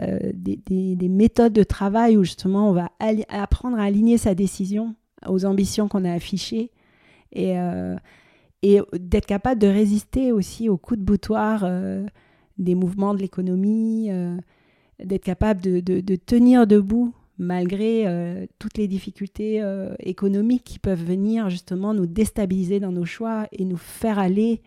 euh, 0.00 0.18
des, 0.32 1.08
méthodes 1.08 1.52
de 1.52 1.64
travail 1.64 2.16
où 2.16 2.24
justement 2.24 2.70
on 2.70 2.72
va 2.72 2.90
apprendre 3.28 3.78
à 3.78 3.82
aligner 3.82 4.16
sa 4.16 4.34
décision 4.34 4.94
aux 5.26 5.44
ambitions 5.44 5.88
qu'on 5.88 6.04
a 6.04 6.12
affichées 6.12 6.70
et, 7.32 7.58
euh, 7.58 7.96
et 8.62 8.80
d'être 8.98 9.26
capable 9.26 9.60
de 9.60 9.66
résister 9.66 10.32
aussi 10.32 10.68
aux 10.68 10.78
coups 10.78 11.00
de 11.00 11.04
boutoir 11.04 11.62
euh, 11.64 12.06
des 12.58 12.74
mouvements 12.74 13.12
de 13.12 13.20
l'économie, 13.20 14.10
d'être 15.04 15.24
capable 15.24 15.60
de, 15.60 15.80
de, 15.80 16.16
tenir 16.16 16.66
debout 16.66 17.14
malgré 17.38 18.06
euh, 18.06 18.46
toutes 18.58 18.76
les 18.76 18.86
difficultés 18.86 19.62
euh, 19.62 19.94
économiques 19.98 20.64
qui 20.64 20.78
peuvent 20.78 21.02
venir 21.02 21.48
justement 21.48 21.94
nous 21.94 22.06
déstabiliser 22.06 22.80
dans 22.80 22.92
nos 22.92 23.06
choix 23.06 23.48
et 23.52 23.64
nous 23.64 23.78
faire 23.78 24.18
aller 24.18 24.62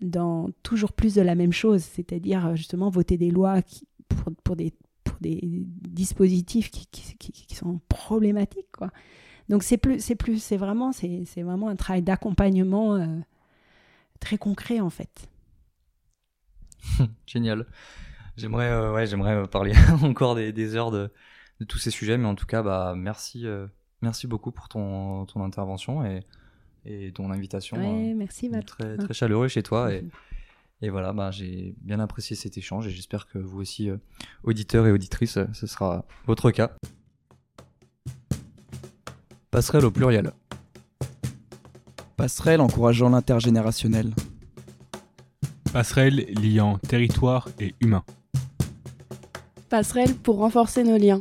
dans 0.00 0.50
toujours 0.62 0.92
plus 0.92 1.14
de 1.14 1.22
la 1.22 1.34
même 1.34 1.52
chose, 1.52 1.82
c'est-à-dire 1.82 2.54
justement 2.54 2.88
voter 2.88 3.16
des 3.18 3.32
lois 3.32 3.60
pour, 4.08 4.32
pour, 4.44 4.54
des, 4.54 4.72
pour 5.02 5.16
des 5.20 5.40
dispositifs 5.42 6.70
qui, 6.70 6.86
qui, 6.86 7.54
sont 7.54 7.80
problématiques. 7.88 8.70
Quoi. 8.70 8.92
Donc 9.48 9.64
c'est 9.64 9.76
plus, 9.76 9.98
c'est 10.00 10.14
plus, 10.14 10.40
c'est 10.40 10.56
vraiment, 10.56 10.92
c'est 10.92 11.42
vraiment 11.42 11.68
un 11.68 11.74
travail 11.74 12.02
d'accompagnement 12.02 13.24
très 14.20 14.38
concret 14.38 14.78
en 14.78 14.90
fait. 14.90 15.28
Génial. 17.26 17.66
J'aimerais 18.38 18.70
euh, 18.70 18.92
ouais, 18.92 19.06
j'aimerais 19.06 19.34
euh, 19.34 19.46
parler 19.46 19.72
encore 20.02 20.36
des, 20.36 20.52
des 20.52 20.76
heures 20.76 20.92
de, 20.92 21.10
de, 21.60 21.64
tous 21.64 21.78
ces 21.78 21.90
sujets, 21.90 22.16
mais 22.16 22.26
en 22.26 22.36
tout 22.36 22.46
cas, 22.46 22.62
bah, 22.62 22.94
merci, 22.96 23.46
euh, 23.46 23.66
merci 24.00 24.28
beaucoup 24.28 24.52
pour 24.52 24.68
ton, 24.68 25.26
ton 25.26 25.42
intervention 25.42 26.04
et, 26.04 26.20
et 26.84 27.12
ton 27.12 27.32
invitation. 27.32 27.76
Ouais, 27.76 28.14
merci, 28.14 28.48
Très, 28.64 28.96
très 28.96 29.14
chaleureux 29.14 29.48
chez 29.48 29.64
toi. 29.64 29.92
Et, 29.92 30.04
et 30.82 30.88
voilà, 30.88 31.12
bah, 31.12 31.32
j'ai 31.32 31.74
bien 31.80 31.98
apprécié 31.98 32.36
cet 32.36 32.56
échange 32.56 32.86
et 32.86 32.90
j'espère 32.90 33.26
que 33.26 33.38
vous 33.38 33.60
aussi, 33.60 33.90
auditeurs 34.44 34.86
et 34.86 34.92
auditrices, 34.92 35.38
ce 35.52 35.66
sera 35.66 36.04
votre 36.26 36.52
cas. 36.52 36.70
Passerelle 39.50 39.84
au 39.84 39.90
pluriel. 39.90 40.30
Passerelle 42.16 42.60
encourageant 42.60 43.08
l'intergénérationnel. 43.08 44.12
Passerelle 45.72 46.26
liant 46.40 46.78
territoire 46.78 47.48
et 47.58 47.74
humain. 47.80 48.04
Passerelle 49.68 50.14
pour 50.14 50.38
renforcer 50.38 50.82
nos 50.82 50.96
liens. 50.96 51.20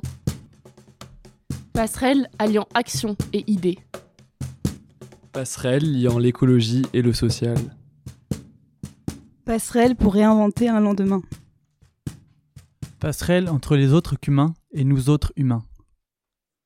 Passerelle 1.74 2.30
alliant 2.40 2.66
action 2.74 3.18
et 3.34 3.44
idées. 3.52 3.78
Passerelle 5.34 6.02
liant 6.02 6.18
l'écologie 6.18 6.84
et 6.94 7.02
le 7.02 7.12
social. 7.12 7.58
Passerelle 9.44 9.98
pour 9.98 10.14
réinventer 10.14 10.70
un 10.70 10.80
lendemain. 10.80 11.22
Passerelle 13.00 13.50
entre 13.50 13.76
les 13.76 13.92
autres 13.92 14.16
qu'humains 14.16 14.54
et 14.72 14.86
nous 14.86 15.10
autres 15.10 15.34
humains. 15.36 15.64